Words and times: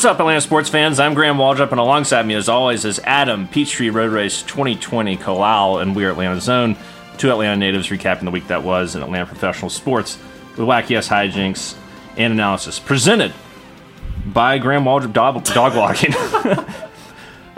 What's 0.00 0.06
up, 0.06 0.18
Atlanta 0.18 0.40
sports 0.40 0.70
fans? 0.70 0.98
I'm 0.98 1.12
Graham 1.12 1.36
Waldrop, 1.36 1.72
and 1.72 1.78
alongside 1.78 2.24
me, 2.24 2.32
as 2.32 2.48
always, 2.48 2.86
is 2.86 3.00
Adam 3.00 3.46
Peachtree 3.46 3.90
Road 3.90 4.12
Race 4.12 4.40
2020 4.40 5.18
Kalal, 5.18 5.82
and 5.82 5.94
we 5.94 6.06
are 6.06 6.10
Atlanta 6.10 6.40
Zone, 6.40 6.74
two 7.18 7.30
Atlanta 7.30 7.54
natives 7.54 7.88
recapping 7.88 8.24
the 8.24 8.30
week 8.30 8.46
that 8.46 8.62
was 8.62 8.96
in 8.96 9.02
Atlanta 9.02 9.26
professional 9.26 9.68
sports 9.68 10.16
with 10.56 10.66
wacky 10.66 10.96
ass 10.96 11.06
hijinks 11.06 11.76
and 12.16 12.32
analysis. 12.32 12.78
Presented 12.78 13.34
by 14.24 14.56
Graham 14.56 14.84
Waldrop 14.84 15.12
Dog, 15.12 15.44
dog 15.44 15.76
Walking. 15.76 16.14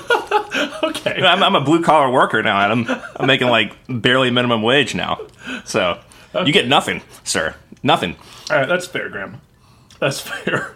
okay. 0.84 1.22
I'm, 1.24 1.42
I'm 1.44 1.56
a 1.56 1.62
blue 1.62 1.82
collar 1.82 2.12
worker 2.12 2.42
now, 2.44 2.60
Adam. 2.60 2.86
I'm 3.16 3.28
making 3.28 3.48
like 3.48 3.76
barely 3.88 4.30
minimum 4.32 4.62
wage 4.62 4.94
now. 4.96 5.20
So 5.66 6.00
you 6.46 6.52
get 6.54 6.68
nothing, 6.68 7.02
sir. 7.24 7.56
Nothing. 7.82 8.16
All 8.50 8.58
right, 8.58 8.68
that's 8.68 8.88
fair, 8.88 9.10
Graham. 9.10 9.42
That's 10.00 10.20
fair. 10.22 10.76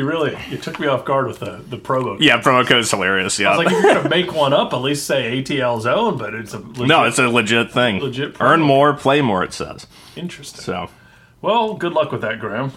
You 0.00 0.06
really 0.08 0.36
you 0.48 0.56
took 0.56 0.80
me 0.80 0.86
off 0.86 1.04
guard 1.04 1.26
with 1.26 1.40
the 1.40 1.62
the 1.68 1.76
promo. 1.76 2.02
code. 2.16 2.22
Yeah, 2.22 2.40
promo 2.40 2.66
code's 2.66 2.90
hilarious. 2.90 3.38
Yeah. 3.38 3.50
I 3.52 3.56
was 3.56 3.64
like, 3.66 3.74
if 3.74 3.84
you're 3.84 3.94
gonna 3.94 4.08
make 4.08 4.32
one 4.34 4.52
up, 4.54 4.72
at 4.72 4.80
least 4.80 5.06
say 5.06 5.42
ATL 5.42 5.80
zone, 5.80 6.16
but 6.16 6.32
it's 6.34 6.54
a 6.54 6.58
legit, 6.58 6.88
no, 6.88 7.04
it's 7.04 7.18
a 7.18 7.28
legit 7.28 7.70
thing. 7.70 8.00
Legit 8.00 8.34
promo. 8.34 8.50
Earn 8.50 8.60
more, 8.62 8.94
play 8.94 9.20
more. 9.20 9.44
It 9.44 9.52
says. 9.52 9.86
interesting. 10.16 10.62
So 10.62 10.88
Well, 11.42 11.74
good 11.74 11.92
luck 11.92 12.12
with 12.12 12.22
that, 12.22 12.40
Graham. 12.40 12.72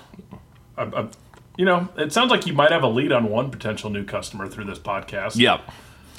I, 0.78 0.84
I, 0.84 1.08
you 1.56 1.66
know, 1.66 1.88
it 1.98 2.12
sounds 2.12 2.32
like 2.32 2.46
you 2.48 2.54
might 2.54 2.72
have 2.72 2.84
a 2.84 2.88
lead 2.88 3.12
on 3.12 3.30
one 3.30 3.52
potential 3.52 3.90
new 3.90 4.04
customer 4.04 4.48
through 4.48 4.66
this 4.66 4.80
podcast. 4.80 5.36
yeah, 5.36 5.62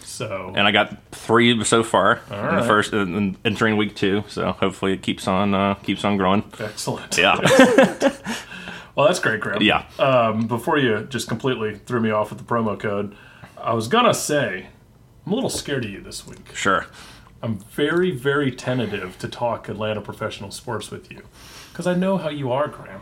So 0.04 0.52
and 0.56 0.66
I 0.66 0.70
got 0.70 0.96
three 1.12 1.62
so 1.64 1.82
far 1.82 2.20
in 2.30 2.56
the 2.56 2.62
first 2.64 2.92
in, 2.92 3.14
in, 3.16 3.36
entering 3.44 3.76
week 3.76 3.94
two. 3.96 4.22
So 4.28 4.52
hopefully 4.52 4.92
it 4.92 5.02
keeps 5.02 5.26
on 5.28 5.54
uh, 5.54 5.74
keeps 5.74 6.04
on 6.04 6.16
growing. 6.16 6.44
excellent. 6.60 7.18
Yeah, 7.18 7.34
Well, 8.94 9.06
that's 9.06 9.18
great, 9.18 9.40
Graham. 9.40 9.62
yeah. 9.62 9.84
Um, 9.98 10.46
before 10.46 10.78
you 10.78 11.04
just 11.10 11.26
completely 11.28 11.74
threw 11.76 12.00
me 12.00 12.10
off 12.10 12.30
with 12.30 12.38
the 12.38 12.44
promo 12.44 12.78
code, 12.78 13.16
I 13.58 13.74
was 13.74 13.88
gonna 13.88 14.14
say 14.14 14.66
I'm 15.26 15.32
a 15.32 15.34
little 15.34 15.50
scared 15.50 15.84
of 15.84 15.90
you 15.90 16.00
this 16.00 16.26
week. 16.26 16.54
Sure. 16.54 16.86
I'm 17.42 17.58
very, 17.58 18.10
very 18.10 18.50
tentative 18.50 19.18
to 19.18 19.28
talk 19.28 19.68
Atlanta 19.68 20.00
professional 20.00 20.50
sports 20.50 20.90
with 20.90 21.10
you 21.10 21.22
because 21.72 21.86
I 21.86 21.94
know 21.94 22.16
how 22.18 22.28
you 22.30 22.52
are, 22.52 22.68
Graham. 22.68 23.00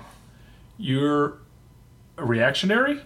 You're 0.79 1.39
a 2.19 2.25
reactionary 2.25 3.01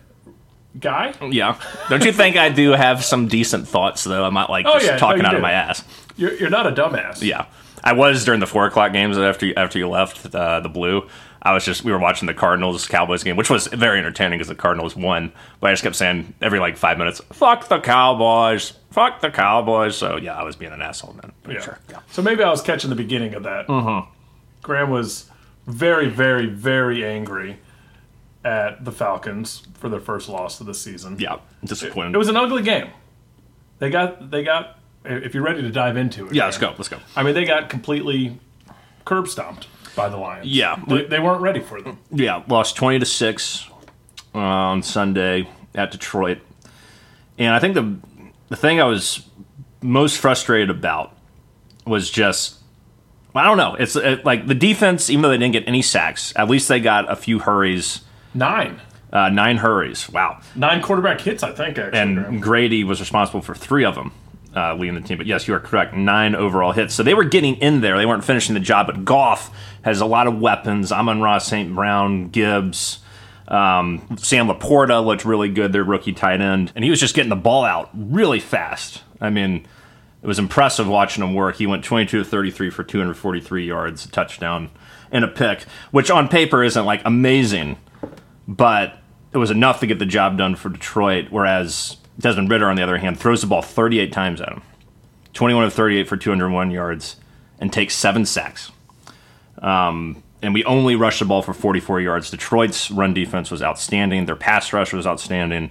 guy. 0.79 1.13
Yeah. 1.31 1.59
Don't 1.89 2.05
you 2.05 2.13
think 2.13 2.37
I 2.37 2.49
do 2.51 2.71
have 2.73 3.05
some 3.05 3.29
decent 3.29 3.67
thoughts 3.69 4.05
though? 4.05 4.25
I'm 4.25 4.35
not 4.35 4.49
like 4.51 4.67
Oh, 4.67 4.75
just 4.75 4.87
yeah, 4.87 4.97
talking 4.97 5.23
you 5.23 5.27
out 5.29 5.35
of 5.35 5.43
my 5.43 5.53
ass. 5.53 5.83
You're, 6.17 6.35
you're 6.35 6.51
not 6.51 6.67
a 6.67 6.73
dumbass. 6.73 7.21
Yeah, 7.23 7.47
I 7.85 7.93
was 7.93 8.25
during 8.25 8.41
the 8.41 8.47
four 8.47 8.67
o'clock 8.67 8.93
games 8.93 9.19
after 9.19 9.47
you, 9.47 9.55
after 9.57 9.79
you 9.79 9.89
left 9.89 10.35
uh, 10.35 10.61
the 10.61 10.69
blue. 10.69 11.09
I 11.47 11.53
was 11.53 11.65
just 11.65 11.85
we 11.85 11.93
were 11.93 11.99
watching 11.99 12.27
the 12.27 12.35
Cardinals 12.35 12.89
Cowboys 12.89 13.23
game, 13.23 13.37
which 13.37 13.49
was 13.49 13.69
very 13.69 14.01
entertaining 14.01 14.39
because 14.39 14.49
the 14.49 14.57
Cardinals 14.57 14.97
won. 14.97 15.31
But 15.61 15.69
I 15.71 15.73
just 15.75 15.85
kept 15.85 15.95
saying 15.95 16.35
every 16.43 16.59
like 16.59 16.77
five 16.77 16.99
minutes, 16.99 17.21
"Fuck 17.33 17.69
the 17.69 17.79
Cowboys, 17.79 18.73
fuck 18.91 19.21
the 19.21 19.31
Cowboys." 19.31 19.97
So 19.97 20.17
yeah, 20.17 20.37
I 20.37 20.43
was 20.43 20.57
being 20.57 20.73
an 20.73 20.83
asshole 20.83 21.15
then. 21.23 21.33
Yeah. 21.49 21.61
Sure. 21.61 21.79
Yeah. 21.89 22.01
So 22.11 22.21
maybe 22.21 22.43
I 22.43 22.51
was 22.51 22.63
catching 22.63 22.91
the 22.91 22.97
beginning 22.97 23.35
of 23.35 23.45
that. 23.45 23.69
Mm-hmm. 23.69 24.11
Graham 24.63 24.91
was 24.91 25.31
very, 25.69 26.09
very, 26.09 26.47
very 26.47 27.05
angry 27.05 27.61
at 28.45 28.85
the 28.85 28.91
Falcons 28.91 29.69
for 29.75 29.89
their 29.89 30.01
first 30.01 30.29
loss 30.29 30.61
of 30.61 30.67
the 30.67 30.75
season. 30.75 31.17
Yeah, 31.21 31.37
disappointed. 31.65 32.13
It 32.17 32.19
was 32.19 32.29
an 32.29 32.37
ugly 32.37 32.65
game. 32.65 32.91
They 33.79 33.91
got 33.91 34.33
they 34.33 34.43
got 34.43 34.81
if 35.05 35.33
you're 35.33 35.45
ready 35.45 35.63
to 35.63 35.71
dive 35.71 35.97
into 35.97 36.27
it. 36.27 36.35
yeah, 36.35 36.47
let's 36.47 36.59
go. 36.59 36.75
Let's 36.77 36.89
go. 36.89 36.99
I 37.15 37.23
mean, 37.23 37.35
they 37.35 37.45
got 37.45 37.69
completely 37.69 38.41
curb 39.05 39.29
stomped 39.29 39.69
by 39.97 40.09
the 40.09 40.17
Lions. 40.17 40.47
Yeah. 40.47 40.81
They, 40.87 41.05
they 41.05 41.19
weren't 41.19 41.41
ready 41.41 41.61
for 41.61 41.81
them. 41.81 41.99
Yeah, 42.13 42.43
lost 42.49 42.77
twenty 42.77 42.99
to 43.01 43.07
six 43.07 43.67
uh, 44.35 44.39
on 44.39 44.83
Sunday 44.83 45.49
at 45.75 45.91
Detroit, 45.91 46.39
and 47.39 47.55
I 47.55 47.59
think 47.59 47.75
the 47.75 47.97
the 48.49 48.57
thing 48.57 48.81
I 48.81 48.85
was 48.85 49.27
most 49.83 50.19
frustrated 50.19 50.71
about 50.71 51.13
was 51.87 52.11
just 52.11 52.57
I 53.35 53.45
don't 53.45 53.57
know. 53.59 53.75
It's 53.75 53.97
uh 53.97 54.19
like 54.25 54.47
the 54.47 54.55
defense, 54.55 55.11
even 55.11 55.23
though 55.23 55.29
they 55.31 55.39
didn't 55.39 55.53
get 55.53 55.67
any 55.67 55.83
sacks, 55.83 56.33
at 56.37 56.49
least 56.49 56.69
they 56.69 56.81
got 56.81 57.11
a 57.11 57.17
few 57.17 57.39
hurries, 57.41 58.01
Nine. 58.35 58.81
uh, 59.13 59.29
nine 59.29 59.59
hurries. 59.59 60.09
Wow, 60.11 60.41
Nine 60.55 60.81
quarterback 60.83 61.21
hits, 61.21 61.43
I 61.43 61.53
think, 61.53 61.79
actually. 61.79 61.99
and 62.01 62.17
Graham. 62.17 62.41
Grady 62.41 62.85
was 62.85 63.01
responsible 63.01 63.43
for 63.43 63.55
three 63.55 63.85
of 63.85 63.95
them. 63.95 64.13
Uh, 64.57 64.75
leading 64.75 64.95
the 64.95 65.07
team, 65.07 65.19
but 65.19 65.27
yes, 65.27 65.47
you 65.47 65.53
are 65.53 65.61
correct. 65.61 65.95
Nine 65.95 66.35
overall 66.35 66.73
hits, 66.73 66.95
so 66.95 67.03
they 67.03 67.13
were 67.13 67.25
getting 67.25 67.57
in 67.57 67.83
there. 67.83 67.99
They 67.99 68.07
weren't 68.07 68.25
finishing 68.25 68.55
the 68.55 68.61
job. 68.61 68.87
But 68.87 69.05
Goff 69.05 69.55
has 69.83 70.01
a 70.01 70.07
lot 70.07 70.27
of 70.27 70.39
weapons. 70.41 70.91
Amon-Ra, 70.91 71.37
St. 71.37 71.75
Brown, 71.75 72.31
Gibbs, 72.31 73.01
um, 73.49 74.17
Sam 74.19 74.49
Laporta 74.49 75.05
looked 75.05 75.25
really 75.25 75.49
good, 75.49 75.73
their 75.73 75.85
rookie 75.85 76.13
tight 76.13 76.41
end, 76.41 76.73
and 76.75 76.85
he 76.85 76.91
was 76.91 76.99
just 76.99 77.15
getting 77.15 77.31
the 77.31 77.37
ball 77.37 77.65
out 77.65 77.91
really 77.95 78.41
fast. 78.41 79.03
I 79.21 79.31
mean, 79.31 79.67
it 80.23 80.27
was 80.27 80.39
impressive 80.39 80.89
watching 80.89 81.23
him 81.23 81.35
work. 81.35 81.57
He 81.57 81.67
went 81.67 81.85
22 81.85 82.19
to 82.19 82.25
33 82.25 82.71
for 82.71 82.83
243 82.83 83.67
yards, 83.67 84.05
a 84.05 84.11
touchdown, 84.11 84.71
and 85.13 85.25
a 85.25 85.29
pick, 85.29 85.63
which 85.93 86.11
on 86.11 86.29
paper 86.29 86.65
isn't 86.65 86.85
like 86.85 87.03
amazing, 87.05 87.77
but 88.49 88.99
it 89.33 89.39
was 89.39 89.51
enough 89.51 89.81
to 89.81 89.87
get 89.87 89.99
the 89.99 90.07
job 90.07 90.39
done 90.39 90.57
for 90.57 90.69
Detroit. 90.69 91.27
Whereas 91.31 91.99
Desmond 92.19 92.51
Ridder, 92.51 92.69
on 92.69 92.77
the 92.77 92.83
other 92.83 92.99
hand, 92.99 93.19
throws 93.19 93.43
the 93.43 93.47
ball 93.47 93.63
38 93.63 94.13
times 94.13 94.41
at 94.41 94.49
him, 94.49 94.63
21 95.35 95.65
of 95.65 95.73
38 95.73 96.09
for 96.09 96.17
201 96.17 96.71
yards, 96.71 97.17
and 97.61 97.73
takes 97.73 97.95
seven 97.95 98.25
sacks. 98.25 98.71
Um, 99.59 100.23
and 100.43 100.55
we 100.55 100.65
only 100.65 100.97
rushed 100.97 101.21
the 101.21 101.25
ball 101.25 101.43
for 101.43 101.55
44 101.55 102.01
yards. 102.01 102.31
Detroit's 102.31 102.91
run 102.91 103.15
defense 103.15 103.51
was 103.51 103.63
outstanding. 103.63 104.27
Their 104.27 104.37
pass 104.37 104.73
rush 104.73 104.93
was 104.93 105.07
outstanding. 105.07 105.71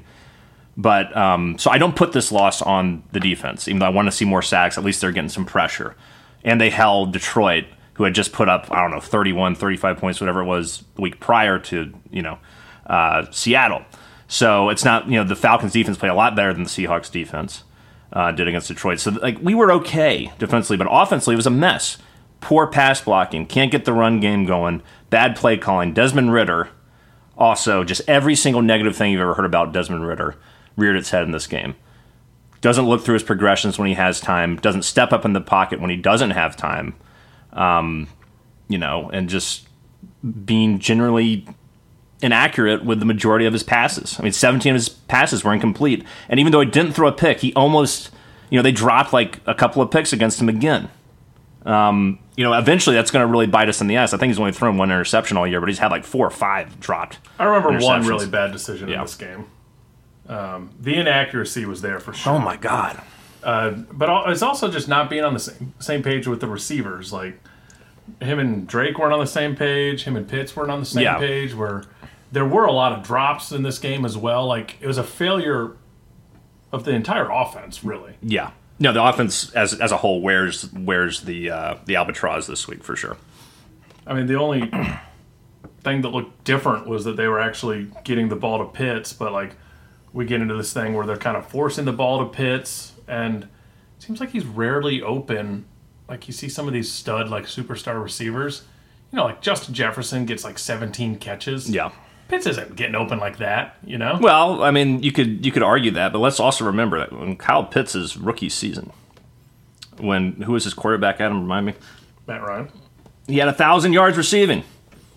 But 0.78 1.16
um, 1.16 1.57
so 1.57 1.72
I 1.72 1.78
don't 1.78 1.95
put 1.95 2.11
this 2.11 2.31
loss 2.31 2.61
on 2.61 3.03
the 3.11 3.19
defense, 3.19 3.67
even 3.67 3.79
though 3.79 3.85
I 3.85 3.89
want 3.89 4.07
to 4.07 4.11
see 4.11 4.25
more 4.25 4.41
sacks. 4.41 4.78
At 4.78 4.84
least 4.84 5.01
they're 5.01 5.11
getting 5.11 5.29
some 5.29 5.45
pressure. 5.45 5.95
And 6.44 6.59
they 6.59 6.69
held 6.69 7.13
Detroit, 7.13 7.66
who 7.94 8.03
had 8.03 8.13
just 8.13 8.34
put 8.34 8.50
up, 8.50 8.72
I 8.72 8.81
don't 8.81 8.91
know, 8.91 9.00
31, 9.00 9.55
35 9.55 9.97
points, 9.97 10.19
whatever 10.19 10.41
it 10.41 10.45
was, 10.45 10.84
the 10.95 11.01
week 11.01 11.19
prior 11.19 11.57
to, 11.59 11.94
you 12.11 12.22
know, 12.22 12.37
uh, 12.85 13.25
Seattle. 13.31 13.84
So 14.27 14.69
it's 14.69 14.83
not, 14.83 15.07
you 15.07 15.16
know, 15.16 15.23
the 15.23 15.35
Falcons 15.35 15.73
defense 15.73 15.97
played 15.97 16.11
a 16.11 16.16
lot 16.16 16.35
better 16.35 16.53
than 16.53 16.63
the 16.63 16.69
Seahawks 16.69 17.11
defense 17.11 17.63
uh, 18.11 18.31
did 18.31 18.47
against 18.47 18.67
Detroit. 18.67 18.99
So, 18.99 19.11
like, 19.11 19.37
we 19.41 19.53
were 19.53 19.72
okay 19.73 20.31
defensively, 20.39 20.77
but 20.77 20.87
offensively, 20.89 21.33
it 21.33 21.37
was 21.37 21.47
a 21.47 21.51
mess. 21.51 21.97
Poor 22.41 22.67
pass 22.67 23.01
blocking, 23.01 23.45
can't 23.45 23.72
get 23.72 23.85
the 23.85 23.93
run 23.93 24.19
game 24.19 24.45
going, 24.45 24.81
bad 25.09 25.35
play 25.35 25.57
calling. 25.57 25.93
Desmond 25.93 26.31
Ridder, 26.33 26.69
also, 27.37 27.83
just 27.83 28.01
every 28.07 28.35
single 28.35 28.61
negative 28.61 28.95
thing 28.95 29.11
you've 29.11 29.22
ever 29.22 29.33
heard 29.33 29.45
about 29.45 29.73
Desmond 29.73 30.07
Ridder 30.07 30.35
reared 30.75 30.95
its 30.95 31.09
head 31.09 31.23
in 31.23 31.31
this 31.31 31.47
game. 31.47 31.75
Doesn't 32.61 32.85
look 32.85 33.03
through 33.03 33.16
his 33.16 33.23
progressions 33.23 33.78
when 33.78 33.87
he 33.87 33.93
has 33.95 34.19
time, 34.19 34.57
doesn't 34.57 34.83
step 34.83 35.11
up 35.11 35.25
in 35.25 35.33
the 35.33 35.41
pocket 35.41 35.79
when 35.79 35.89
he 35.89 35.97
doesn't 35.97 36.31
have 36.31 36.55
time, 36.55 36.95
um, 37.53 38.07
you 38.67 38.78
know, 38.78 39.09
and 39.11 39.29
just 39.29 39.67
being 40.45 40.79
generally 40.79 41.45
inaccurate 42.22 42.84
with 42.85 43.00
the 43.00 43.06
majority 43.06 43.46
of 43.46 43.53
his 43.53 43.64
passes. 43.64 44.17
I 44.20 44.23
mean, 44.23 44.32
17 44.32 44.72
of 44.72 44.76
his 44.76 44.90
passes 44.90 45.44
were 45.44 45.53
incomplete. 45.53 46.03
And 46.29 46.40
even 46.40 46.52
though 46.52 46.62
he 46.62 46.66
didn't 46.70 46.94
throw 46.94 47.08
a 47.08 47.12
pick, 47.12 47.40
he 47.41 47.53
almost, 47.53 48.09
you 48.50 48.58
know, 48.58 48.64
they 48.64 48.72
dropped 48.72 49.12
like 49.14 49.40
a 49.46 49.53
couple 49.53 49.82
of 49.82 49.91
picks 49.91 50.14
against 50.14 50.40
him 50.41 50.50
again. 50.50 50.90
Um, 51.66 52.20
you 52.38 52.44
know, 52.44 52.53
eventually 52.53 52.96
that's 52.96 53.12
going 53.12 53.26
to 53.26 53.32
really 53.32 53.47
bite 53.47 53.70
us 53.70 53.82
in 53.82 53.88
the 53.88 53.96
ass. 53.97 54.14
I 54.14 54.17
think 54.17 54.29
he's 54.29 54.40
only 54.40 54.52
thrown 54.52 54.78
one 54.78 54.91
interception 54.91 55.35
all 55.38 55.47
year, 55.47 55.59
but 55.59 55.67
he's 55.70 55.79
had 55.79 55.90
like 55.91 56.03
four 56.06 56.28
or 56.28 56.32
five 56.32 56.79
dropped. 56.79 57.17
I 57.40 57.46
remember 57.46 57.84
one 57.84 58.06
really 58.06 58.28
bad 58.28 58.52
decision 58.52 58.88
Yeah. 58.90 58.96
in 58.97 59.02
this 59.02 59.16
game. 59.16 59.46
Um, 60.28 60.72
the 60.79 60.96
inaccuracy 60.96 61.66
was 61.66 61.82
there 61.82 62.00
for 62.00 62.14
sure. 62.14 62.34
Oh 62.34 62.40
my 62.40 62.56
God. 62.58 63.02
Uh, 63.44 63.72
but 63.91 64.09
it's 64.29 64.41
also 64.41 64.70
just 64.72 64.88
not 64.88 65.09
being 65.09 65.23
on 65.23 65.34
the 65.34 65.40
same, 65.40 65.73
same 65.79 66.02
page 66.03 66.28
with 66.28 66.40
the 66.41 66.47
receivers. 66.47 67.14
Like 67.14 67.40
him 68.22 68.40
and 68.40 68.67
Drake 68.67 68.97
weren't 68.97 69.14
on 69.14 69.20
the 69.20 69.28
same 69.28 69.56
page. 69.56 70.03
Him 70.03 70.16
and 70.16 70.28
Pitts 70.28 70.56
weren't 70.56 70.72
on 70.72 70.79
the 70.79 70.85
same 70.85 71.03
Yeah. 71.03 71.17
page. 71.20 71.53
Where 71.53 71.84
there 72.35 72.46
were 72.46 72.66
a 72.66 72.72
lot 72.73 72.91
of 72.91 73.02
drops 73.02 73.53
in 73.53 73.64
this 73.64 73.79
game 73.79 74.03
as 74.03 74.17
well. 74.17 74.46
Like 74.46 74.76
it 74.82 74.87
was 74.87 74.97
a 74.97 75.05
failure 75.05 75.78
of 76.73 76.84
the 76.84 76.91
entire 76.91 77.32
offense, 77.32 77.82
really. 77.82 78.16
Yeah. 78.22 78.52
No, 78.78 78.91
the 78.91 79.02
offense 79.02 79.53
as 79.53 79.73
as 79.79 79.93
a 79.93 79.97
whole 79.97 80.22
wears 80.22 80.70
wears 80.73 81.22
the 81.22 81.49
uh, 81.49 81.76
the 81.85 81.96
albatross 81.96 82.46
this 82.46 82.67
week 82.67 82.84
for 82.84 82.97
sure. 82.97 83.16
I 84.05 84.14
mean, 84.14 84.26
the 84.28 84.37
only 84.37 84.70
thing 85.82 86.02
that 86.02 86.09
looked 86.09 86.43
different 86.43 86.87
was 86.87 87.05
that 87.05 87.16
they 87.16 87.28
were 87.28 87.40
actually 87.40 87.87
getting 88.03 88.28
the 88.28 88.35
ball 88.35 88.58
to 88.59 88.66
Pitts, 88.66 89.14
but 89.14 89.31
like 89.31 89.55
we 90.11 90.26
get 90.26 90.41
into 90.41 90.55
this 90.55 90.73
thing 90.73 90.93
where 90.93 91.05
they're 91.05 91.16
kind 91.16 91.38
of 91.38 91.47
forcing 91.47 91.85
the 91.85 91.93
ball 91.93 92.20
to 92.20 92.26
Pitts, 92.26 92.91
and 93.08 93.43
it 93.43 93.49
seems 93.99 94.20
like 94.20 94.31
he's 94.31 94.46
rarely 94.46 95.02
open. 95.02 95.64
Like 96.09 96.28
you 96.28 96.34
see 96.34 96.49
some 96.49 96.67
of 96.67 96.73
these 96.73 96.91
stud 96.91 97.29
like 97.29 97.46
superstar 97.46 98.03
receivers, 98.03 98.64
you 99.09 99.16
know, 99.16 99.23
like 99.23 99.41
Justin 99.41 99.73
Jefferson 99.73 100.26
gets 100.26 100.43
like 100.43 100.59
17 100.59 101.16
catches. 101.16 101.70
Yeah. 101.70 101.91
Pitts 102.27 102.47
isn't 102.47 102.75
getting 102.75 102.95
open 102.95 103.19
like 103.19 103.37
that, 103.37 103.77
you 103.85 103.97
know. 103.97 104.17
Well, 104.19 104.63
I 104.63 104.72
mean, 104.72 105.03
you 105.03 105.11
could 105.11 105.45
you 105.45 105.51
could 105.51 105.63
argue 105.63 105.91
that, 105.91 106.11
but 106.11 106.19
let's 106.19 106.39
also 106.39 106.66
remember 106.66 106.99
that 106.99 107.13
when 107.13 107.35
Kyle 107.37 107.63
Pitts' 107.63 108.17
rookie 108.17 108.49
season, 108.49 108.91
when 109.97 110.33
who 110.41 110.53
was 110.53 110.63
his 110.63 110.73
quarterback? 110.73 111.22
Adam, 111.22 111.41
remind 111.41 111.67
me. 111.67 111.73
Matt 112.27 112.41
Ryan. 112.41 112.69
He 113.27 113.37
had 113.37 113.47
a 113.47 113.53
thousand 113.53 113.93
yards 113.93 114.17
receiving. 114.17 114.63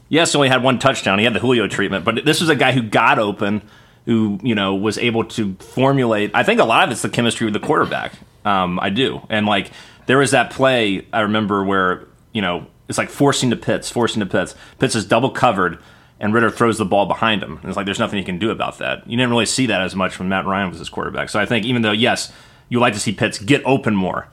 Yes, 0.09 0.35
only 0.35 0.49
had 0.49 0.63
one 0.63 0.79
touchdown. 0.79 1.19
He 1.19 1.25
had 1.25 1.35
the 1.35 1.41
Julio 1.41 1.67
treatment, 1.67 2.05
but 2.05 2.25
this 2.25 2.41
was 2.41 2.49
a 2.49 2.57
guy 2.57 2.73
who 2.73 2.83
got 2.83 3.19
open, 3.19 3.63
who 4.07 4.39
you 4.43 4.55
know 4.55 4.75
was 4.75 4.99
able 4.99 5.25
to 5.25 5.55
formulate. 5.55 6.31
I 6.35 6.43
think 6.43 6.61
a 6.61 6.65
lot 6.65 6.85
of 6.85 6.93
it's 6.93 7.03
the 7.03 7.09
chemistry 7.09 7.45
with 7.47 7.55
the 7.55 7.61
quarterback. 7.61 8.13
Um, 8.45 8.79
I 8.81 8.91
do, 8.91 9.21
and 9.29 9.47
like 9.47 9.71
there 10.07 10.19
was 10.19 10.31
that 10.31 10.51
play 10.51 11.07
I 11.13 11.21
remember 11.21 11.65
where 11.65 12.07
you 12.33 12.43
know 12.43 12.67
it's 12.89 12.99
like 12.99 13.11
forcing 13.11 13.51
the 13.51 13.57
Pitts, 13.57 13.91
forcing 13.91 14.21
the 14.21 14.27
Pitts. 14.27 14.55
Pitts 14.79 14.95
is 14.95 15.05
double 15.05 15.31
covered, 15.31 15.79
and 16.21 16.35
Ridder 16.35 16.51
throws 16.51 16.79
the 16.79 16.85
ball 16.85 17.07
behind 17.07 17.43
him. 17.43 17.59
And 17.59 17.67
it's 17.67 17.77
like 17.77 17.87
there's 17.87 17.99
nothing 17.99 18.19
he 18.19 18.25
can 18.25 18.39
do 18.39 18.51
about 18.51 18.79
that. 18.79 19.09
You 19.09 19.17
didn't 19.17 19.31
really 19.31 19.47
see 19.47 19.67
that 19.67 19.81
as 19.81 19.95
much 19.95 20.19
when 20.19 20.29
Matt 20.29 20.47
Ryan 20.47 20.71
was 20.71 20.79
his 20.79 20.89
quarterback. 20.89 21.29
So 21.29 21.39
I 21.39 21.47
think 21.47 21.65
even 21.65 21.83
though 21.83 21.93
yes, 21.93 22.33
you 22.69 22.81
like 22.81 22.95
to 22.95 23.01
see 23.01 23.13
Pitts 23.13 23.39
get 23.39 23.63
open 23.65 23.95
more. 23.95 24.29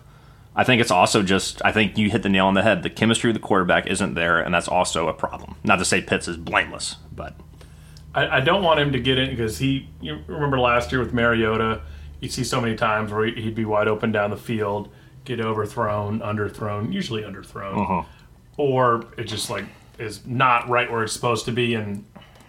I 0.56 0.64
think 0.64 0.82
it's 0.82 0.92
also 0.92 1.22
just 1.22 1.62
I 1.66 1.72
think 1.72 1.98
you 1.98 2.10
hit 2.10 2.24
the 2.24 2.30
nail 2.30 2.48
on 2.48 2.54
the 2.54 2.64
head. 2.64 2.84
The 2.84 2.90
chemistry 2.90 3.30
of 3.30 3.34
the 3.34 3.42
quarterback 3.42 3.88
isn't 3.88 4.14
there, 4.14 4.40
and 4.40 4.54
that's 4.54 4.68
also 4.68 5.10
a 5.10 5.14
problem. 5.14 5.56
Not 5.64 5.80
to 5.80 5.86
say 5.86 6.02
Pitts 6.02 6.28
is 6.28 6.38
blameless, 6.38 6.96
but 7.14 7.36
I, 8.14 8.38
I 8.38 8.40
don't 8.40 8.64
want 8.64 8.80
him 8.80 8.94
to 8.94 9.00
get 9.00 9.18
in 9.18 9.30
because 9.30 9.58
he. 9.58 9.90
You 10.02 10.20
remember 10.28 10.60
last 10.60 10.92
year 10.92 11.02
with 11.02 11.14
Mariota, 11.14 11.82
you 12.22 12.30
see 12.30 12.46
so 12.46 12.62
many 12.62 12.76
times 12.76 13.12
where 13.12 13.26
he'd 13.26 13.56
be 13.56 13.66
wide 13.66 13.90
open 13.90 14.14
down 14.14 14.30
the 14.30 14.38
field, 14.38 14.90
get 15.26 15.42
overthrown, 15.42 16.22
underthrown, 16.22 16.94
usually 16.94 17.24
underthrown, 17.24 17.82
uh-huh. 17.82 18.04
or 18.56 19.04
it 19.18 19.26
just 19.26 19.50
like 19.50 19.66
is 20.00 20.26
not 20.26 20.70
right 20.70 20.92
where 20.92 21.04
it's 21.04 21.14
supposed 21.14 21.46
to 21.46 21.52
be, 21.52 21.74
and 21.74 22.06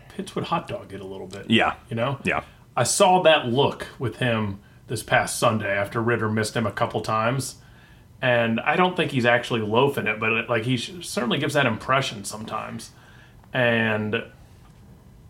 Pitts 0.08 0.34
would 0.34 0.44
hot 0.44 0.68
dog 0.68 0.92
it 0.92 1.00
a 1.00 1.06
little 1.06 1.26
bit. 1.26 1.50
yeah, 1.50 1.74
you 1.88 1.96
know. 1.96 2.18
yeah, 2.24 2.42
I 2.76 2.84
saw 2.84 3.22
that 3.22 3.46
look 3.46 3.86
with 3.98 4.16
him 4.16 4.60
this 4.88 5.02
past 5.02 5.38
Sunday 5.38 5.76
after 5.76 6.00
Ridder 6.00 6.28
missed 6.28 6.54
him 6.54 6.66
a 6.66 6.72
couple 6.72 7.00
times. 7.00 7.56
And 8.22 8.60
I 8.60 8.76
don't 8.76 8.96
think 8.96 9.10
he's 9.10 9.26
actually 9.26 9.60
loafing 9.60 10.06
it, 10.06 10.18
but 10.18 10.32
it, 10.32 10.48
like 10.48 10.64
he 10.64 10.76
certainly 10.76 11.38
gives 11.38 11.54
that 11.54 11.66
impression 11.66 12.24
sometimes. 12.24 12.90
And 13.52 14.24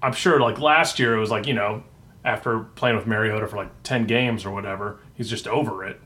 I'm 0.02 0.12
sure 0.12 0.40
like 0.40 0.58
last 0.58 0.98
year 0.98 1.16
it 1.16 1.20
was 1.20 1.30
like, 1.30 1.46
you 1.46 1.54
know, 1.54 1.82
after 2.24 2.60
playing 2.60 2.96
with 2.96 3.06
Mariota 3.06 3.46
for 3.48 3.56
like 3.56 3.82
10 3.82 4.06
games 4.06 4.44
or 4.44 4.50
whatever, 4.50 5.00
he's 5.14 5.28
just 5.28 5.48
over 5.48 5.84
it. 5.84 6.00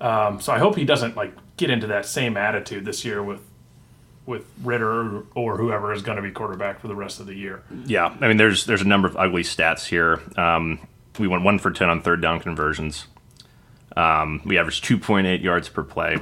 Um, 0.00 0.40
so 0.40 0.52
I 0.52 0.58
hope 0.58 0.76
he 0.76 0.84
doesn't 0.84 1.16
like 1.16 1.34
get 1.56 1.70
into 1.70 1.86
that 1.88 2.06
same 2.06 2.36
attitude 2.36 2.84
this 2.84 3.04
year 3.04 3.22
with 3.22 3.40
with 4.26 4.44
Ridder 4.62 5.22
or 5.34 5.56
whoever 5.56 5.92
is 5.92 6.02
going 6.02 6.16
to 6.16 6.22
be 6.22 6.30
quarterback 6.30 6.80
for 6.80 6.88
the 6.88 6.94
rest 6.96 7.20
of 7.20 7.26
the 7.26 7.34
year. 7.34 7.62
yeah. 7.86 8.14
I 8.20 8.28
mean, 8.28 8.36
there's 8.36 8.66
there's 8.66 8.82
a 8.82 8.86
number 8.86 9.08
of 9.08 9.16
ugly 9.16 9.42
stats 9.42 9.86
here. 9.86 10.20
Um, 10.36 10.80
we 11.18 11.26
went 11.28 11.44
one 11.44 11.58
for 11.58 11.70
ten 11.70 11.88
on 11.88 12.02
third 12.02 12.20
down 12.20 12.40
conversions. 12.40 13.06
Um, 13.96 14.42
we 14.44 14.58
averaged 14.58 14.84
2.8 14.84 15.42
yards 15.42 15.70
per 15.70 15.82
play. 15.82 16.18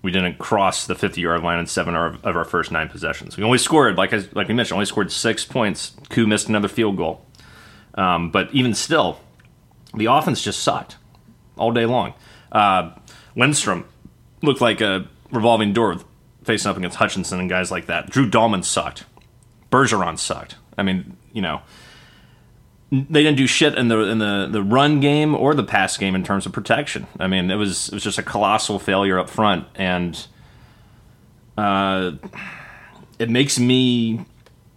We 0.00 0.10
didn't 0.10 0.38
cross 0.38 0.86
the 0.86 0.94
50 0.94 1.20
yard 1.20 1.42
line 1.42 1.58
in 1.58 1.66
seven 1.66 1.94
of 1.94 2.24
our 2.24 2.44
first 2.46 2.72
nine 2.72 2.88
possessions. 2.88 3.36
We 3.36 3.44
only 3.44 3.58
scored, 3.58 3.98
like 3.98 4.14
I, 4.14 4.22
like 4.32 4.48
we 4.48 4.54
mentioned, 4.54 4.76
only 4.76 4.86
scored 4.86 5.12
six 5.12 5.44
points. 5.44 5.92
Koo 6.08 6.26
missed 6.26 6.48
another 6.48 6.68
field 6.68 6.96
goal. 6.96 7.26
Um, 7.94 8.30
but 8.30 8.48
even 8.54 8.72
still, 8.72 9.20
the 9.94 10.06
offense 10.06 10.40
just 10.42 10.62
sucked 10.62 10.96
all 11.58 11.72
day 11.72 11.84
long. 11.84 12.14
Uh, 12.50 12.92
Lindstrom 13.36 13.84
looked 14.40 14.62
like 14.62 14.80
a 14.80 15.06
revolving 15.30 15.74
door 15.74 15.96
facing 16.50 16.68
up 16.68 16.76
against 16.76 16.96
Hutchinson 16.96 17.38
and 17.38 17.48
guys 17.48 17.70
like 17.70 17.86
that. 17.86 18.10
Drew 18.10 18.28
Dalman 18.28 18.64
sucked. 18.64 19.04
Bergeron 19.70 20.18
sucked. 20.18 20.56
I 20.76 20.82
mean, 20.82 21.16
you 21.32 21.42
know, 21.42 21.62
they 22.90 23.22
didn't 23.22 23.36
do 23.36 23.46
shit 23.46 23.76
in 23.76 23.86
the 23.86 24.00
in 24.00 24.18
the, 24.18 24.48
the 24.50 24.62
run 24.62 24.98
game 24.98 25.36
or 25.36 25.54
the 25.54 25.62
pass 25.62 25.96
game 25.96 26.16
in 26.16 26.24
terms 26.24 26.46
of 26.46 26.52
protection. 26.52 27.06
I 27.20 27.28
mean, 27.28 27.52
it 27.52 27.54
was 27.54 27.88
it 27.88 27.94
was 27.94 28.02
just 28.02 28.18
a 28.18 28.24
colossal 28.24 28.80
failure 28.80 29.16
up 29.16 29.30
front, 29.30 29.66
and 29.76 30.26
uh, 31.56 32.12
it 33.20 33.30
makes 33.30 33.60
me, 33.60 34.24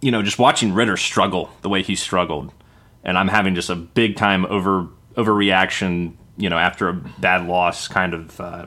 you 0.00 0.12
know, 0.12 0.22
just 0.22 0.38
watching 0.38 0.72
Ridder 0.72 0.96
struggle 0.96 1.50
the 1.62 1.68
way 1.68 1.82
he 1.82 1.96
struggled, 1.96 2.52
and 3.02 3.18
I'm 3.18 3.28
having 3.28 3.56
just 3.56 3.68
a 3.68 3.74
big 3.74 4.14
time 4.14 4.46
over 4.46 4.86
overreaction, 5.16 6.12
you 6.36 6.48
know, 6.48 6.58
after 6.58 6.88
a 6.88 6.92
bad 6.92 7.48
loss 7.48 7.88
kind 7.88 8.14
of 8.14 8.40
uh, 8.40 8.66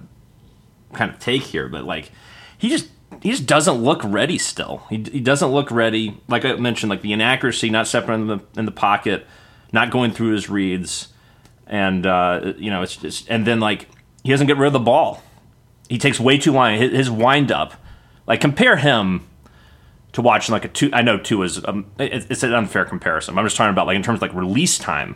kind 0.92 1.10
of 1.10 1.20
take 1.20 1.44
here, 1.44 1.70
but 1.70 1.86
like 1.86 2.12
he 2.58 2.68
just 2.68 2.90
he 3.22 3.32
just 3.32 3.46
doesn't 3.46 3.76
look 3.76 4.04
ready 4.04 4.38
still. 4.38 4.84
He, 4.90 4.98
he 4.98 5.20
doesn't 5.20 5.50
look 5.50 5.72
ready. 5.72 6.22
Like 6.28 6.46
I 6.46 6.56
mentioned, 6.56 6.90
like 6.90 7.02
the 7.02 7.14
inaccuracy, 7.14 7.70
not 7.70 7.88
stepping 7.88 8.16
in 8.16 8.28
the 8.28 8.40
in 8.56 8.66
the 8.66 8.72
pocket, 8.72 9.26
not 9.72 9.92
going 9.92 10.12
through 10.12 10.34
his 10.34 10.50
reads, 10.50 11.10
and 11.66 12.06
uh, 12.06 12.54
you 12.58 12.70
know 12.70 12.82
it's 12.82 12.96
just 12.96 13.30
and 13.30 13.46
then 13.46 13.60
like 13.60 13.88
he 14.24 14.32
doesn't 14.32 14.48
get 14.48 14.58
rid 14.58 14.68
of 14.68 14.74
the 14.74 14.80
ball. 14.80 15.24
He 15.90 15.98
takes 15.98 16.20
way 16.20 16.38
too 16.38 16.52
long. 16.52 16.78
His, 16.78 16.92
his 16.92 17.12
wind 17.12 17.52
up, 17.52 17.74
like 18.28 18.42
compare 18.42 18.78
him 18.78 19.28
to 20.14 20.22
watching 20.22 20.54
like 20.54 20.66
a 20.66 20.70
Tua. 20.70 20.92
I 20.94 21.02
know 21.02 21.18
Tua 21.18 21.46
is 21.46 21.64
um, 21.66 21.86
it, 21.98 22.28
it's 22.30 22.44
an 22.44 22.54
unfair 22.54 22.86
comparison. 22.86 23.38
I'm 23.38 23.46
just 23.46 23.56
talking 23.56 23.72
about 23.72 23.88
like 23.88 23.96
in 23.96 24.04
terms 24.04 24.18
of 24.18 24.22
like 24.22 24.34
release 24.34 24.78
time. 24.78 25.16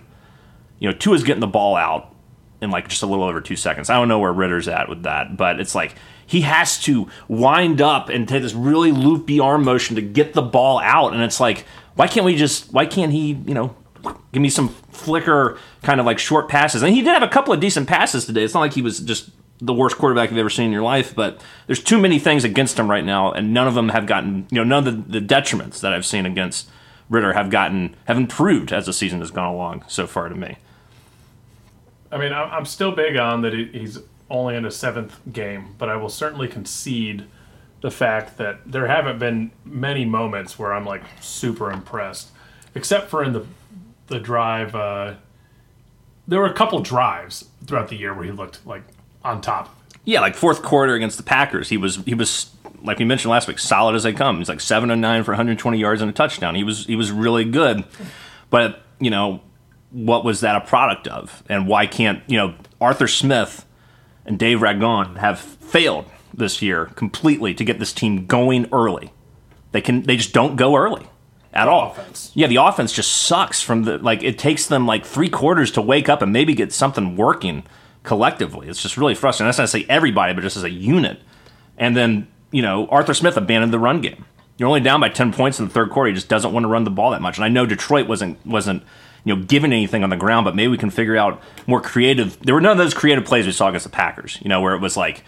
You 0.79 0.89
know, 0.89 0.97
Tua 0.97 1.15
is 1.15 1.23
getting 1.23 1.41
the 1.41 1.47
ball 1.47 1.75
out 1.75 2.15
in 2.61 2.71
like 2.71 2.87
just 2.87 3.03
a 3.03 3.05
little 3.05 3.25
over 3.25 3.41
two 3.41 3.55
seconds. 3.55 3.89
I 3.89 3.95
don't 3.95 4.07
know 4.07 4.19
where 4.19 4.31
Ridder's 4.31 4.67
at 4.67 4.89
with 4.89 5.03
that, 5.03 5.35
but 5.37 5.59
it's 5.59 5.75
like 5.75 5.95
he 6.31 6.41
has 6.41 6.81
to 6.83 7.09
wind 7.27 7.81
up 7.81 8.07
and 8.07 8.25
take 8.25 8.41
this 8.41 8.53
really 8.53 8.93
loopy 8.93 9.41
arm 9.41 9.65
motion 9.65 9.97
to 9.97 10.01
get 10.01 10.31
the 10.31 10.41
ball 10.41 10.79
out, 10.79 11.13
and 11.13 11.21
it's 11.21 11.41
like, 11.41 11.65
why 11.95 12.07
can't 12.07 12.25
we 12.25 12.37
just? 12.37 12.71
Why 12.71 12.85
can't 12.85 13.11
he? 13.11 13.33
You 13.33 13.53
know, 13.53 13.75
give 14.31 14.41
me 14.41 14.49
some 14.49 14.69
flicker 14.91 15.57
kind 15.83 15.99
of 15.99 16.05
like 16.05 16.19
short 16.19 16.47
passes. 16.47 16.83
And 16.83 16.95
he 16.95 17.01
did 17.01 17.09
have 17.09 17.21
a 17.21 17.27
couple 17.27 17.53
of 17.53 17.59
decent 17.59 17.89
passes 17.89 18.25
today. 18.25 18.43
It's 18.43 18.53
not 18.53 18.61
like 18.61 18.71
he 18.73 18.81
was 18.81 19.01
just 19.01 19.29
the 19.59 19.73
worst 19.73 19.97
quarterback 19.97 20.29
you've 20.29 20.39
ever 20.39 20.49
seen 20.49 20.67
in 20.67 20.71
your 20.71 20.83
life, 20.83 21.13
but 21.13 21.41
there's 21.67 21.83
too 21.83 21.99
many 21.99 22.17
things 22.17 22.45
against 22.45 22.79
him 22.79 22.89
right 22.89 23.03
now, 23.03 23.33
and 23.33 23.53
none 23.53 23.67
of 23.67 23.73
them 23.73 23.89
have 23.89 24.05
gotten. 24.05 24.47
You 24.51 24.59
know, 24.59 24.63
none 24.63 24.87
of 24.87 25.11
the, 25.11 25.19
the 25.19 25.25
detriments 25.25 25.81
that 25.81 25.91
I've 25.91 26.05
seen 26.05 26.25
against 26.25 26.69
Ridder 27.09 27.33
have 27.33 27.49
gotten 27.49 27.93
have 28.05 28.15
improved 28.15 28.71
as 28.71 28.85
the 28.85 28.93
season 28.93 29.19
has 29.19 29.31
gone 29.31 29.53
along 29.53 29.83
so 29.89 30.07
far 30.07 30.29
to 30.29 30.35
me. 30.35 30.55
I 32.09 32.17
mean, 32.17 32.31
I'm 32.31 32.65
still 32.65 32.93
big 32.93 33.17
on 33.17 33.41
that 33.41 33.53
he's 33.53 33.99
only 34.31 34.55
in 34.55 34.63
his 34.63 34.75
seventh 34.75 35.19
game, 35.31 35.75
but 35.77 35.89
I 35.89 35.95
will 35.97 36.09
certainly 36.09 36.47
concede 36.47 37.25
the 37.81 37.91
fact 37.91 38.37
that 38.37 38.59
there 38.65 38.87
haven't 38.87 39.19
been 39.19 39.51
many 39.65 40.05
moments 40.05 40.57
where 40.57 40.73
I'm 40.73 40.85
like 40.85 41.03
super 41.19 41.71
impressed, 41.71 42.29
except 42.73 43.09
for 43.09 43.23
in 43.23 43.33
the 43.33 43.45
the 44.07 44.19
drive. 44.19 44.73
Uh, 44.73 45.15
there 46.27 46.39
were 46.39 46.47
a 46.47 46.53
couple 46.53 46.79
drives 46.79 47.45
throughout 47.65 47.89
the 47.89 47.97
year 47.97 48.13
where 48.13 48.23
he 48.23 48.31
looked 48.31 48.65
like 48.65 48.83
on 49.23 49.41
top. 49.41 49.75
Yeah, 50.05 50.21
like 50.21 50.35
fourth 50.35 50.63
quarter 50.63 50.95
against 50.95 51.17
the 51.17 51.23
Packers, 51.23 51.69
he 51.69 51.77
was 51.77 51.97
he 51.97 52.13
was 52.13 52.51
like 52.83 52.99
we 52.99 53.05
mentioned 53.05 53.31
last 53.31 53.47
week, 53.47 53.59
solid 53.59 53.95
as 53.95 54.03
they 54.03 54.13
come. 54.13 54.37
He's 54.37 54.49
like 54.49 54.61
seven 54.61 54.89
and 54.89 55.01
nine 55.01 55.23
for 55.23 55.31
120 55.31 55.77
yards 55.77 56.01
and 56.01 56.09
a 56.09 56.13
touchdown. 56.13 56.55
He 56.55 56.63
was 56.63 56.85
he 56.85 56.95
was 56.95 57.11
really 57.11 57.45
good, 57.45 57.83
but 58.49 58.83
you 58.99 59.09
know 59.09 59.41
what 59.91 60.23
was 60.23 60.39
that 60.39 60.55
a 60.55 60.61
product 60.61 61.07
of, 61.07 61.43
and 61.49 61.67
why 61.67 61.85
can't 61.85 62.23
you 62.27 62.37
know 62.37 62.55
Arthur 62.79 63.07
Smith 63.07 63.65
and 64.25 64.37
Dave 64.37 64.59
Ragone 64.59 65.17
have 65.17 65.39
failed 65.39 66.05
this 66.33 66.61
year 66.61 66.85
completely 66.95 67.53
to 67.53 67.63
get 67.63 67.79
this 67.79 67.93
team 67.93 68.25
going 68.25 68.67
early. 68.71 69.11
They 69.71 69.81
can 69.81 70.03
they 70.03 70.17
just 70.17 70.33
don't 70.33 70.55
go 70.55 70.75
early 70.75 71.07
at 71.53 71.67
all. 71.67 71.91
offense. 71.91 72.31
Yeah, 72.33 72.47
the 72.47 72.57
offense 72.57 72.93
just 72.93 73.11
sucks 73.11 73.61
from 73.61 73.83
the 73.83 73.97
like 73.97 74.23
it 74.23 74.37
takes 74.37 74.67
them 74.67 74.85
like 74.85 75.05
three 75.05 75.29
quarters 75.29 75.71
to 75.71 75.81
wake 75.81 76.09
up 76.09 76.21
and 76.21 76.31
maybe 76.31 76.53
get 76.53 76.71
something 76.73 77.15
working 77.15 77.63
collectively. 78.03 78.67
It's 78.67 78.81
just 78.81 78.97
really 78.97 79.15
frustrating. 79.15 79.47
That's 79.47 79.57
not 79.57 79.65
to 79.65 79.67
say 79.67 79.85
everybody, 79.89 80.33
but 80.33 80.41
just 80.41 80.57
as 80.57 80.63
a 80.63 80.69
unit. 80.69 81.21
And 81.77 81.95
then, 81.95 82.27
you 82.51 82.61
know, 82.61 82.87
Arthur 82.87 83.13
Smith 83.13 83.37
abandoned 83.37 83.73
the 83.73 83.79
run 83.79 84.01
game. 84.01 84.25
You're 84.57 84.67
only 84.67 84.81
down 84.81 84.99
by 85.01 85.09
ten 85.09 85.33
points 85.33 85.59
in 85.59 85.65
the 85.67 85.73
third 85.73 85.89
quarter. 85.89 86.09
He 86.09 86.15
just 86.15 86.29
doesn't 86.29 86.53
want 86.53 86.63
to 86.63 86.67
run 86.67 86.83
the 86.83 86.91
ball 86.91 87.11
that 87.11 87.21
much. 87.21 87.37
And 87.37 87.45
I 87.45 87.49
know 87.49 87.65
Detroit 87.65 88.07
wasn't 88.07 88.45
wasn't 88.45 88.83
you 89.23 89.35
know 89.35 89.43
given 89.43 89.71
anything 89.73 90.03
on 90.03 90.09
the 90.09 90.17
ground, 90.17 90.45
but 90.45 90.55
maybe 90.55 90.69
we 90.69 90.77
can 90.77 90.89
figure 90.89 91.17
out 91.17 91.41
more 91.67 91.81
creative. 91.81 92.39
There 92.39 92.55
were 92.55 92.61
none 92.61 92.73
of 92.73 92.77
those 92.77 92.93
creative 92.93 93.25
plays 93.25 93.45
we 93.45 93.51
saw 93.51 93.69
against 93.69 93.85
the 93.85 93.91
Packers. 93.91 94.39
You 94.41 94.49
know, 94.49 94.61
where 94.61 94.73
it 94.73 94.79
was 94.79 94.97
like 94.97 95.23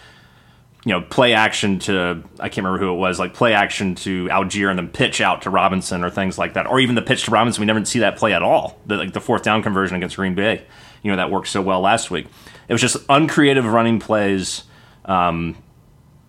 you 0.86 0.92
know, 0.92 1.02
play 1.02 1.34
action 1.34 1.80
to 1.80 2.24
I 2.40 2.50
can't 2.50 2.66
remember 2.66 2.80
who 2.80 2.94
it 2.94 2.98
was, 2.98 3.18
like 3.18 3.34
play 3.34 3.54
action 3.54 3.96
to 3.96 4.28
Allgeier 4.28 4.70
and 4.70 4.78
then 4.78 4.90
pitch 4.90 5.22
out 5.22 5.44
to 5.44 5.50
Robinson 5.50 6.04
or 6.04 6.10
things 6.10 6.38
like 6.38 6.54
that, 6.56 6.68
or 6.68 6.80
even 6.80 6.96
the 6.96 7.02
pitch 7.02 7.26
to 7.26 7.32
Robinson. 7.32 7.62
We 7.62 7.66
never 7.66 7.84
see 7.86 8.00
that 8.00 8.18
play 8.18 8.34
at 8.34 8.44
all. 8.44 8.80
The, 8.86 8.98
like 8.98 9.14
the 9.14 9.22
fourth 9.22 9.44
down 9.44 9.64
conversion 9.64 9.96
against 9.96 10.18
Green 10.18 10.36
Bay, 10.36 10.66
you 11.02 11.12
know, 11.12 11.18
that 11.18 11.32
worked 11.32 11.48
so 11.48 11.62
well 11.62 11.80
last 11.80 12.12
week. 12.12 12.28
It 12.68 12.74
was 12.74 12.82
just 12.82 12.98
uncreative 13.08 13.66
running 13.66 14.00
plays, 14.00 14.64
um, 15.06 15.58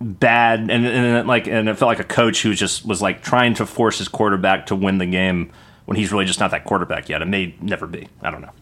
bad, 0.00 0.60
and, 0.60 0.86
and 0.86 1.26
like, 1.26 1.48
and 1.48 1.68
it 1.68 1.74
felt 1.76 1.88
like 1.88 2.00
a 2.00 2.04
coach 2.04 2.42
who 2.42 2.54
just 2.54 2.86
was 2.86 3.02
like 3.02 3.22
trying 3.22 3.54
to 3.54 3.66
force 3.66 3.98
his 3.98 4.06
quarterback 4.06 4.66
to 4.66 4.76
win 4.76 4.98
the 4.98 5.06
game 5.06 5.50
when 5.86 5.96
he's 5.96 6.12
really 6.12 6.24
just 6.24 6.40
not 6.40 6.50
that 6.50 6.64
quarterback 6.64 7.08
yet. 7.08 7.22
It 7.22 7.26
may 7.26 7.54
never 7.60 7.86
be. 7.86 8.08
I 8.22 8.30
don't 8.30 8.40
know. 8.40 8.52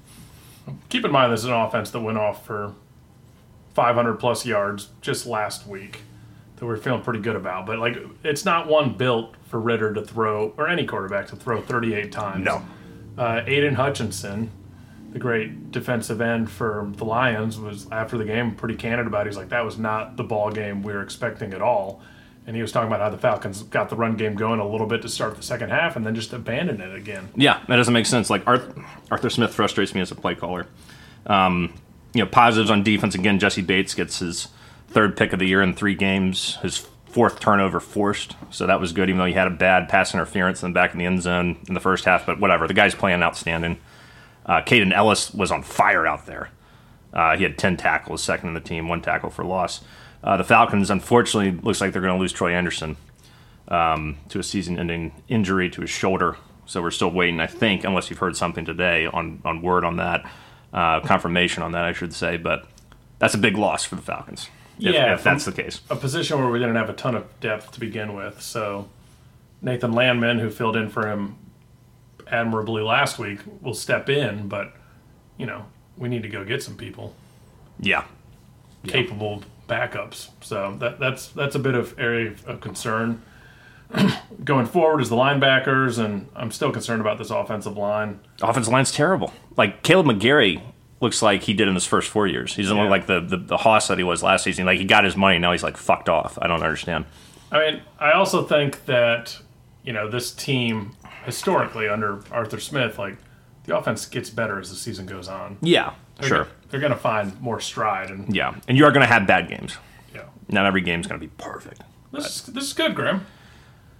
Keep 0.89 1.05
in 1.05 1.13
mind 1.13 1.33
this 1.33 1.41
is 1.41 1.47
an 1.47 1.53
offense 1.53 1.91
that 1.91 2.01
went 2.01 2.19
off 2.19 2.47
for 2.47 2.75
500 3.75 4.15
plus 4.15 4.45
yards 4.47 4.91
just 5.01 5.27
last 5.27 5.67
week 5.67 6.01
that 6.57 6.67
we're 6.67 6.77
feeling 6.77 7.03
pretty 7.03 7.21
good 7.21 7.37
about. 7.37 7.67
But 7.67 7.79
like, 7.79 7.97
it's 8.23 8.45
not 8.45 8.69
one 8.69 8.95
built 8.95 9.35
for 9.49 9.59
Ridder 9.59 9.93
to 9.95 10.03
throw 10.03 10.55
or 10.57 10.69
any 10.69 10.87
quarterback 10.87 11.27
to 11.29 11.37
throw 11.37 11.61
38 11.61 12.13
times. 12.13 12.45
No. 12.45 12.63
Uh, 13.19 13.43
Aidan 13.47 13.75
Hutchinson, 13.75 14.51
the 15.13 15.19
great 15.19 15.71
defensive 15.73 16.21
end 16.21 16.51
for 16.51 16.91
the 16.97 17.05
Lions, 17.05 17.59
was 17.59 17.87
after 17.91 18.17
the 18.17 18.25
game 18.25 18.55
pretty 18.55 18.77
candid 18.77 19.07
about. 19.07 19.27
it. 19.27 19.31
He's 19.31 19.37
like, 19.37 19.49
that 19.51 19.65
was 19.65 19.79
not 19.79 20.17
the 20.17 20.25
ball 20.25 20.51
game 20.51 20.83
we 20.83 20.93
were 20.93 21.03
expecting 21.03 21.53
at 21.53 21.61
all. 21.61 22.01
And 22.47 22.57
he 22.57 22.63
was 22.63 22.73
talking 22.73 22.89
about 22.89 23.01
how 23.01 23.11
the 23.11 23.19
Falcons 23.19 23.63
got 23.63 23.89
the 23.89 23.97
run 23.97 24.17
game 24.17 24.35
going 24.35 24.59
a 24.59 24.69
little 24.69 24.87
bit 24.87 25.03
to 25.03 25.09
start 25.09 25.37
the 25.37 25.43
second 25.43 25.71
half 25.71 25.95
and 25.95 26.05
then 26.05 26.15
just 26.15 26.33
abandoned 26.33 26.81
it 26.81 26.95
again. 26.95 27.29
Yeah, 27.37 27.63
that 27.69 27.77
doesn't 27.77 27.95
make 27.95 28.07
sense. 28.07 28.31
Like 28.31 28.43
Arthur, 28.47 28.85
Arthur 29.11 29.31
Smith 29.31 29.55
frustrates 29.55 29.95
me 29.95 30.01
as 30.01 30.11
a 30.11 30.17
play 30.17 30.35
caller. 30.35 30.67
Um, 31.27 31.73
you 32.15 32.23
know, 32.23 32.29
positives 32.29 32.71
on 32.71 32.83
defense 32.83 33.15
again. 33.15 33.39
Jessie 33.39 33.63
Bates 33.63 33.95
gets 33.95 34.19
his 34.19 34.49
third 34.89 35.17
pick 35.17 35.33
of 35.33 35.39
the 35.39 35.47
year 35.47 35.63
in 35.63 35.75
three 35.75 35.95
games. 35.95 36.57
His 36.63 36.89
fourth 37.07 37.41
turnover 37.41 37.79
forced, 37.79 38.37
so 38.51 38.67
that 38.67 38.81
was 38.81 38.93
good. 38.93 39.09
Even 39.09 39.19
though 39.19 39.27
he 39.27 39.35
had 39.35 39.47
a 39.47 39.51
bad 39.51 39.89
pass 39.89 40.13
interference 40.13 40.63
in 40.63 40.71
the 40.71 40.75
back 40.75 40.93
of 40.93 40.99
the 40.99 41.07
end 41.07 41.23
zone 41.23 41.59
in 41.69 41.75
the 41.75 41.81
first 41.81 42.05
half, 42.07 42.27
but 42.27 42.41
whatever. 42.41 42.67
The 42.67 42.75
guy's 42.75 42.95
playing 42.95 43.23
outstanding. 43.23 43.79
Uh, 44.45 44.63
Kaden 44.63 44.93
Elliss 44.93 45.33
was 45.33 45.53
on 45.53 45.63
fire 45.63 46.07
out 46.07 46.27
there. 46.27 46.51
Uh, 47.13 47.37
he 47.37 47.45
had 47.45 47.57
ten 47.57 47.77
tackles, 47.77 48.23
second 48.23 48.49
in 48.49 48.55
the 48.55 48.61
team, 48.61 48.89
one 48.89 49.01
tackle 49.01 49.31
for 49.31 49.45
loss. 49.45 49.83
Uh, 50.23 50.37
the 50.37 50.45
Falcons, 50.45 50.91
unfortunately, 50.91 51.51
looks 51.63 51.81
like 51.81 51.93
they're 51.93 52.03
going 52.03 52.15
to 52.15 52.21
lose 52.21 52.33
Troy 52.33 52.53
Anderson 52.53 52.97
um, 53.69 54.17
to 54.29 54.39
a 54.39 54.43
season-ending 54.43 55.13
injury 55.29 55.69
to 55.71 55.81
his 55.81 55.91
shoulder. 55.91 56.37
So 56.67 56.81
we're 56.81 56.93
still 56.93 57.11
waiting, 57.11 57.41
I 57.41 57.49
think, 57.49 57.85
unless 57.85 58.09
you've 58.09 58.21
heard 58.21 58.37
something 58.37 58.65
today 58.65 59.07
on 59.07 59.43
on 59.45 59.63
word 59.63 59.85
on 59.85 59.97
that, 59.97 60.25
uh, 60.73 61.01
confirmation 61.01 61.63
on 61.65 61.73
that, 61.73 61.85
I 61.85 61.93
should 61.93 62.15
say. 62.15 62.37
But 62.37 62.67
that's 63.19 63.35
a 63.35 63.39
big 63.39 63.57
loss 63.59 63.85
for 63.85 63.97
the 63.97 64.03
Falcons. 64.03 64.49
If, 64.79 64.95
Yeah, 64.95 65.15
if 65.15 65.23
that's 65.25 65.45
the 65.45 65.53
case. 65.53 65.81
a 65.91 65.97
position 65.97 66.39
where 66.39 66.49
we 66.49 66.59
didn't 66.61 66.77
have 66.77 66.89
a 66.89 66.95
ton 66.95 67.15
of 67.17 67.41
depth 67.41 67.73
to 67.73 67.81
begin 67.81 68.15
with. 68.15 68.41
So 68.41 68.89
Nathan 69.61 69.93
Landman, 69.93 70.39
who 70.39 70.51
filled 70.51 70.77
in 70.77 70.89
for 70.89 71.09
him 71.09 71.37
admirably 72.29 72.83
last 72.83 73.19
week, 73.19 73.41
will 73.61 73.75
step 73.75 74.09
in, 74.09 74.49
but 74.49 74.73
you 75.37 75.47
know 75.47 75.67
we 75.97 76.09
need 76.09 76.23
to 76.23 76.29
go 76.29 76.45
get 76.45 76.63
some 76.63 76.77
people 76.77 77.15
Yeah, 77.81 78.05
capable 78.87 79.43
backups. 79.73 80.29
So 80.41 80.77
that 80.81 80.99
that's 81.01 81.29
that's 81.29 81.55
a 81.55 81.59
bit 81.59 81.75
of 81.75 81.99
area 81.99 82.35
of- 82.47 82.61
concern. 82.61 83.23
Going 84.45 84.67
forward 84.67 85.01
is 85.03 85.09
the 85.11 85.17
linebackers, 85.17 86.03
and 86.03 86.29
I'm 86.35 86.51
still 86.51 86.73
concerned 86.73 87.01
about 87.03 87.19
this 87.19 87.31
offensive 87.31 87.77
line. 87.77 88.21
offensive 88.41 88.73
line's 88.73 88.91
terrible. 88.93 89.33
Like 89.57 89.83
Kaleb 89.83 90.07
McGary 90.07 90.63
looks 91.01 91.21
like 91.21 91.43
he 91.43 91.53
did 91.53 91.69
in 91.69 91.75
his 91.75 91.85
first 91.85 92.09
four 92.09 92.27
years. 92.27 92.55
He 92.55 92.63
doesn't 92.63 92.77
Yeah. 92.77 92.85
look 92.85 92.91
like 92.91 93.07
the, 93.07 93.21
the 93.21 93.37
the 93.37 93.57
hoss 93.59 93.89
that 93.89 93.99
he 93.99 94.05
was 94.05 94.23
last 94.23 94.45
season. 94.45 94.65
Like 94.67 94.79
he 94.79 94.85
got 94.85 95.05
his 95.05 95.17
money, 95.17 95.39
now 95.39 95.53
he's 95.53 95.63
like 95.63 95.77
fucked 95.77 96.09
off. 96.09 96.39
I 96.41 96.47
don't 96.47 96.63
understand. 96.63 97.05
I 97.51 97.59
mean, 97.59 97.83
I 97.99 98.13
also 98.13 98.45
think 98.45 98.87
that 98.87 99.39
you 99.85 99.93
know 99.93 100.09
this 100.09 100.33
team 100.33 100.93
historically 101.25 101.87
under 101.89 102.21
Arthur 102.33 102.59
Smith, 102.61 102.99
like 102.99 103.17
the 103.65 103.77
offense 103.77 104.07
gets 104.07 104.31
better 104.31 104.59
as 104.59 104.71
the 104.71 104.77
season 104.77 105.05
goes 105.07 105.29
on. 105.29 105.59
Yeah, 105.61 105.93
They're 106.19 106.29
sure. 106.29 106.45
go- 106.45 106.51
they're 106.71 106.81
going 106.81 106.93
to 106.93 106.99
find 106.99 107.39
more 107.41 107.61
stride, 107.61 108.11
and 108.11 108.35
Yeah, 108.35 108.55
and 108.69 108.77
you 108.79 108.85
are 108.87 108.93
going 108.93 109.07
to 109.07 109.13
have 109.13 109.27
bad 109.27 109.49
games. 109.49 109.77
yeah, 110.15 110.23
Not 110.49 110.65
every 110.67 110.81
game's 110.81 111.07
going 111.07 111.21
to 111.21 111.27
be 111.27 111.33
perfect. 111.37 111.83
this 112.13 112.27
is, 112.27 112.43
this 112.55 112.65
is 112.65 112.73
good, 112.73 112.95
Grim. 112.95 113.27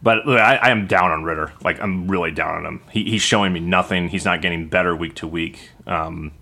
But 0.03 0.27
look, 0.27 0.41
I, 0.41 0.57
I 0.57 0.71
am 0.71 0.87
down 0.87 1.11
on 1.13 1.23
Ridder. 1.23 1.53
Like 1.63 1.81
I'm 1.81 2.09
really 2.11 2.31
down 2.33 2.55
on 2.57 2.67
him. 2.67 2.83
He, 2.91 3.05
he's 3.05 3.23
showing 3.23 3.53
me 3.53 3.61
nothing. 3.61 4.09
He's 4.09 4.25
not 4.25 4.43
getting 4.43 4.69
better 4.69 4.97
week 4.97 5.15
to 5.17 5.29
week. 5.29 5.71
Um, 5.87 6.33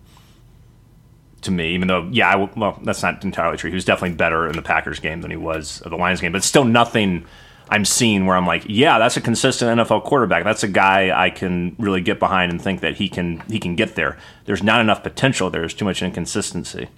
to 1.43 1.51
me, 1.51 1.75
even 1.75 1.89
though 1.89 2.09
yeah, 2.11 2.29
I 2.29 2.33
w 2.33 2.49
well, 2.57 2.79
that's 2.83 3.03
not 3.03 3.23
entirely 3.25 3.57
true. 3.59 3.71
He 3.71 3.75
was 3.75 3.85
definitely 3.85 4.17
better 4.17 4.47
in 4.47 4.57
the 4.57 4.63
Packers 4.63 4.99
game 5.01 5.21
than 5.23 5.31
he 5.31 5.37
was 5.37 5.81
of 5.83 5.91
the 5.91 5.97
Lions 5.97 6.21
game. 6.21 6.33
But 6.33 6.43
still, 6.45 6.65
nothing 6.65 7.27
I'm 7.71 7.85
seeing 7.85 8.27
where 8.27 8.37
I'm 8.37 8.47
like, 8.47 8.65
yeah, 8.67 8.99
that's 8.99 9.17
a 9.17 9.21
consistent 9.21 9.81
NFL 9.81 10.05
quarterback. 10.05 10.45
That's 10.45 10.65
a 10.65 10.69
guy 10.69 11.11
I 11.17 11.31
can 11.31 11.77
really 11.79 12.01
get 12.01 12.19
behind 12.19 12.51
and 12.51 12.61
think 12.61 12.81
that 12.81 12.97
he 12.97 13.09
can 13.09 13.41
he 13.49 13.61
can 13.61 13.77
get 13.77 13.95
there. 13.95 14.19
There's 14.45 14.63
not 14.63 14.81
enough 14.81 15.03
potential. 15.03 15.51
There's 15.51 15.73
too 15.73 15.85
much 15.85 16.03
inconsistency 16.03 16.89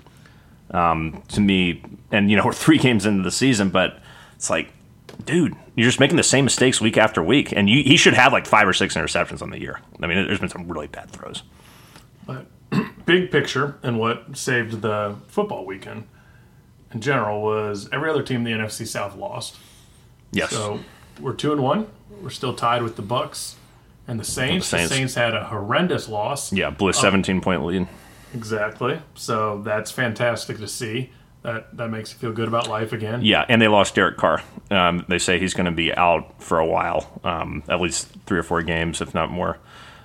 um, 0.70 1.22
to 1.28 1.40
me. 1.40 1.82
And 2.10 2.30
you 2.30 2.36
know, 2.36 2.44
we're 2.46 2.52
three 2.52 2.78
games 2.78 3.06
into 3.06 3.22
the 3.22 3.30
season, 3.30 3.70
but 3.70 4.00
it's 4.34 4.50
like 4.50 4.72
dude, 5.24 5.54
you're 5.76 5.88
just 5.88 6.00
making 6.00 6.16
the 6.16 6.22
same 6.22 6.44
mistakes 6.44 6.80
week 6.80 6.96
after 6.96 7.22
week, 7.22 7.52
and 7.52 7.68
you, 7.68 7.82
he 7.82 7.96
should 7.96 8.14
have 8.14 8.32
like 8.32 8.46
five 8.46 8.66
or 8.66 8.72
six 8.72 8.94
interceptions 8.94 9.42
on 9.42 9.50
the 9.50 9.60
year. 9.60 9.80
I 10.02 10.06
mean, 10.06 10.26
there's 10.26 10.40
been 10.40 10.48
some 10.48 10.68
really 10.68 10.86
bad 10.86 11.10
throws. 11.10 11.42
But 12.26 12.46
big 13.06 13.30
picture 13.30 13.78
and 13.82 13.98
what 13.98 14.36
saved 14.36 14.82
the 14.82 15.16
football 15.28 15.66
weekend 15.66 16.06
in 16.92 17.00
general 17.00 17.42
was 17.42 17.88
every 17.92 18.10
other 18.10 18.22
team 18.22 18.44
in 18.46 18.58
the 18.58 18.64
NFC 18.64 18.86
South 18.86 19.16
lost. 19.16 19.56
Yes, 20.32 20.50
So 20.50 20.80
we're 21.20 21.34
two 21.34 21.52
and 21.52 21.62
one. 21.62 21.86
We're 22.22 22.30
still 22.30 22.54
tied 22.54 22.82
with 22.82 22.96
the 22.96 23.02
Bucs 23.02 23.54
and 24.08 24.18
the 24.18 24.24
Saints. 24.24 24.70
The 24.70 24.78
Saints. 24.78 24.94
Saints, 24.94 25.14
had 25.14 25.34
a 25.34 25.44
horrendous 25.44 26.08
loss. 26.08 26.52
yeah, 26.52 26.70
blew 26.70 26.88
a 26.88 26.92
17 26.94 27.40
point 27.40 27.64
lead. 27.64 27.86
Exactly. 28.34 29.00
So 29.14 29.60
that's 29.62 29.90
fantastic 29.90 30.58
to 30.58 30.68
see. 30.68 31.10
That 31.42 31.76
that 31.76 31.88
makes 31.88 32.12
you 32.12 32.18
feel 32.18 32.32
good 32.32 32.46
about 32.46 32.68
life 32.68 32.92
again. 32.92 33.22
Yeah, 33.22 33.44
and 33.48 33.60
they 33.60 33.66
lost 33.66 33.96
Derek 33.96 34.16
Carr. 34.16 34.42
Um, 34.70 35.04
they 35.08 35.18
say 35.18 35.40
he's 35.40 35.54
going 35.54 35.66
to 35.66 35.72
be 35.72 35.92
out 35.92 36.40
for 36.40 36.58
a 36.60 36.66
while, 36.66 37.20
um, 37.24 37.64
at 37.68 37.80
least 37.80 38.08
three 38.26 38.38
or 38.38 38.44
four 38.44 38.62
games, 38.62 39.00
if 39.00 39.12
not 39.12 39.28
more. 39.30 39.58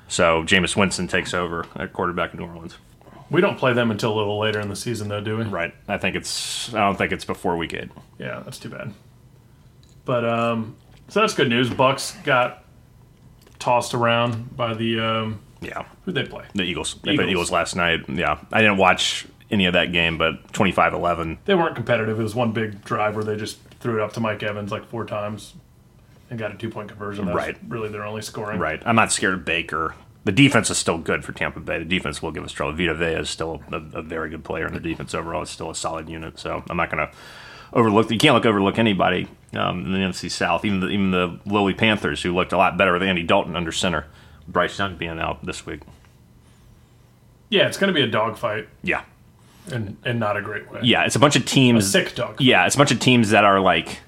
So 0.08 0.44
Jameis 0.44 0.76
Winston 0.76 1.08
takes 1.08 1.36
over 1.36 1.66
at 1.76 1.94
quarterback 1.94 2.34
in 2.34 2.40
New 2.40 2.48
Orleans. 2.48 2.76
We 3.30 3.40
don't 3.40 3.58
play 3.58 3.74
them 3.74 3.92
until 3.92 4.14
a 4.14 4.18
little 4.18 4.40
later 4.40 4.60
in 4.60 4.70
the 4.70 4.76
season, 4.76 5.10
though, 5.10 5.22
do 5.22 5.38
we? 5.38 5.44
Right. 5.44 5.76
I 5.88 5.98
think 6.00 6.16
it's. 6.16 6.74
I 6.74 6.80
don't 6.80 6.98
think 6.98 7.12
it's 7.12 7.26
before 7.26 7.56
week 7.56 7.74
eight. 7.76 7.90
Yeah, 8.18 8.42
that's 8.44 8.58
too 8.58 8.70
bad. 8.70 8.94
But 10.08 10.26
um, 10.26 10.76
so 11.10 11.20
that's 11.20 11.34
good 11.36 11.50
news. 11.50 11.70
Bucs 11.70 12.22
got 12.24 12.64
tossed 13.60 13.94
around 13.94 14.56
by 14.56 14.74
the 14.74 15.00
um, 15.00 15.40
Yeah, 15.62 15.84
who 16.06 16.12
they 16.14 16.24
play. 16.24 16.46
the 16.56 16.64
Eagles. 16.64 16.96
They 17.04 17.16
played 17.16 17.30
Eagles. 17.30 17.30
Eagles 17.32 17.52
last 17.52 17.76
night. 17.76 18.06
Yeah, 18.10 18.40
I 18.52 18.62
didn't 18.62 18.78
watch 18.78 19.28
any 19.52 19.66
of 19.66 19.74
that 19.74 19.92
game, 19.92 20.18
but 20.18 20.52
25-11. 20.54 21.38
They 21.46 21.56
weren't 21.56 21.76
competitive. 21.76 22.20
It 22.20 22.24
was 22.24 22.36
one 22.36 22.54
big 22.54 22.84
drive 22.84 23.16
where 23.16 23.24
they 23.24 23.36
just 23.36 23.60
threw 23.82 23.96
it 23.96 24.02
up 24.02 24.14
to 24.14 24.20
Mike 24.20 24.42
Evans 24.44 24.72
like 24.72 24.86
four 24.88 25.06
times 25.06 25.54
and 26.30 26.40
got 26.40 26.52
a 26.54 26.56
two 26.58 26.70
point 26.70 26.88
conversion. 26.90 27.26
That's 27.26 27.36
Right. 27.36 27.58
really 27.68 27.90
their 27.90 28.06
only 28.06 28.22
scoring. 28.22 28.60
Right. 28.60 28.82
I'm 28.86 28.96
not 28.96 29.12
scared 29.12 29.34
of 29.34 29.46
Baker. 29.46 29.94
The 30.24 30.32
defense 30.34 30.70
is 30.70 30.78
still 30.78 30.98
good 30.98 31.24
for 31.26 31.32
Tampa 31.34 31.60
Bay. 31.62 31.80
The 31.80 31.86
defense 31.86 32.22
will 32.22 32.32
give 32.32 32.44
us 32.44 32.52
trouble. 32.52 32.74
Vita 32.74 32.94
Vea 32.94 33.14
is 33.22 33.30
still 33.30 33.62
a, 33.72 33.78
a 33.94 34.02
very 34.02 34.30
good 34.30 34.44
player, 34.44 34.66
and 34.66 34.76
the 34.76 34.80
defense 34.82 35.14
overall 35.14 35.42
is 35.44 35.50
still 35.50 35.70
a 35.70 35.76
solid 35.76 36.10
unit. 36.10 36.38
So 36.40 36.64
I'm 36.70 36.76
not 36.78 36.90
going 36.92 37.06
to 37.08 37.14
overlook. 37.72 38.10
You 38.12 38.18
can't 38.18 38.36
look 38.36 38.46
overlook 38.46 38.78
anybody 38.78 39.30
um, 39.56 39.86
in 39.86 39.92
the 39.94 40.00
NFC 40.00 40.30
South. 40.32 40.66
Even 40.66 40.80
the, 40.82 40.88
even 40.90 41.12
the 41.12 41.40
lowly 41.46 41.74
Panthers, 41.74 42.22
who 42.24 42.34
looked 42.34 42.52
a 42.54 42.58
lot 42.58 42.78
better 42.78 42.94
with 42.94 43.04
Andy 43.04 43.24
Dalton 43.24 43.56
under 43.56 43.72
center. 43.72 44.06
Bryce 44.48 44.78
Young 44.80 44.96
being 44.98 45.20
out 45.20 45.46
this 45.46 45.66
week. 45.66 45.82
Yeah, 47.50 47.68
it's 47.68 47.78
going 47.78 47.88
to 47.90 47.94
be 47.94 48.02
a 48.02 48.08
dogfight 48.08 48.68
Yeah. 48.84 49.04
and 49.72 49.98
and 50.04 50.20
not 50.20 50.36
a 50.38 50.42
great 50.42 50.70
way. 50.72 50.82
Yeah. 50.84 51.04
It's 51.06 51.16
a 51.16 51.20
bunch 51.20 51.36
of 51.36 51.46
teams. 51.46 51.90
sick 51.90 52.16
dog. 52.16 52.40
Yeah, 52.42 52.66
it's 52.66 52.76
a 52.76 52.78
bunch 52.78 52.92
of 52.92 53.00
teams 53.00 53.30
that 53.32 53.44
are 53.44 53.60
like, 53.60 54.00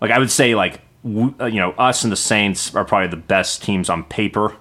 like 0.00 0.10
I 0.10 0.18
would 0.18 0.30
say, 0.30 0.54
like 0.54 0.80
uh, 1.04 1.46
you 1.46 1.58
know, 1.60 1.72
us 1.72 2.02
and 2.04 2.12
the 2.12 2.16
Saints 2.16 2.74
are 2.74 2.84
probably 2.84 3.08
the 3.08 3.16
best 3.16 3.62
teams 3.62 3.90
on 3.90 4.04
paper, 4.04 4.54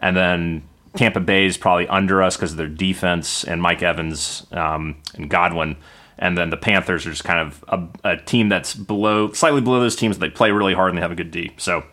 and 0.00 0.16
then 0.16 0.62
Tampa 0.96 1.20
Bay 1.20 1.46
is 1.46 1.56
probably 1.56 1.86
under 1.88 2.22
us 2.22 2.36
because 2.36 2.50
of 2.52 2.58
their 2.58 2.66
defense 2.68 3.44
and 3.44 3.62
Mike 3.62 3.82
Evans 3.82 4.46
um, 4.52 4.96
and 5.14 5.30
Godwin, 5.30 5.76
and 6.18 6.36
then 6.36 6.50
the 6.50 6.56
Panthers 6.56 7.06
are 7.06 7.10
just 7.10 7.24
kind 7.24 7.40
of 7.40 7.64
a, 7.68 8.12
a 8.12 8.16
team 8.16 8.48
that's 8.48 8.74
below, 8.74 9.32
slightly 9.32 9.60
below 9.60 9.80
those 9.80 9.96
teams. 9.96 10.18
They 10.18 10.30
play 10.30 10.50
really 10.50 10.74
hard 10.74 10.90
and 10.90 10.98
they 10.98 11.02
have 11.02 11.12
a 11.12 11.16
good 11.16 11.30
D. 11.30 11.52
So 11.56 11.84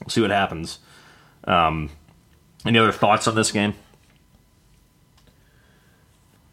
we'll 0.00 0.10
see 0.10 0.20
what 0.20 0.30
happens. 0.30 0.78
Um, 1.44 1.90
any 2.64 2.78
other 2.78 2.92
thoughts 2.92 3.28
on 3.28 3.34
this 3.34 3.52
game? 3.52 3.74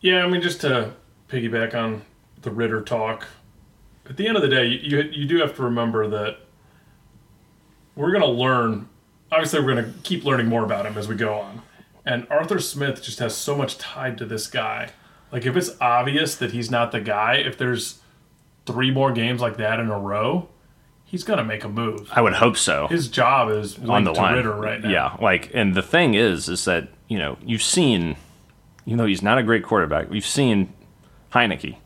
Yeah, 0.02 0.24
I 0.26 0.30
mean, 0.30 0.42
just 0.42 0.62
to 0.62 0.94
piggyback 1.30 1.74
on 1.74 2.02
the 2.42 2.52
Ridder 2.52 2.82
talk, 2.82 3.26
at 4.10 4.18
the 4.18 4.28
end 4.28 4.36
of 4.36 4.44
the 4.44 4.50
day, 4.50 4.68
you 4.68 5.02
you 5.02 5.26
do 5.26 5.38
have 5.38 5.56
to 5.56 5.64
remember 5.64 6.08
that 6.10 6.40
we're 7.96 8.12
going 8.12 8.22
to 8.22 8.28
learn. 8.28 8.90
Obviously, 9.32 9.62
we're 9.62 9.74
going 9.74 9.86
to 9.86 10.00
keep 10.02 10.26
learning 10.26 10.48
more 10.48 10.64
about 10.64 10.86
him 10.86 10.98
as 10.98 11.08
we 11.08 11.16
go 11.16 11.34
on. 11.34 11.62
And 12.06 12.28
Arthur 12.30 12.60
Smith 12.60 13.02
just 13.02 13.20
has 13.20 13.34
so 13.36 13.56
much 13.56 13.78
tied 13.78 14.18
to 14.18 14.26
this 14.26 14.48
guy. 14.48 14.90
Like, 15.34 15.48
if 15.48 15.58
it's 15.58 15.72
obvious 15.82 16.36
that 16.36 16.52
he's 16.52 16.70
not 16.70 16.92
the 16.92 17.02
guy, 17.02 17.38
if 17.38 17.58
there's 17.58 18.00
three 18.68 18.92
more 18.92 19.12
games 19.12 19.42
like 19.42 19.58
that 19.58 19.80
in 19.80 19.90
a 19.90 20.00
row, 20.00 20.48
he's 21.04 21.24
gonna 21.24 21.44
make 21.44 21.64
a 21.64 21.70
move. 21.70 22.08
I 22.12 22.22
would 22.22 22.34
hope 22.34 22.56
so. 22.56 22.88
His 22.88 23.08
job 23.08 23.50
is 23.50 23.78
on 23.80 24.04
the 24.04 24.14
to 24.14 24.22
line. 24.22 24.36
Ridder 24.36 24.54
right 24.54 24.80
now. 24.80 24.90
Yeah, 24.90 25.18
like, 25.20 25.50
and 25.54 25.74
the 25.74 25.82
thing 25.82 26.14
is, 26.14 26.48
is 26.48 26.66
that 26.66 26.90
you 27.08 27.18
know 27.18 27.38
you've 27.44 27.64
seen, 27.64 28.16
even 28.86 28.98
though 29.00 29.08
he's 29.08 29.24
not 29.24 29.40
a 29.40 29.44
great 29.44 29.64
quarterback, 29.64 30.10
we've 30.10 30.26
seen 30.26 30.72
Heinicke 31.32 31.78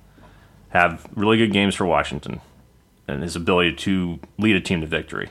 have 0.70 1.08
really 1.16 1.38
good 1.38 1.54
games 1.54 1.74
for 1.74 1.86
Washington, 1.86 2.42
and 3.08 3.24
his 3.24 3.36
ability 3.36 3.74
to 3.74 4.20
lead 4.38 4.58
a 4.58 4.62
team 4.62 4.82
to 4.82 4.88
victory. 4.88 5.30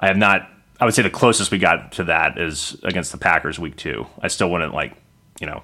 I 0.00 0.08
have 0.08 0.16
not. 0.16 0.48
I 0.80 0.84
would 0.84 0.94
say 0.94 1.02
the 1.02 1.10
closest 1.10 1.50
we 1.50 1.58
got 1.58 1.92
to 1.92 2.04
that 2.04 2.38
is 2.38 2.78
against 2.82 3.12
the 3.12 3.18
Packers 3.18 3.58
week 3.58 3.76
two. 3.76 4.06
I 4.20 4.28
still 4.28 4.50
wouldn't 4.50 4.74
like, 4.74 4.94
you 5.40 5.46
know, 5.46 5.62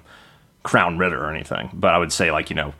crown 0.63 0.97
Ridder 0.97 1.23
or 1.23 1.33
anything, 1.33 1.69
but 1.73 1.93
I 1.93 1.97
would 1.97 2.11
say 2.11 2.31
like 2.31 2.49
you 2.49 2.55
know. 2.55 2.73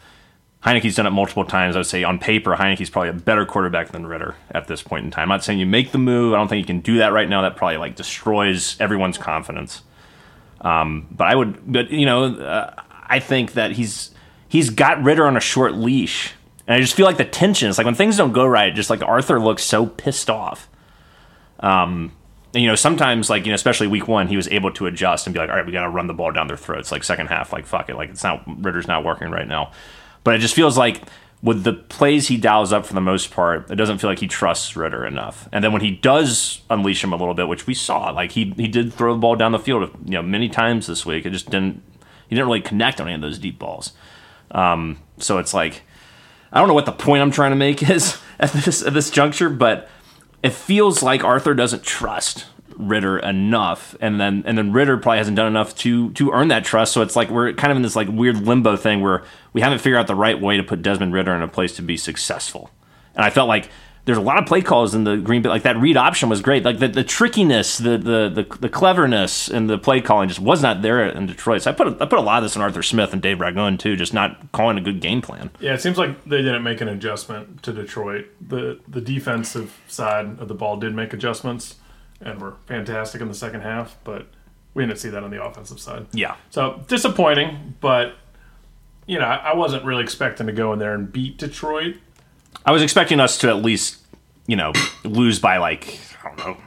Heinicke's 0.66 0.96
done 0.96 1.06
it 1.06 1.10
multiple 1.10 1.44
times. 1.44 1.76
I 1.76 1.80
would 1.80 1.88
say 1.88 2.06
on 2.06 2.20
paper, 2.20 2.56
Heinicke's 2.56 2.90
probably 2.90 3.10
a 3.10 3.14
better 3.14 3.46
quarterback 3.46 3.92
than 3.92 4.08
Ridder 4.08 4.36
at 4.50 4.66
this 4.66 4.82
point 4.82 5.04
in 5.04 5.12
time. 5.12 5.24
I'm 5.24 5.36
not 5.36 5.44
saying 5.44 5.60
you 5.60 5.66
make 5.66 5.92
the 5.92 5.98
move. 5.98 6.34
I 6.34 6.38
don't 6.38 6.48
think 6.48 6.60
you 6.60 6.66
can 6.66 6.80
do 6.80 7.00
that 7.00 7.12
right 7.12 7.28
now. 7.28 7.42
That 7.42 7.58
probably 7.58 7.76
like 7.76 7.98
destroys 7.98 8.80
everyone's 8.80 9.18
confidence. 9.18 9.82
Um, 10.62 11.08
but 11.12 11.28
I 11.28 11.36
would, 11.36 11.60
but 11.70 11.92
you 11.92 12.06
know, 12.06 12.36
uh, 12.36 12.74
I 13.06 13.20
think 13.20 13.54
that 13.54 13.74
he's 13.74 14.12
he's 14.48 14.70
got 14.70 15.04
Ridder 15.04 15.28
on 15.28 15.36
a 15.36 15.42
short 15.42 15.74
leash, 15.74 16.32
and 16.66 16.76
I 16.76 16.80
just 16.80 16.96
feel 16.96 17.06
like 17.06 17.18
the 17.18 17.26
tension 17.26 17.70
is 17.70 17.78
like 17.78 17.86
when 17.86 17.96
things 17.96 18.16
don't 18.16 18.32
go 18.32 18.46
right, 18.46 18.74
just 18.74 18.90
like 18.90 19.02
Arthur 19.02 19.40
looks 19.40 19.64
so 19.64 19.86
pissed 19.86 20.30
off. 20.30 20.70
Um, 21.60 22.14
you 22.54 22.68
know, 22.68 22.76
sometimes 22.76 23.30
like 23.30 23.46
you 23.46 23.52
know, 23.52 23.56
especially 23.56 23.88
week 23.88 24.08
one, 24.08 24.28
he 24.28 24.36
was 24.36 24.48
able 24.50 24.72
to 24.74 24.86
adjust 24.86 25.26
and 25.26 25.34
be 25.34 25.40
like, 25.40 25.50
all 25.50 25.56
right, 25.56 25.66
we 25.66 25.72
got 25.72 25.84
to 25.84 25.90
run 25.90 26.08
the 26.08 26.14
ball 26.14 26.32
down 26.32 26.48
their 26.48 26.58
throats. 26.58 26.92
Like 26.92 27.04
second 27.04 27.28
half, 27.28 27.52
like 27.52 27.66
fuck 27.66 27.90
it, 27.90 27.96
like 27.96 28.10
it's 28.10 28.24
not 28.24 28.44
Ridder's 28.64 28.88
not 28.88 29.04
working 29.04 29.32
right 29.32 29.48
now. 29.48 29.72
But 30.24 30.36
it 30.36 30.40
just 30.40 30.56
feels 30.56 30.78
like 30.78 31.02
with 31.42 31.64
the 31.64 31.74
plays 31.74 32.30
he 32.30 32.38
dials 32.38 32.72
up 32.72 32.86
for 32.86 32.94
the 32.94 33.02
most 33.02 33.32
part, 33.32 33.70
it 33.70 33.76
doesn't 33.76 33.98
feel 33.98 34.10
like 34.10 34.20
he 34.20 34.28
trusts 34.28 34.78
Ridder 34.78 35.06
enough. 35.06 35.50
And 35.52 35.62
then 35.64 35.74
when 35.74 35.82
he 35.82 35.92
does 35.92 36.62
unleash 36.70 37.04
him 37.04 37.12
a 37.12 37.18
little 37.18 37.34
bit, 37.34 37.50
which 37.50 37.68
we 37.68 37.74
saw, 37.74 38.12
like 38.12 38.32
he 38.32 38.54
he 38.56 38.68
did 38.68 38.94
throw 38.94 39.14
the 39.14 39.20
ball 39.20 39.36
down 39.36 39.52
the 39.52 39.60
field, 39.60 39.90
you 40.06 40.12
know, 40.12 40.22
many 40.22 40.48
times 40.48 40.88
this 40.88 41.06
week. 41.06 41.26
It 41.26 41.32
just 41.32 41.50
didn't 41.50 41.82
he 42.30 42.36
didn't 42.36 42.48
really 42.48 42.62
connect 42.62 43.02
on 43.02 43.08
any 43.08 43.16
of 43.16 43.22
those 43.22 43.40
deep 43.40 43.60
balls. 43.60 43.94
Um, 44.52 45.00
so 45.18 45.40
it's 45.40 45.54
like 45.54 45.82
I 46.52 46.60
don't 46.60 46.68
know 46.68 46.76
what 46.76 46.86
the 46.86 46.92
point 46.92 47.24
I'm 47.24 47.32
trying 47.32 47.52
to 47.52 47.58
make 47.58 47.82
is 47.90 48.18
at 48.40 48.52
this 48.52 48.84
at 48.84 48.94
this 48.94 49.10
juncture, 49.10 49.50
but 49.50 49.90
it 50.44 50.52
feels 50.52 51.02
like 51.02 51.24
Arthur 51.24 51.54
doesn't 51.54 51.84
trust 51.84 52.46
Ridder 52.76 53.20
enough, 53.20 53.96
and 54.02 54.20
then 54.20 54.44
and 54.48 54.58
then 54.58 54.72
Ridder 54.72 54.98
probably 54.98 55.20
hasn't 55.20 55.38
done 55.38 55.48
enough 55.48 55.76
to 55.78 56.10
to 56.14 56.32
earn 56.32 56.48
that 56.48 56.66
trust. 56.66 56.92
So 56.92 57.02
it's 57.02 57.16
like 57.16 57.30
we're 57.30 57.54
kind 57.54 57.72
of 57.72 57.78
in 57.78 57.84
this 57.84 57.96
like 57.96 58.08
weird 58.10 58.38
limbo 58.38 58.76
thing 58.76 59.02
where 59.02 59.24
we 59.54 59.62
haven't 59.62 59.80
figured 59.80 60.00
out 60.00 60.08
the 60.08 60.16
right 60.16 60.40
way 60.40 60.58
to 60.58 60.64
put 60.64 60.82
Desmond 60.82 61.14
Ridder 61.14 61.34
in 61.34 61.44
a 61.44 61.48
place 61.48 61.76
to 61.76 61.82
be 61.84 61.98
successful. 61.98 62.72
And 63.16 63.24
I 63.24 63.30
felt 63.30 63.48
like 63.48 63.70
there's 64.06 64.18
a 64.18 64.22
lot 64.22 64.38
of 64.38 64.46
play 64.46 64.62
calls 64.62 64.94
in 64.94 65.06
the 65.06 65.16
Green 65.16 65.42
Bay, 65.42 65.50
like 65.50 65.64
that 65.64 65.78
read 65.78 65.96
option 65.96 66.28
was 66.28 66.42
great. 66.42 66.64
Like 66.64 66.80
the, 66.80 66.90
the 66.90 67.04
trickiness, 67.04 67.78
the, 67.78 67.98
the 67.98 68.30
the 68.30 68.58
the 68.60 68.70
cleverness 68.70 69.48
in 69.48 69.68
the 69.68 69.78
play 69.78 70.02
calling 70.02 70.28
just 70.28 70.42
was 70.42 70.62
not 70.62 70.82
there 70.82 71.06
in 71.08 71.26
Detroit. 71.26 71.62
So 71.62 71.72
I 71.72 71.74
put 71.74 71.88
a, 71.88 72.04
I 72.04 72.06
put 72.06 72.20
a 72.20 72.22
lot 72.22 72.38
of 72.38 72.44
this 72.44 72.58
on 72.58 72.62
Arthur 72.62 72.84
Smith 72.84 73.14
and 73.14 73.22
Dave 73.22 73.38
Ragone 73.38 73.80
too, 73.80 73.96
just 73.96 74.14
not 74.14 74.52
calling 74.52 74.78
a 74.78 74.82
good 74.82 75.00
game 75.00 75.22
plan. 75.22 75.52
Yeah, 75.60 75.74
it 75.74 75.82
seems 75.82 75.98
like 75.98 76.24
they 76.26 76.42
didn't 76.42 76.64
make 76.64 76.82
an 76.82 76.90
adjustment 76.90 77.64
to 77.64 77.72
Detroit. 77.72 78.26
The 78.42 78.80
the 78.88 79.02
defensive 79.02 79.80
side 79.88 80.38
of 80.40 80.48
the 80.48 80.56
ball 80.56 80.78
did 80.78 80.94
make 80.94 81.14
adjustments 81.14 81.76
and 82.20 82.42
were 82.42 82.56
fantastic 82.66 83.22
in 83.22 83.28
the 83.28 83.34
second 83.34 83.62
half, 83.62 83.98
but 84.04 84.28
we 84.74 84.86
didn't 84.86 85.00
see 85.00 85.10
that 85.10 85.24
on 85.24 85.30
the 85.32 85.44
offensive 85.44 85.80
side. 85.80 86.08
Yeah, 86.14 86.36
So 86.50 86.84
disappointing, 86.88 87.76
but 87.80 88.16
you 89.06 89.20
know, 89.20 89.26
I 89.26 89.54
wasn't 89.54 89.84
really 89.84 90.04
expecting 90.04 90.48
to 90.48 90.54
go 90.54 90.72
in 90.74 90.80
there 90.80 90.94
and 90.94 91.12
beat 91.12 91.38
Detroit. 91.38 91.98
I 92.66 92.72
was 92.72 92.82
expecting 92.82 93.20
us 93.20 93.38
to 93.40 93.50
at 93.50 93.58
least, 93.64 93.98
you 94.48 94.56
know, 94.56 94.72
lose 95.04 95.40
by 95.40 95.58
like 95.58 96.00
I 96.24 96.28
don't 96.30 96.38
know, 96.38 96.58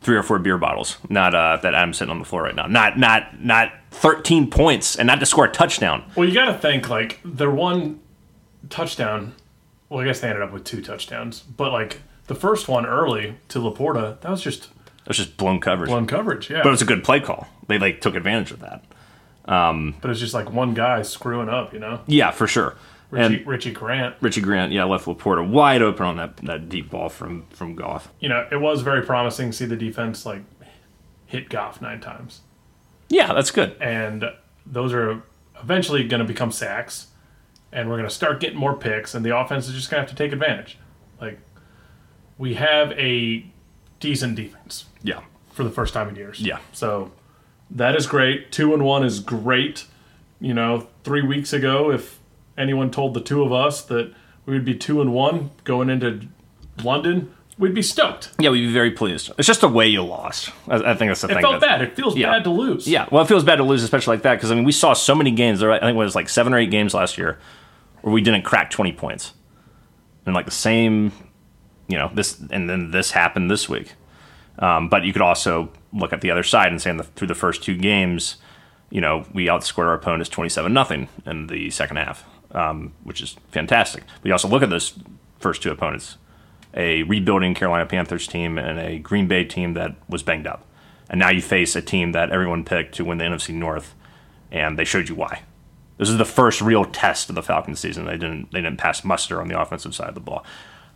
three 0.00 0.16
or 0.16 0.22
four 0.22 0.38
beer 0.38 0.58
bottles. 0.58 0.98
Not 1.08 1.34
uh, 1.34 1.58
that 1.62 1.74
I'm 1.74 1.92
sitting 1.94 2.10
on 2.10 2.18
the 2.18 2.24
floor 2.24 2.42
right 2.42 2.54
now. 2.54 2.66
Not 2.66 2.98
not 2.98 3.40
not 3.40 3.72
13 3.92 4.50
points 4.50 4.96
and 4.96 5.06
not 5.06 5.20
to 5.20 5.26
score 5.26 5.44
a 5.46 5.50
touchdown. 5.50 6.04
Well, 6.16 6.28
you 6.28 6.34
got 6.34 6.46
to 6.46 6.58
think 6.58 6.88
like 6.90 7.20
their 7.24 7.50
one 7.50 8.00
touchdown. 8.70 9.34
Well, 9.88 10.00
I 10.00 10.04
guess 10.06 10.20
they 10.20 10.28
ended 10.28 10.42
up 10.42 10.52
with 10.52 10.64
two 10.64 10.82
touchdowns, 10.82 11.40
but 11.40 11.72
like 11.72 12.00
the 12.26 12.34
first 12.34 12.68
one 12.68 12.86
early 12.86 13.36
to 13.48 13.58
Laporta, 13.58 14.20
that 14.20 14.30
was 14.30 14.42
just 14.42 14.64
It 14.64 15.08
was 15.08 15.16
just 15.18 15.36
blown 15.36 15.60
coverage. 15.60 15.88
blown 15.90 16.06
coverage. 16.06 16.50
Yeah, 16.50 16.62
But 16.62 16.68
it 16.68 16.72
was 16.72 16.82
a 16.82 16.86
good 16.86 17.04
play 17.04 17.20
call. 17.20 17.46
They 17.68 17.78
like 17.78 18.00
took 18.00 18.14
advantage 18.14 18.50
of 18.50 18.60
that. 18.60 18.84
Um, 19.46 19.94
but 20.00 20.10
it's 20.10 20.20
just 20.20 20.32
like 20.32 20.50
one 20.50 20.72
guy 20.72 21.02
screwing 21.02 21.50
up, 21.50 21.74
you 21.74 21.78
know. 21.78 22.00
Yeah, 22.06 22.30
for 22.30 22.46
sure. 22.46 22.76
Richie, 23.14 23.36
and 23.38 23.46
Richie 23.46 23.72
Grant. 23.72 24.16
Richie 24.20 24.40
Grant, 24.40 24.72
yeah, 24.72 24.84
left 24.84 25.06
Laporta 25.06 25.46
wide 25.48 25.82
open 25.82 26.04
on 26.06 26.16
that, 26.18 26.36
that 26.38 26.68
deep 26.68 26.90
ball 26.90 27.08
from 27.08 27.46
from 27.50 27.74
Goff. 27.74 28.12
You 28.20 28.28
know, 28.28 28.46
it 28.50 28.56
was 28.60 28.82
very 28.82 29.02
promising 29.02 29.50
to 29.50 29.56
see 29.56 29.64
the 29.66 29.76
defense 29.76 30.26
like 30.26 30.42
hit 31.26 31.48
Goff 31.48 31.80
nine 31.80 32.00
times, 32.00 32.40
Yeah, 33.08 33.32
that's 33.32 33.50
good. 33.50 33.76
and 33.80 34.24
those 34.66 34.92
are 34.92 35.22
eventually 35.62 36.06
going 36.06 36.20
to 36.20 36.26
become 36.26 36.50
sacks, 36.52 37.08
and 37.72 37.88
we're 37.88 37.96
going 37.96 38.08
to 38.08 38.14
start 38.14 38.40
getting 38.40 38.58
more 38.58 38.74
picks, 38.76 39.14
and 39.14 39.24
the 39.24 39.36
offense 39.36 39.66
is 39.68 39.74
just 39.74 39.90
going 39.90 39.98
to 40.02 40.08
have 40.08 40.16
to 40.16 40.22
take 40.22 40.32
advantage. 40.32 40.78
Like 41.20 41.38
we 42.38 42.54
have 42.54 42.92
a 42.92 43.46
decent 44.00 44.36
defense 44.36 44.84
Yeah. 45.02 45.20
for 45.52 45.64
the 45.64 45.70
first 45.70 45.94
time 45.94 46.08
in 46.08 46.16
years. 46.16 46.40
Yeah. 46.40 46.58
So 46.72 47.12
that 47.70 47.96
is 47.96 48.06
great. 48.06 48.52
Two 48.52 48.74
and 48.74 48.84
one 48.84 49.04
is 49.04 49.20
great. 49.20 49.86
You 50.40 50.52
know, 50.52 50.88
three 51.04 51.22
weeks 51.22 51.52
ago, 51.52 51.90
if 51.90 52.18
anyone 52.56 52.90
told 52.90 53.14
the 53.14 53.20
two 53.20 53.42
of 53.42 53.52
us 53.52 53.82
that 53.82 54.12
we 54.46 54.54
would 54.54 54.64
be 54.64 54.74
two 54.74 55.00
and 55.00 55.12
one 55.12 55.50
going 55.64 55.88
into 55.90 56.20
London, 56.82 57.32
we'd 57.58 57.74
be 57.74 57.82
stoked. 57.82 58.30
Yeah, 58.38 58.50
we'd 58.50 58.66
be 58.66 58.72
very 58.72 58.90
pleased. 58.90 59.30
It's 59.38 59.46
just 59.46 59.60
the 59.60 59.68
way 59.68 59.86
you 59.88 60.02
lost. 60.02 60.50
I, 60.68 60.76
I 60.76 60.94
think 60.94 61.10
that's 61.10 61.20
the 61.22 61.28
It 61.28 61.34
thing. 61.34 61.42
felt 61.42 61.60
bad. 61.60 61.82
It 61.82 61.94
feels 61.96 62.16
Yeah. 62.16 62.30
bad 62.32 62.44
to 62.44 62.50
lose. 62.50 62.86
Yeah, 62.88 63.06
well, 63.10 63.22
it 63.22 63.28
feels 63.28 63.44
bad 63.44 63.56
to 63.56 63.62
lose, 63.62 63.82
especially 63.82 64.16
like 64.16 64.22
that, 64.22 64.34
because 64.34 64.50
I 64.50 64.54
mean, 64.54 64.64
we 64.64 64.72
saw 64.72 64.92
so 64.92 65.14
many 65.14 65.30
games. 65.30 65.60
There, 65.60 65.70
I 65.72 65.78
think 65.80 65.94
it 65.94 65.98
was 65.98 66.14
like 66.14 66.28
seven 66.28 66.52
or 66.52 66.58
eight 66.58 66.70
games 66.70 66.94
last 66.94 67.16
year 67.16 67.38
where 68.02 68.12
we 68.12 68.20
didn't 68.20 68.42
crack 68.42 68.70
twenty 68.70 68.92
points, 68.92 69.32
and 70.26 70.34
like 70.34 70.44
the 70.44 70.50
same, 70.50 71.12
you 71.88 71.96
know, 71.96 72.10
this 72.12 72.38
and 72.50 72.68
then 72.68 72.90
this 72.90 73.12
happened 73.12 73.50
this 73.50 73.68
week. 73.68 73.94
Um, 74.58 74.88
but 74.88 75.04
you 75.04 75.12
could 75.12 75.22
also 75.22 75.70
look 75.92 76.12
at 76.12 76.20
the 76.20 76.30
other 76.30 76.42
side 76.44 76.70
and 76.70 76.80
say, 76.80 76.90
in 76.90 76.96
the, 76.98 77.02
through 77.04 77.26
the 77.28 77.34
first 77.34 77.62
two 77.64 77.76
games, 77.76 78.36
you 78.90 79.00
know, 79.00 79.24
we 79.32 79.46
outscored 79.46 79.86
our 79.86 79.94
opponents 79.94 80.28
twenty-seven 80.28 80.72
nothing 80.72 81.08
in 81.24 81.46
the 81.48 81.70
second 81.70 81.96
half, 81.96 82.24
um, 82.54 82.92
which 83.02 83.20
is 83.20 83.36
fantastic. 83.50 84.04
But 84.06 84.28
you 84.28 84.32
also 84.32 84.48
look 84.48 84.62
at 84.62 84.70
those 84.70 84.94
first 85.38 85.62
two 85.62 85.70
opponents, 85.70 86.16
a 86.74 87.02
rebuilding 87.04 87.54
Carolina 87.54 87.86
Panthers 87.86 88.26
team 88.26 88.58
and 88.58 88.78
a 88.78 88.98
Green 88.98 89.26
Bay 89.26 89.44
team 89.44 89.74
that 89.74 89.96
was 90.08 90.22
banged 90.22 90.46
up. 90.46 90.66
And 91.10 91.20
now 91.20 91.30
you 91.30 91.42
face 91.42 91.76
a 91.76 91.82
team 91.82 92.12
that 92.12 92.30
everyone 92.30 92.64
picked 92.64 92.94
to 92.96 93.04
win 93.04 93.18
the 93.18 93.24
NFC 93.24 93.54
North, 93.54 93.94
and 94.50 94.78
they 94.78 94.84
showed 94.84 95.08
you 95.08 95.14
why. 95.14 95.42
This 95.98 96.08
is 96.08 96.18
the 96.18 96.24
first 96.24 96.60
real 96.60 96.84
test 96.84 97.28
of 97.28 97.34
the 97.34 97.42
Falcons 97.42 97.78
season. 97.78 98.06
They 98.06 98.16
didn't 98.16 98.50
they 98.52 98.60
didn't 98.60 98.78
pass 98.78 99.04
muster 99.04 99.40
on 99.40 99.48
the 99.48 99.60
offensive 99.60 99.94
side 99.94 100.08
of 100.08 100.14
the 100.14 100.20
ball. 100.20 100.44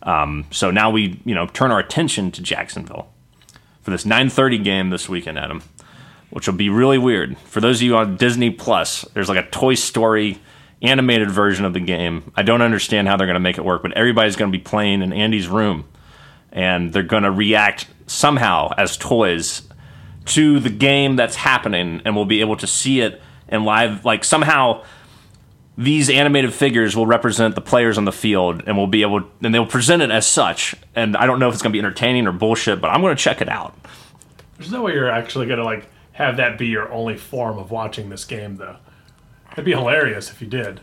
Um, 0.03 0.45
so 0.51 0.71
now 0.71 0.89
we 0.89 1.21
you 1.25 1.35
know 1.35 1.47
turn 1.47 1.71
our 1.71 1.79
attention 1.79 2.31
to 2.31 2.41
Jacksonville 2.41 3.09
for 3.81 3.91
this 3.91 4.03
9:30 4.03 4.63
game 4.63 4.89
this 4.89 5.07
weekend, 5.07 5.37
Adam, 5.39 5.63
which 6.31 6.47
will 6.47 6.55
be 6.55 6.69
really 6.69 6.97
weird 6.97 7.37
for 7.39 7.61
those 7.61 7.77
of 7.77 7.83
you 7.83 7.95
on 7.95 8.17
Disney 8.17 8.49
Plus. 8.49 9.03
There's 9.13 9.29
like 9.29 9.45
a 9.45 9.49
Toy 9.49 9.75
Story 9.75 10.39
animated 10.81 11.29
version 11.29 11.65
of 11.65 11.73
the 11.73 11.79
game. 11.79 12.31
I 12.35 12.43
don't 12.43 12.61
understand 12.61 13.07
how 13.07 13.17
they're 13.17 13.27
going 13.27 13.35
to 13.35 13.39
make 13.39 13.57
it 13.57 13.65
work, 13.65 13.81
but 13.81 13.93
everybody's 13.93 14.35
going 14.35 14.51
to 14.51 14.57
be 14.57 14.63
playing 14.63 15.01
in 15.01 15.11
Andy's 15.13 15.47
room, 15.47 15.85
and 16.51 16.93
they're 16.93 17.03
going 17.03 17.23
to 17.23 17.31
react 17.31 17.87
somehow 18.07 18.71
as 18.77 18.97
toys 18.97 19.63
to 20.25 20.59
the 20.59 20.69
game 20.69 21.15
that's 21.15 21.35
happening, 21.35 22.01
and 22.05 22.15
we'll 22.15 22.25
be 22.25 22.41
able 22.41 22.55
to 22.57 22.67
see 22.67 23.01
it 23.01 23.21
in 23.47 23.63
live. 23.63 24.05
Like 24.05 24.23
somehow 24.23 24.83
these 25.77 26.09
animated 26.09 26.53
figures 26.53 26.95
will 26.95 27.07
represent 27.07 27.55
the 27.55 27.61
players 27.61 27.97
on 27.97 28.03
the 28.03 28.11
field 28.11 28.63
and 28.67 28.75
we'll 28.75 28.85
be 28.85 29.01
able 29.01 29.23
and 29.41 29.55
they'll 29.55 29.65
present 29.65 30.01
it 30.01 30.11
as 30.11 30.27
such 30.27 30.75
and 30.93 31.15
i 31.15 31.25
don't 31.25 31.39
know 31.39 31.47
if 31.47 31.53
it's 31.53 31.63
going 31.63 31.71
to 31.71 31.73
be 31.73 31.79
entertaining 31.79 32.27
or 32.27 32.33
bullshit 32.33 32.81
but 32.81 32.89
i'm 32.89 32.99
going 32.99 33.15
to 33.15 33.23
check 33.23 33.39
it 33.39 33.47
out 33.47 33.73
There's 34.57 34.73
no 34.73 34.81
way 34.81 34.91
you're 34.91 35.09
actually 35.09 35.45
going 35.45 35.59
to 35.59 35.63
like 35.63 35.87
have 36.19 36.35
that 36.35 36.57
be 36.57 36.67
your 36.67 36.91
only 36.91 37.15
form 37.15 37.57
of 37.57 37.71
watching 37.71 38.09
this 38.09 38.25
game, 38.25 38.57
though. 38.57 38.75
It'd 39.53 39.65
be 39.65 39.71
hilarious 39.71 40.29
if 40.31 40.41
you 40.41 40.47
did. 40.47 40.81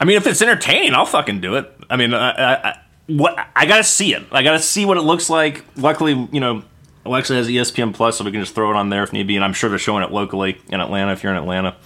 i 0.00 0.04
mean 0.04 0.16
if 0.16 0.26
it's 0.26 0.42
entertaining 0.42 0.94
i'll 0.94 1.06
fucking 1.06 1.40
do 1.40 1.54
it 1.56 1.72
i 1.90 1.96
mean 1.96 2.12
I, 2.14 2.30
I, 2.30 2.68
I, 2.70 2.80
what 3.06 3.36
i 3.56 3.66
gotta 3.66 3.84
see 3.84 4.14
it 4.14 4.24
i 4.32 4.42
gotta 4.42 4.58
see 4.60 4.84
what 4.84 4.96
it 4.96 5.02
looks 5.02 5.28
like 5.30 5.64
luckily 5.76 6.28
you 6.32 6.40
know 6.40 6.62
alexa 7.04 7.34
has 7.34 7.48
espn 7.48 7.94
plus 7.94 8.18
so 8.18 8.24
we 8.24 8.30
can 8.32 8.40
just 8.40 8.54
throw 8.54 8.70
it 8.70 8.76
on 8.76 8.88
there 8.90 9.02
if 9.02 9.12
need 9.12 9.26
be 9.26 9.36
and 9.36 9.44
i'm 9.44 9.52
sure 9.52 9.70
they're 9.70 9.78
showing 9.78 10.04
it 10.04 10.10
locally 10.12 10.60
in 10.68 10.80
atlanta 10.80 11.12
if 11.12 11.22
you're 11.22 11.32
in 11.32 11.38
atlanta 11.38 11.76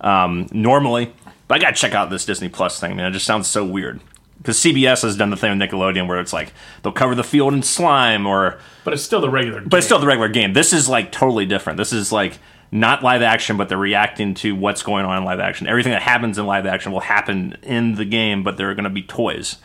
um, 0.00 0.46
normally 0.52 1.12
but 1.48 1.56
i 1.56 1.58
gotta 1.58 1.76
check 1.76 1.94
out 1.94 2.10
this 2.10 2.24
disney 2.24 2.48
plus 2.48 2.80
thing 2.80 2.96
man 2.96 3.06
it 3.06 3.12
just 3.12 3.26
sounds 3.26 3.46
so 3.46 3.64
weird 3.64 4.00
because 4.38 4.58
cbs 4.58 5.02
has 5.02 5.16
done 5.16 5.30
the 5.30 5.36
thing 5.36 5.56
with 5.56 5.70
nickelodeon 5.70 6.06
where 6.08 6.18
it's 6.20 6.32
like 6.32 6.52
they'll 6.82 6.92
cover 6.92 7.14
the 7.14 7.24
field 7.24 7.54
in 7.54 7.62
slime 7.62 8.26
or 8.26 8.58
But 8.82 8.92
it's 8.94 9.02
still 9.02 9.20
the 9.20 9.30
regular. 9.30 9.60
Game. 9.60 9.68
But 9.68 9.78
it's 9.78 9.86
still 9.86 9.98
the 10.00 10.06
regular 10.06 10.28
game. 10.28 10.52
This 10.52 10.72
is 10.74 10.88
like 10.88 11.10
totally 11.12 11.46
different. 11.46 11.78
This 11.78 11.92
is 11.92 12.12
like 12.12 12.38
not 12.74 13.02
live 13.04 13.22
action, 13.22 13.56
but 13.56 13.68
they're 13.68 13.78
reacting 13.78 14.34
to 14.34 14.54
what's 14.54 14.82
going 14.82 15.04
on 15.06 15.16
in 15.16 15.24
live 15.24 15.38
action. 15.40 15.66
Everything 15.68 15.92
that 15.92 16.02
happens 16.02 16.36
in 16.38 16.44
live 16.46 16.66
action 16.66 16.90
will 16.92 17.00
happen 17.00 17.56
in 17.62 17.94
the 17.94 18.04
game, 18.04 18.42
but 18.42 18.56
they're 18.56 18.74
going 18.74 18.84
to 18.84 18.90
be 18.90 19.02
toys. 19.02 19.56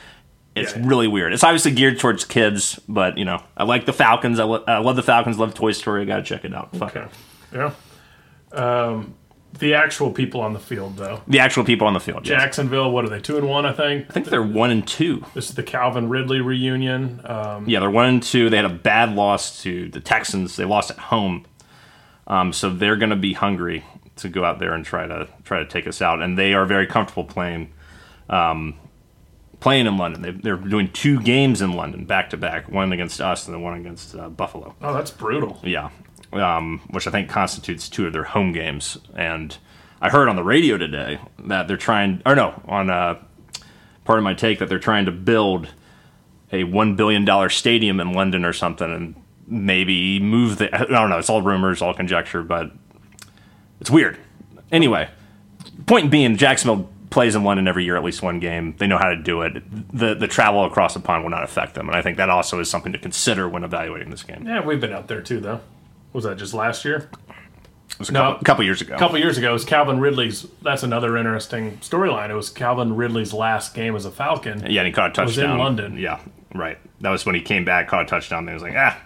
It's 0.55 0.75
Yeah. 0.75 0.83
really 0.85 1.07
weird. 1.07 1.33
It's 1.33 1.43
obviously 1.43 1.71
geared 1.71 1.99
towards 1.99 2.23
kids, 2.23 2.79
but 2.87 3.17
you 3.17 3.25
know, 3.25 3.41
I 3.57 3.63
like 3.63 3.85
the 3.87 3.93
Falcons. 3.93 4.39
I, 4.39 4.43
lo- 4.43 4.63
I 4.67 4.77
love 4.77 4.95
the 4.95 5.03
Falcons. 5.03 5.39
Love 5.39 5.53
Toy 5.55 5.71
Story. 5.71 6.03
I 6.03 6.05
got 6.05 6.17
to 6.17 6.23
check 6.23 6.45
it 6.45 6.53
out. 6.53 6.75
Fuck 6.75 6.95
Okay. 6.95 7.05
it. 7.05 7.11
Yeah. 7.55 7.71
Um, 8.51 9.15
the 9.57 9.73
actual 9.73 10.11
people 10.11 10.41
on 10.41 10.53
the 10.53 10.59
field, 10.59 10.97
though. 10.97 11.21
The 11.27 11.39
actual 11.39 11.63
people 11.63 11.87
on 11.87 11.93
the 11.93 11.99
field. 11.99 12.27
yes. 12.27 12.39
Jacksonville, 12.39 12.91
what 12.91 13.03
are 13.05 13.09
they? 13.09 13.19
Two 13.19 13.37
and 13.37 13.47
one, 13.49 13.65
I 13.65 13.73
think. 13.73 14.05
I 14.09 14.13
think 14.13 14.27
they're 14.27 14.43
one 14.43 14.69
and 14.69 14.87
two. 14.87 15.25
This 15.33 15.49
is 15.49 15.55
the 15.55 15.63
Calvin 15.63 16.09
Ridley 16.09 16.41
reunion. 16.41 17.21
Um, 17.25 17.67
Yeah, 17.67 17.79
they're 17.79 17.89
one 17.89 18.05
and 18.05 18.23
two. 18.23 18.49
They 18.51 18.57
had 18.57 18.65
a 18.65 18.69
bad 18.69 19.15
loss 19.15 19.63
to 19.63 19.89
the 19.89 19.99
Texans. 19.99 20.55
They 20.55 20.65
lost 20.65 20.91
at 20.91 20.97
home, 20.99 21.45
um, 22.29 22.53
so 22.53 22.69
they're 22.69 22.95
going 22.95 23.09
to 23.09 23.15
be 23.15 23.33
hungry 23.33 23.83
to 24.17 24.29
go 24.29 24.43
out 24.45 24.59
there 24.59 24.73
and 24.73 24.85
try 24.85 25.07
to 25.07 25.27
try 25.43 25.59
to 25.59 25.65
take 25.65 25.87
us 25.87 26.01
out. 26.01 26.21
And 26.21 26.37
they 26.37 26.53
are 26.53 26.65
very 26.65 26.85
comfortable 26.85 27.23
playing, 27.23 27.71
um, 28.29 28.75
playing 29.59 29.87
in 29.87 29.97
London. 29.97 30.21
They, 30.21 30.31
they're 30.31 30.57
doing 30.57 30.91
two 30.91 31.19
games 31.21 31.61
in 31.61 31.73
London 31.73 32.05
back 32.05 32.29
to 32.31 32.37
back, 32.37 32.69
one 32.69 32.91
against 32.93 33.19
us 33.21 33.47
and 33.47 33.55
then 33.55 33.61
one 33.61 33.79
against 33.79 34.15
uh, 34.15 34.29
Buffalo. 34.29 34.75
oh, 34.81 34.93
that's 34.93 35.11
brutal. 35.11 35.59
Yeah, 35.63 35.89
um, 36.33 36.81
which 36.89 37.07
I 37.07 37.11
think 37.11 37.29
constitutes 37.29 37.89
two 37.89 38.05
of 38.07 38.13
their 38.13 38.25
home 38.25 38.51
games. 38.51 38.97
And 39.15 39.57
I 40.01 40.09
heard 40.09 40.29
on 40.29 40.35
the 40.35 40.43
radio 40.43 40.77
today 40.77 41.19
that 41.39 41.67
they're 41.67 41.77
trying, 41.77 42.21
or 42.25 42.35
no, 42.35 42.61
on 42.67 42.89
uh, 42.89 43.21
Pardon 44.05 44.23
My 44.23 44.33
Take 44.33 44.59
that 44.59 44.69
they're 44.69 44.79
trying 44.79 45.05
to 45.05 45.11
build 45.11 45.69
a 46.51 46.63
one 46.63 46.95
billion 46.95 47.25
dollar 47.25 47.49
stadium 47.49 47.99
in 47.99 48.13
London 48.13 48.43
or 48.43 48.53
something, 48.53 48.91
and 48.91 49.15
maybe 49.49 50.19
move 50.19 50.57
the. 50.57 50.73
I 50.73 50.85
don't 50.85 51.09
know. 51.09 51.17
It's 51.19 51.29
all 51.29 51.41
rumors, 51.41 51.81
all 51.81 51.93
conjecture, 51.93 52.43
but 52.43 52.71
it's 53.81 53.89
weird. 53.89 54.17
Anyway, 54.71 55.09
point 55.87 56.11
being, 56.11 56.37
Jacksonville 56.37 56.89
plays 57.09 57.33
in 57.35 57.43
London 57.43 57.67
every 57.67 57.83
year, 57.85 57.95
at 57.97 58.03
least 58.03 58.21
one 58.21 58.39
game. 58.39 58.75
They 58.77 58.85
know 58.87 58.97
how 58.99 59.09
to 59.09 59.15
do 59.15 59.41
it. 59.41 59.63
The 59.97 60.13
the 60.15 60.27
travel 60.27 60.63
across 60.65 60.93
the 60.93 60.99
pond 60.99 61.23
will 61.23 61.31
not 61.31 61.43
affect 61.43 61.73
them, 61.75 61.87
and 61.89 61.95
I 61.97 62.01
think 62.01 62.17
that 62.17 62.29
also 62.29 62.59
is 62.59 62.69
something 62.69 62.91
to 62.91 62.99
consider 62.99 63.49
when 63.49 63.63
evaluating 63.63 64.11
this 64.11 64.23
game. 64.23 64.45
Yeah, 64.47 64.63
we've 64.63 64.79
been 64.79 64.93
out 64.93 65.07
there 65.07 65.21
too, 65.21 65.39
though. 65.39 65.61
Was 66.13 66.23
that 66.23 66.37
just 66.37 66.53
last 66.53 66.85
year? 66.85 67.09
It 67.91 67.97
was 67.99 68.09
a 68.09 68.13
No. 68.13 68.19
couple, 68.33 68.43
couple 68.45 68.63
years 68.65 68.81
ago. 68.81 68.95
A 68.95 68.99
couple 68.99 69.17
years 69.17 69.37
ago, 69.37 69.49
it 69.49 69.53
was 69.53 69.65
Calvin 69.65 69.99
Ridley's. 69.99 70.45
That's 70.61 70.83
another 70.83 71.17
interesting 71.17 71.77
storyline. 71.77 72.29
It 72.29 72.35
was 72.35 72.49
Calvin 72.49 72.95
Ridley's 72.95 73.33
last 73.33 73.73
game 73.73 73.95
as 73.95 74.05
a 74.05 74.11
Falcon. 74.11 74.63
Yeah, 74.69 74.81
and 74.81 74.87
he 74.87 74.93
caught 74.93 75.17
a 75.17 75.23
was 75.23 75.37
in. 75.37 75.57
London. 75.57 75.97
Yeah, 75.97 76.19
right. 76.53 76.77
That 77.01 77.09
was 77.09 77.25
when 77.25 77.33
he 77.35 77.41
came 77.41 77.65
back, 77.65 77.87
caught 77.87 78.03
a 78.03 78.07
touchdown. 78.07 78.45
Then 78.45 78.53
he 78.53 78.61
was 78.61 78.63
like, 78.63 78.75
ah, 78.77 78.97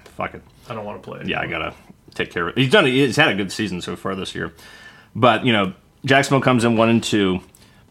I 0.69 0.73
don't 0.73 0.85
want 0.85 1.01
to 1.01 1.09
play. 1.09 1.23
Yeah, 1.25 1.41
I 1.41 1.47
gotta 1.47 1.73
take 2.13 2.31
care 2.31 2.47
of 2.47 2.55
it. 2.55 2.61
He's 2.61 2.71
done. 2.71 2.85
He's 2.85 3.15
had 3.15 3.29
a 3.29 3.35
good 3.35 3.51
season 3.51 3.81
so 3.81 3.95
far 3.95 4.15
this 4.15 4.33
year, 4.35 4.53
but 5.15 5.45
you 5.45 5.51
know, 5.51 5.73
Jacksonville 6.05 6.41
comes 6.41 6.63
in 6.63 6.77
one 6.77 6.89
and 6.89 7.03
two. 7.03 7.41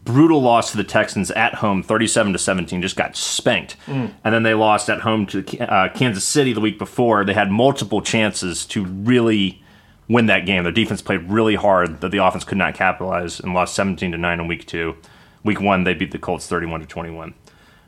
Brutal 0.05 0.41
loss 0.41 0.71
to 0.71 0.77
the 0.77 0.83
Texans 0.83 1.31
at 1.31 1.55
home, 1.55 1.81
thirty-seven 1.81 2.33
to 2.33 2.39
seventeen. 2.39 2.81
Just 2.81 2.97
got 2.97 3.15
spanked, 3.15 3.77
and 3.87 4.13
then 4.23 4.43
they 4.43 4.53
lost 4.53 4.89
at 4.89 4.99
home 4.99 5.25
to 5.27 5.59
uh, 5.59 5.87
Kansas 5.93 6.25
City 6.25 6.51
the 6.51 6.59
week 6.59 6.77
before. 6.77 7.23
They 7.23 7.33
had 7.33 7.49
multiple 7.49 8.01
chances 8.01 8.65
to 8.65 8.83
really 8.83 9.63
win 10.09 10.25
that 10.25 10.45
game. 10.45 10.63
Their 10.63 10.73
defense 10.73 11.01
played 11.01 11.29
really 11.29 11.55
hard 11.55 12.01
that 12.01 12.11
the 12.11 12.17
offense 12.17 12.43
could 12.43 12.57
not 12.57 12.75
capitalize 12.75 13.39
and 13.39 13.53
lost 13.53 13.75
seventeen 13.75 14.11
to 14.11 14.17
nine 14.17 14.41
in 14.41 14.47
week 14.47 14.65
two. 14.67 14.97
Week 15.45 15.61
one, 15.61 15.85
they 15.85 15.93
beat 15.93 16.11
the 16.11 16.19
Colts 16.19 16.47
thirty-one 16.47 16.81
to 16.81 16.85
twenty-one 16.85 17.33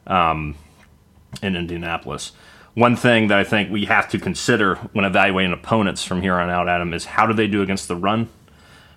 in 0.07 1.55
Indianapolis. 1.57 2.31
One 2.75 2.95
thing 2.95 3.27
that 3.29 3.37
I 3.37 3.43
think 3.43 3.71
we 3.71 3.85
have 3.85 4.09
to 4.09 4.19
consider 4.19 4.75
when 4.93 5.05
evaluating 5.05 5.53
opponents 5.53 6.03
from 6.03 6.21
here 6.21 6.35
on 6.35 6.49
out, 6.49 6.69
Adam, 6.69 6.93
is 6.93 7.05
how 7.05 7.25
do 7.25 7.33
they 7.33 7.47
do 7.47 7.61
against 7.61 7.87
the 7.87 7.95
run? 7.95 8.29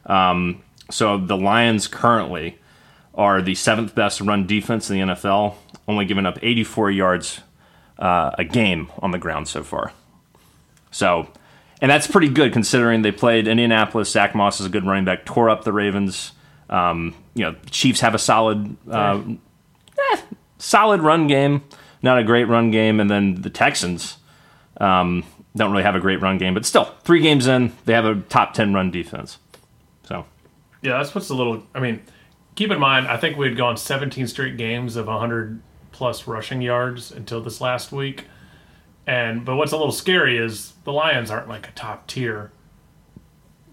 Um, 0.06 0.62
so 0.90 1.16
the 1.16 1.36
Lions 1.36 1.86
currently 1.86 2.58
are 3.14 3.42
the 3.42 3.54
seventh 3.54 3.94
best 3.94 4.20
run 4.20 4.46
defense 4.46 4.90
in 4.90 4.96
the 4.98 5.14
NFL, 5.14 5.54
only 5.86 6.04
giving 6.04 6.26
up 6.26 6.38
84 6.42 6.90
yards 6.90 7.40
uh, 7.98 8.30
a 8.38 8.44
game 8.44 8.90
on 8.98 9.10
the 9.10 9.18
ground 9.18 9.48
so 9.48 9.62
far. 9.62 9.92
So, 10.90 11.28
and 11.80 11.90
that's 11.90 12.06
pretty 12.06 12.28
good 12.28 12.52
considering 12.52 13.02
they 13.02 13.12
played 13.12 13.46
Indianapolis. 13.46 14.10
Zach 14.10 14.34
Moss 14.34 14.60
is 14.60 14.66
a 14.66 14.68
good 14.68 14.86
running 14.86 15.04
back, 15.04 15.24
tore 15.24 15.50
up 15.50 15.64
the 15.64 15.72
Ravens. 15.72 16.32
Um, 16.70 17.14
you 17.34 17.44
know, 17.44 17.56
Chiefs 17.70 18.00
have 18.00 18.14
a 18.14 18.18
solid 18.18 18.76
uh, 18.90 19.22
solid 20.58 21.00
run 21.00 21.26
game, 21.26 21.62
not 22.02 22.18
a 22.18 22.24
great 22.24 22.44
run 22.44 22.70
game, 22.70 23.00
and 23.00 23.10
then 23.10 23.42
the 23.42 23.50
Texans 23.50 24.18
um, 24.78 25.24
don't 25.56 25.70
really 25.72 25.82
have 25.82 25.94
a 25.94 26.00
great 26.00 26.20
run 26.20 26.38
game, 26.38 26.54
but 26.54 26.64
still, 26.64 26.84
three 27.02 27.20
games 27.20 27.46
in, 27.46 27.72
they 27.84 27.92
have 27.92 28.04
a 28.04 28.16
top 28.16 28.54
ten 28.54 28.72
run 28.74 28.90
defense. 28.90 29.38
So 30.04 30.24
Yeah, 30.82 30.98
that's 30.98 31.14
what's 31.14 31.28
a 31.28 31.34
little. 31.34 31.62
I 31.74 31.80
mean, 31.80 32.02
keep 32.54 32.70
in 32.70 32.80
mind, 32.80 33.06
I 33.06 33.16
think 33.16 33.36
we 33.36 33.48
had 33.48 33.56
gone 33.56 33.76
17 33.76 34.26
straight 34.26 34.56
games 34.56 34.96
of 34.96 35.06
100 35.06 35.60
plus 35.92 36.26
rushing 36.26 36.62
yards 36.62 37.10
until 37.10 37.40
this 37.40 37.60
last 37.60 37.92
week. 37.92 38.26
And 39.06 39.44
but 39.44 39.56
what's 39.56 39.72
a 39.72 39.76
little 39.76 39.92
scary 39.92 40.36
is 40.36 40.74
the 40.84 40.92
Lions 40.92 41.30
aren't 41.30 41.48
like 41.48 41.68
a 41.68 41.72
top 41.72 42.06
tier 42.06 42.52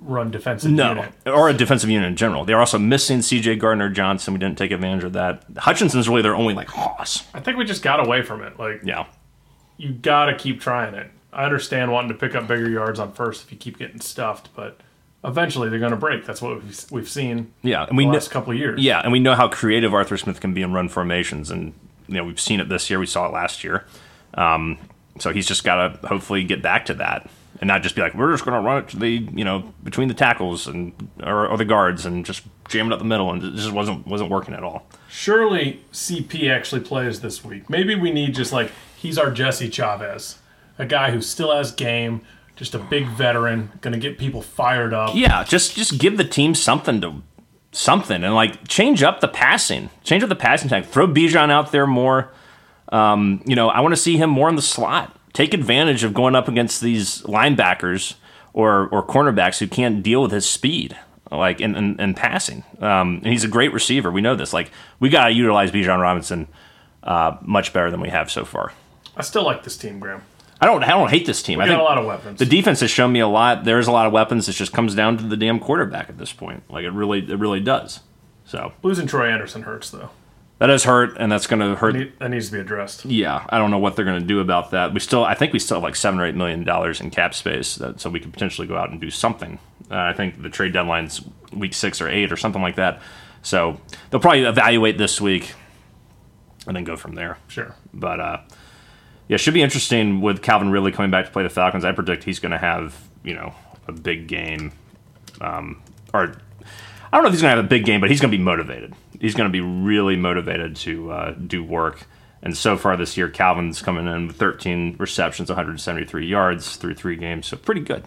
run 0.05 0.31
defensive 0.31 0.71
no, 0.71 0.89
unit. 0.89 1.11
or 1.25 1.49
a 1.49 1.53
defensive 1.53 1.89
unit 1.89 2.07
in 2.07 2.15
general. 2.15 2.45
They're 2.45 2.59
also 2.59 2.77
missing 2.77 3.21
C.J. 3.21 3.57
Gardner 3.57 3.89
Johnson. 3.89 4.33
We 4.33 4.39
didn't 4.39 4.57
take 4.57 4.71
advantage 4.71 5.03
of 5.03 5.13
that. 5.13 5.43
Hutchinson's 5.57 6.07
really 6.07 6.21
their 6.21 6.35
only 6.35 6.53
like 6.53 6.69
hoss. 6.69 7.25
I 7.33 7.39
think 7.39 7.57
we 7.57 7.65
just 7.65 7.83
got 7.83 8.05
away 8.05 8.21
from 8.21 8.41
it. 8.41 8.59
Like 8.59 8.81
Yeah, 8.83 9.07
you 9.77 9.93
got 9.93 10.25
to 10.25 10.35
keep 10.35 10.61
trying 10.61 10.93
it. 10.93 11.11
I 11.33 11.43
understand 11.43 11.91
wanting 11.91 12.09
to 12.09 12.15
pick 12.15 12.35
up 12.35 12.47
bigger 12.47 12.69
yards 12.69 12.99
on 12.99 13.11
first 13.11 13.43
if 13.43 13.51
you 13.51 13.57
keep 13.57 13.77
getting 13.77 13.99
stuffed, 13.99 14.49
but 14.55 14.79
eventually 15.23 15.69
they're 15.69 15.79
going 15.79 15.91
to 15.91 15.97
break. 15.97 16.25
That's 16.25 16.41
what 16.41 16.63
we've, 16.63 16.85
we've 16.91 17.09
seen 17.09 17.53
yeah, 17.61 17.81
and 17.81 17.91
the 17.91 17.95
we 17.95 18.05
know, 18.05 18.13
last 18.13 18.31
couple 18.31 18.53
of 18.53 18.59
years. 18.59 18.81
yeah, 18.81 19.01
and 19.01 19.11
we 19.11 19.19
know 19.19 19.35
how 19.35 19.49
creative 19.49 19.93
Arthur 19.93 20.17
Smith 20.17 20.39
can 20.39 20.53
be 20.53 20.61
in 20.61 20.71
run 20.71 20.87
formations, 20.87 21.51
and 21.51 21.73
you 22.07 22.15
know 22.15 22.23
we've 22.23 22.39
seen 22.39 22.59
it 22.59 22.69
this 22.69 22.89
year. 22.89 22.99
We 22.99 23.05
saw 23.05 23.27
it 23.27 23.33
last 23.33 23.63
year. 23.63 23.85
Um, 24.35 24.77
so 25.19 25.31
he's 25.31 25.47
just 25.47 25.63
got 25.63 26.01
to 26.01 26.07
hopefully 26.07 26.43
get 26.43 26.61
back 26.61 26.85
to 26.85 26.93
that 26.95 27.29
and 27.61 27.67
not 27.67 27.81
just 27.83 27.95
be 27.95 28.01
like 28.01 28.13
we're 28.13 28.31
just 28.31 28.45
going 28.45 28.55
to 28.59 28.65
run 28.65 28.83
it 28.83 28.89
to 28.89 28.97
the 28.97 29.27
you 29.33 29.45
know 29.45 29.73
between 29.83 30.07
the 30.07 30.13
tackles 30.13 30.67
and 30.67 30.93
or, 31.23 31.47
or 31.47 31.57
the 31.57 31.65
guards 31.65 32.05
and 32.05 32.25
just 32.25 32.43
jam 32.67 32.87
it 32.87 32.93
up 32.93 32.99
the 32.99 33.05
middle, 33.05 33.31
and 33.31 33.43
it 33.43 33.55
just 33.55 33.71
wasn't 33.71 34.05
wasn't 34.07 34.29
working 34.29 34.53
at 34.53 34.63
all. 34.63 34.87
Surely 35.09 35.83
CP 35.91 36.49
actually 36.49 36.81
plays 36.81 37.21
this 37.21 37.43
week. 37.43 37.69
Maybe 37.69 37.95
we 37.95 38.11
need 38.11 38.35
just 38.35 38.51
like 38.51 38.71
he's 38.97 39.17
our 39.17 39.31
Jesse 39.31 39.69
Chavez, 39.69 40.39
a 40.77 40.85
guy 40.85 41.11
who 41.11 41.21
still 41.21 41.55
has 41.55 41.71
game, 41.71 42.21
just 42.55 42.73
a 42.75 42.79
big 42.79 43.07
veteran, 43.07 43.71
going 43.81 43.93
to 43.93 43.99
get 43.99 44.17
people 44.17 44.41
fired 44.41 44.93
up. 44.93 45.11
Yeah, 45.13 45.43
just 45.43 45.75
just 45.75 45.99
give 45.99 46.17
the 46.17 46.25
team 46.25 46.55
something 46.55 47.01
to 47.01 47.21
something 47.71 48.23
and 48.23 48.33
like 48.33 48.67
change 48.67 49.03
up 49.03 49.19
the 49.19 49.27
passing, 49.27 49.89
change 50.03 50.23
up 50.23 50.29
the 50.29 50.35
passing 50.35 50.69
tank. 50.69 50.85
Throw 50.85 51.07
Bijan 51.07 51.51
out 51.51 51.71
there 51.71 51.87
more. 51.87 52.31
Um, 52.89 53.41
you 53.45 53.55
know, 53.55 53.69
I 53.69 53.81
want 53.81 53.93
to 53.93 54.01
see 54.01 54.17
him 54.17 54.29
more 54.29 54.47
in 54.47 54.55
the 54.55 54.61
slot. 54.61 55.17
Take 55.35 55.53
advantage 55.53 56.03
of 56.03 56.15
going 56.15 56.35
up 56.35 56.47
against 56.47 56.81
these 56.81 57.21
linebackers 57.23 58.15
or 58.53 58.87
or 58.87 59.05
cornerbacks 59.05 59.59
who 59.59 59.67
can't 59.67 60.01
deal 60.01 60.21
with 60.23 60.31
his 60.31 60.49
speed, 60.49 60.97
like 61.31 61.59
in 61.61 61.75
in, 61.75 61.99
in 61.99 62.13
passing. 62.15 62.63
Um, 62.79 63.17
and 63.23 63.27
he's 63.27 63.43
a 63.43 63.47
great 63.47 63.73
receiver. 63.73 64.09
We 64.11 64.21
know 64.21 64.35
this. 64.35 64.53
Like 64.53 64.71
we 64.99 65.09
got 65.09 65.25
to 65.27 65.33
utilize 65.33 65.71
Bijan 65.71 66.01
Robinson 66.01 66.47
uh, 67.03 67.37
much 67.41 67.71
better 67.73 67.91
than 67.91 67.99
we 68.01 68.09
have 68.09 68.31
so 68.31 68.45
far. 68.45 68.71
I 69.15 69.21
still 69.21 69.43
like 69.43 69.63
this 69.63 69.77
team, 69.77 69.99
Graham. 69.99 70.23
I 70.61 70.67
don't 70.67 70.83
I 70.83 70.87
don't 70.87 71.09
hate 71.09 71.25
this 71.25 71.43
team. 71.43 71.59
I 71.59 71.65
We 71.65 71.69
got 71.69 71.73
think 71.75 71.81
a 71.81 71.83
lot 71.83 71.97
of 71.97 72.05
weapons. 72.05 72.39
the 72.39 72.45
defense 72.45 72.79
has 72.79 72.89
shown 72.89 73.11
me 73.11 73.19
a 73.19 73.27
lot. 73.27 73.65
There's 73.65 73.87
a 73.87 73.91
lot 73.91 74.07
of 74.07 74.13
weapons. 74.13 74.47
It 74.47 74.53
just 74.53 74.71
comes 74.71 74.95
down 74.95 75.17
to 75.17 75.23
the 75.25 75.35
damn 75.37 75.59
quarterback 75.59 76.07
at 76.09 76.17
this 76.17 76.31
point. 76.31 76.63
Like 76.69 76.85
it 76.85 76.91
really, 76.91 77.19
it 77.19 77.37
really 77.39 77.59
does. 77.59 77.99
So 78.45 78.71
Losing 78.83 79.05
Troy 79.05 79.27
Anderson 79.29 79.63
hurts 79.63 79.89
though. 79.91 80.11
That 80.59 80.67
does 80.67 80.83
hurt, 80.85 81.17
and 81.17 81.31
that's 81.31 81.47
going 81.47 81.59
to 81.59 81.75
hurt. 81.75 81.95
Need- 81.95 82.13
That 82.19 82.29
needs 82.29 82.47
to 82.47 82.53
be 82.53 82.59
addressed. 82.59 83.05
Yeah, 83.05 83.45
I 83.49 83.57
don't 83.57 83.71
know 83.71 83.77
what 83.79 83.95
they're 83.95 84.05
going 84.05 84.21
to 84.21 84.25
do 84.25 84.39
about 84.39 84.71
that. 84.71 84.93
We 84.93 84.99
still, 84.99 85.23
I 85.25 85.33
think 85.33 85.51
we 85.53 85.59
still 85.59 85.77
have 85.77 85.83
like 85.83 85.95
seven 85.95 86.19
or 86.19 86.25
eight 86.25 86.35
million 86.35 86.63
dollars 86.63 87.01
in 87.01 87.09
cap 87.09 87.33
space, 87.33 87.75
that, 87.75 87.99
so 87.99 88.09
we 88.09 88.19
could 88.19 88.31
potentially 88.33 88.67
go 88.67 88.77
out 88.77 88.89
and 88.89 88.99
do 89.01 89.09
something. 89.09 89.59
Uh, 89.91 89.95
I 89.97 90.13
think 90.13 90.41
the 90.41 90.49
trade 90.49 90.73
deadline's 90.73 91.21
week 91.53 91.73
six 91.73 91.99
or 92.01 92.07
eight 92.07 92.31
or 92.31 92.37
something 92.37 92.61
like 92.61 92.75
that. 92.75 93.01
So 93.41 93.79
they'll 94.09 94.19
probably 94.21 94.43
evaluate 94.43 94.97
this 94.97 95.19
week, 95.21 95.53
and 96.67 96.75
then 96.75 96.83
go 96.83 96.95
from 96.95 97.15
there. 97.15 97.37
Sure. 97.47 97.75
But 97.93 98.19
uh, 98.19 98.37
yeah, 99.27 99.35
it 99.35 99.37
should 99.39 99.53
be 99.53 99.61
interesting 99.61 100.21
with 100.21 100.41
Calvin 100.41 100.71
Ridley 100.71 100.91
coming 100.91 101.11
back 101.11 101.25
to 101.25 101.31
play 101.31 101.43
the 101.43 101.49
Falcons. 101.49 101.85
I 101.85 101.91
predict 101.91 102.23
he's 102.23 102.39
going 102.39 102.51
to 102.53 102.57
have 102.57 102.95
you 103.23 103.33
know 103.33 103.53
a 103.87 103.91
big 103.91 104.27
game, 104.27 104.71
um, 105.41 105.81
or 106.13 106.37
I 107.15 107.17
don't 107.17 107.23
know 107.23 107.29
if 107.29 107.35
he's 107.35 107.43
going 107.43 107.53
to 107.53 107.55
have 107.55 107.65
a 107.65 107.69
big 107.69 107.85
game, 107.85 108.01
but 108.01 108.09
he's 108.09 108.19
going 108.19 108.29
to 108.29 108.37
be 108.37 108.43
motivated. 108.43 108.93
He's 109.21 109.35
going 109.35 109.49
to 109.49 109.51
be 109.51 109.61
really 109.61 110.17
motivated 110.17 110.75
to 110.75 111.11
uh, 111.13 111.31
do 111.31 111.63
work. 111.63 112.07
And 112.41 112.57
so 112.57 112.75
far 112.75 112.97
this 112.97 113.15
year, 113.15 113.29
Calvin's 113.29 113.81
coming 113.81 114.05
in 114.05 114.27
with 114.27 114.35
13 114.35 114.97
receptions, 114.99 115.47
173 115.47 116.27
yards 116.27 116.75
through 116.75 116.95
three 116.95 117.15
games, 117.15 117.47
so 117.47 117.55
pretty 117.55 117.79
good. 117.79 118.03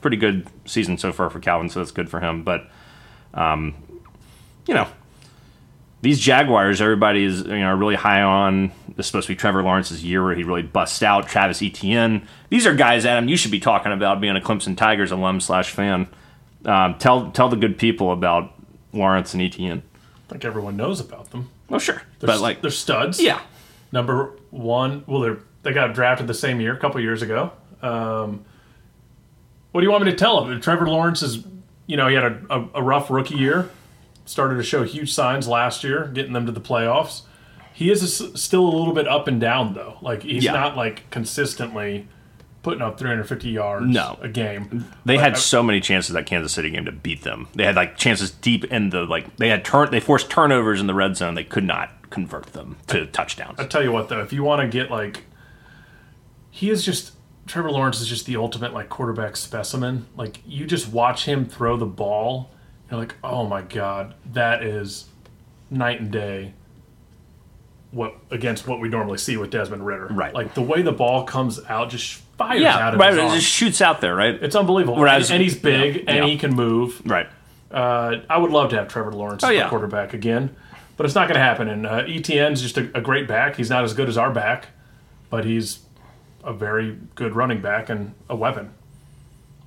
Pretty 0.00 0.16
good 0.16 0.46
season 0.64 0.96
so 0.96 1.12
far 1.12 1.28
for 1.28 1.40
Calvin, 1.40 1.68
so 1.68 1.80
that's 1.80 1.90
good 1.90 2.08
for 2.08 2.20
him. 2.20 2.44
But 2.44 2.70
um, 3.34 3.74
you 4.68 4.74
know, 4.74 4.86
these 6.02 6.20
Jaguars, 6.20 6.80
everybody 6.80 7.24
is 7.24 7.40
you 7.40 7.58
know 7.58 7.74
really 7.74 7.96
high 7.96 8.22
on. 8.22 8.70
This 8.94 9.06
is 9.06 9.08
supposed 9.08 9.26
to 9.26 9.32
be 9.32 9.36
Trevor 9.36 9.64
Lawrence's 9.64 10.04
year 10.04 10.22
where 10.22 10.36
he 10.36 10.44
really 10.44 10.62
busts 10.62 11.02
out. 11.02 11.26
Travis 11.26 11.60
Etienne. 11.62 12.28
These 12.50 12.64
are 12.64 12.76
guys, 12.76 13.06
Adam, 13.06 13.28
you 13.28 13.36
should 13.36 13.50
be 13.50 13.58
talking 13.58 13.90
about 13.90 14.20
being 14.20 14.36
a 14.36 14.40
Clemson 14.40 14.76
Tigers 14.76 15.10
alum 15.10 15.40
slash 15.40 15.72
fan. 15.72 16.06
Um, 16.64 16.96
tell 16.98 17.30
tell 17.30 17.48
the 17.48 17.56
good 17.56 17.78
people 17.78 18.12
about 18.12 18.52
Lawrence 18.92 19.34
and 19.34 19.42
Etienne. 19.42 19.82
I 20.28 20.32
think 20.32 20.44
everyone 20.44 20.76
knows 20.76 21.00
about 21.00 21.30
them. 21.30 21.50
Oh 21.70 21.78
sure, 21.78 22.02
They're, 22.20 22.26
but 22.28 22.40
like 22.40 22.62
they're 22.62 22.70
studs. 22.70 23.20
yeah, 23.20 23.40
Number 23.92 24.32
one, 24.50 25.04
well, 25.06 25.20
they 25.20 25.40
they 25.62 25.72
got 25.72 25.94
drafted 25.94 26.26
the 26.26 26.34
same 26.34 26.60
year, 26.60 26.74
a 26.74 26.78
couple 26.78 27.00
years 27.00 27.22
ago. 27.22 27.52
Um, 27.82 28.44
what 29.72 29.80
do 29.80 29.86
you 29.86 29.90
want 29.92 30.04
me 30.04 30.10
to 30.10 30.16
tell 30.16 30.44
them? 30.44 30.60
Trevor 30.60 30.88
Lawrence 30.88 31.22
is, 31.22 31.44
you 31.86 31.96
know, 31.96 32.08
he 32.08 32.14
had 32.14 32.24
a, 32.24 32.40
a, 32.50 32.68
a 32.76 32.82
rough 32.82 33.10
rookie 33.10 33.36
year, 33.36 33.68
started 34.24 34.56
to 34.56 34.62
show 34.62 34.82
huge 34.84 35.12
signs 35.12 35.46
last 35.46 35.84
year, 35.84 36.06
getting 36.14 36.32
them 36.32 36.46
to 36.46 36.52
the 36.52 36.60
playoffs. 36.60 37.22
He 37.74 37.90
is 37.90 38.02
a 38.20 38.38
still 38.38 38.64
a 38.66 38.74
little 38.74 38.94
bit 38.94 39.06
up 39.06 39.28
and 39.28 39.40
down 39.40 39.74
though. 39.74 39.98
Like 40.00 40.22
he's 40.22 40.44
Yeah. 40.44 40.52
not 40.52 40.76
like 40.76 41.08
consistently 41.10 42.08
putting 42.66 42.82
up 42.82 42.98
350 42.98 43.48
yards 43.48 43.86
No. 43.86 44.18
a 44.20 44.28
game. 44.28 44.86
They 45.04 45.14
But 45.14 45.22
had 45.22 45.32
I- 45.34 45.36
so 45.36 45.62
many 45.62 45.80
chances 45.80 46.12
that 46.14 46.26
Kansas 46.26 46.52
City 46.52 46.68
game 46.70 46.84
to 46.86 46.90
beat 46.90 47.22
them. 47.22 47.46
They 47.54 47.62
had 47.64 47.76
like 47.76 47.96
chances 47.96 48.32
deep 48.32 48.64
in 48.64 48.90
the 48.90 49.02
like 49.04 49.36
they 49.36 49.50
had 49.50 49.64
turn 49.64 49.92
they 49.92 50.00
forced 50.00 50.28
turnovers 50.28 50.80
in 50.80 50.88
the 50.88 50.94
red 50.94 51.16
zone. 51.16 51.36
They 51.36 51.44
could 51.44 51.62
not 51.62 51.90
convert 52.10 52.46
them 52.54 52.74
to 52.88 53.06
touchdowns. 53.06 53.60
I 53.60 53.66
tell 53.66 53.84
you 53.84 53.92
what, 53.92 54.08
though, 54.08 54.20
if 54.20 54.32
you 54.32 54.42
want 54.42 54.62
to 54.62 54.66
get 54.68 54.90
like, 54.90 55.26
he 56.50 56.68
is 56.70 56.84
just 56.84 57.12
Trevor 57.46 57.70
Lawrence 57.70 58.00
is 58.00 58.08
just 58.08 58.26
the 58.26 58.34
ultimate 58.36 58.74
like 58.74 58.88
quarterback 58.88 59.36
specimen. 59.36 60.06
Like 60.16 60.40
you 60.44 60.66
just 60.66 60.90
watch 60.92 61.24
him 61.24 61.44
throw 61.46 61.76
the 61.76 61.86
ball, 61.86 62.50
you're 62.90 62.98
like, 62.98 63.14
oh 63.22 63.46
my 63.46 63.62
god, 63.62 64.14
that 64.32 64.64
is 64.64 65.04
night 65.70 66.00
and 66.00 66.10
day. 66.10 66.54
What 67.92 68.14
against 68.30 68.66
what 68.66 68.80
we 68.80 68.88
normally 68.88 69.18
see 69.18 69.36
with 69.36 69.50
Desmond 69.50 69.86
Ridder, 69.86 70.08
Right. 70.10 70.34
Like 70.34 70.54
the 70.54 70.60
way 70.62 70.82
the 70.82 70.92
ball 70.92 71.24
comes 71.24 71.60
out, 71.68 71.88
just 71.90 72.14
fires 72.36 72.60
yeah, 72.60 72.76
out 72.76 72.94
of 72.94 73.00
right. 73.00 73.12
his 73.14 73.32
It 73.32 73.36
just 73.36 73.46
shoots 73.46 73.80
out 73.80 74.00
there, 74.00 74.14
right? 74.14 74.34
It's 74.42 74.56
unbelievable, 74.56 74.98
Whereas- 74.98 75.30
and, 75.30 75.36
and 75.36 75.42
he's 75.44 75.56
big, 75.56 75.94
yeah, 75.96 76.02
and 76.08 76.16
yeah. 76.18 76.26
he 76.26 76.36
can 76.36 76.52
move. 76.54 77.00
right. 77.06 77.28
Uh, 77.70 78.20
I 78.30 78.38
would 78.38 78.50
love 78.52 78.70
to 78.70 78.76
have 78.76 78.88
Trevor 78.88 79.12
Lawrence 79.12 79.42
Oh, 79.44 79.48
as 79.48 79.54
yeah. 79.56 79.68
quarterback 79.68 80.14
again, 80.14 80.54
but 80.96 81.04
it's 81.06 81.14
not 81.14 81.26
going 81.28 81.34
to 81.36 81.40
happen. 81.44 81.68
And 81.68 81.84
uh, 81.86 82.04
Etienne's 82.06 82.62
just 82.62 82.76
a, 82.78 82.88
a 82.96 83.00
great 83.00 83.26
back. 83.26 83.56
He's 83.56 83.70
not 83.70 83.82
as 83.84 83.92
good 83.94 84.08
as 84.08 84.16
our 84.16 84.30
back, 84.32 84.68
but 85.30 85.44
he's 85.44 85.80
a 86.44 86.52
very 86.52 86.96
good 87.16 87.34
running 87.34 87.60
back 87.60 87.88
and 87.88 88.14
a 88.30 88.36
weapon. 88.36 88.72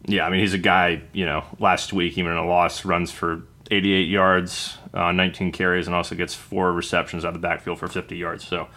Yeah, 0.05 0.25
I 0.25 0.29
mean 0.29 0.39
he's 0.39 0.53
a 0.53 0.57
guy. 0.59 1.01
You 1.13 1.25
know, 1.25 1.43
last 1.59 1.91
week 1.93 2.17
even 2.17 2.31
in 2.31 2.37
a 2.37 2.45
loss 2.47 2.85
runs 2.85 3.11
for 3.11 3.43
88 3.71 4.07
yards, 4.07 4.77
uh, 4.93 5.11
19 5.11 5.51
carries, 5.51 5.87
and 5.87 5.95
also 5.95 6.15
gets 6.15 6.33
four 6.33 6.71
receptions 6.73 7.23
out 7.25 7.29
of 7.29 7.33
the 7.35 7.39
backfield 7.47 7.79
for 7.79 7.87
50 7.87 8.17
yards. 8.17 8.47
So 8.47 8.67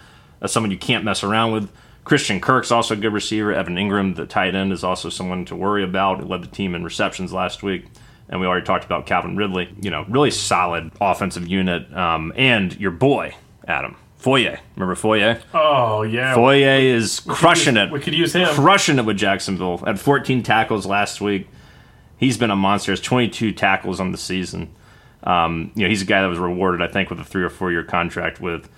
that's 0.40 0.52
someone 0.52 0.70
you 0.70 0.78
can't 0.78 1.04
mess 1.04 1.22
around 1.24 1.52
with. 1.52 1.70
Christian 2.04 2.40
Kirk's 2.40 2.72
also 2.72 2.94
a 2.94 2.96
good 2.96 3.12
receiver. 3.12 3.52
Evan 3.52 3.76
Engram, 3.76 4.16
the 4.16 4.26
tight 4.26 4.54
end, 4.56 4.72
is 4.72 4.82
also 4.82 5.08
someone 5.08 5.44
to 5.44 5.54
worry 5.54 5.84
about. 5.84 6.18
He 6.18 6.24
led 6.24 6.42
the 6.42 6.48
team 6.48 6.74
in 6.74 6.82
receptions 6.82 7.32
last 7.32 7.62
week. 7.62 7.84
And 8.28 8.40
we 8.40 8.46
already 8.46 8.66
talked 8.66 8.84
about 8.84 9.06
Calvin 9.06 9.36
Ridley. 9.36 9.72
You 9.80 9.90
know, 9.90 10.04
really 10.08 10.30
solid 10.32 10.90
offensive 11.00 11.46
unit. 11.46 11.94
Um, 11.96 12.32
and 12.34 12.78
your 12.80 12.90
boy, 12.90 13.34
Adam 13.68 13.94
Foye. 14.16 14.58
Remember 14.74 14.94
Foye? 14.94 15.38
Oh 15.54 16.02
yeah, 16.02 16.34
Foye 16.34 16.80
is 16.80 17.20
crushing 17.20 17.74
use- 17.76 17.86
it. 17.88 17.92
we 17.92 18.00
could 18.00 18.14
use 18.14 18.34
him. 18.34 18.48
Crushing 18.54 18.98
it 18.98 19.04
with 19.04 19.16
Jacksonville. 19.18 19.78
Had 19.78 20.00
14 20.00 20.42
tackles 20.42 20.86
last 20.86 21.20
week. 21.20 21.48
He's 22.16 22.36
been 22.38 22.50
a 22.50 22.56
monster. 22.56 22.92
Has 22.92 23.00
22 23.00 23.52
tackles 23.52 24.00
on 24.00 24.12
the 24.12 24.18
season. 24.18 24.74
Um, 25.24 25.70
you 25.74 25.82
know, 25.84 25.88
he's 25.88 26.02
a 26.02 26.06
guy 26.06 26.20
that 26.22 26.28
was 26.28 26.38
rewarded, 26.38 26.82
I 26.82 26.88
think, 26.88 27.10
with 27.10 27.20
a 27.20 27.24
three 27.24 27.42
or 27.44 27.50
four 27.50 27.70
year 27.70 27.82
contract 27.84 28.40
with 28.40 28.68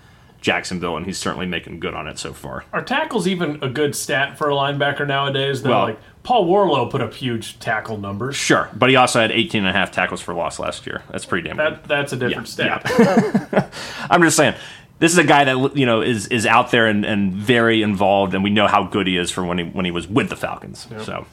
Jacksonville, 0.40 0.96
and 0.96 1.06
he's 1.06 1.16
certainly 1.18 1.46
making 1.46 1.80
good 1.80 1.94
on 1.94 2.06
it 2.06 2.18
so 2.18 2.32
far. 2.34 2.64
Are 2.72 2.82
tackles 2.82 3.26
even 3.26 3.58
a 3.62 3.68
good 3.68 3.94
stat 3.96 4.36
for 4.36 4.50
a 4.50 4.52
linebacker 4.54 5.06
nowadays? 5.06 5.62
They're 5.62 5.72
Well- 5.72 5.84
like 5.84 5.98
Paul 6.22 6.46
Warlow 6.46 6.86
put 6.86 7.00
up 7.02 7.12
huge 7.14 7.58
tackle 7.60 7.98
numbers. 7.98 8.34
Sure, 8.36 8.68
but 8.74 8.88
he 8.90 8.96
also 8.96 9.20
had 9.20 9.30
18 9.30 9.60
and 9.64 9.68
a 9.68 9.78
half 9.78 9.90
tackles 9.90 10.20
for 10.22 10.32
loss 10.34 10.58
last 10.58 10.86
year. 10.86 11.02
That's 11.10 11.26
pretty 11.26 11.48
damn 11.48 11.56
good. 11.58 11.78
That's 11.86 12.12
a 12.14 12.16
different 12.16 12.48
Yeah, 12.58 12.78
stat. 12.80 13.72
I'm 14.10 14.22
just 14.22 14.36
saying, 14.36 14.54
this 15.00 15.12
is 15.12 15.18
a 15.18 15.24
guy 15.24 15.44
that 15.44 15.76
you 15.76 15.84
know 15.84 16.00
is 16.00 16.26
is 16.28 16.46
out 16.46 16.70
there 16.70 16.86
and, 16.86 17.04
and 17.04 17.32
very 17.32 17.82
involved, 17.82 18.32
and 18.34 18.42
we 18.44 18.48
know 18.50 18.66
how 18.66 18.84
good 18.84 19.06
he 19.06 19.16
is 19.18 19.30
for 19.30 19.44
when 19.44 19.58
he 19.58 19.64
when 19.64 19.84
he 19.84 19.90
was 19.90 20.06
with 20.08 20.28
the 20.30 20.36
Falcons. 20.36 20.86
So, 21.02 21.26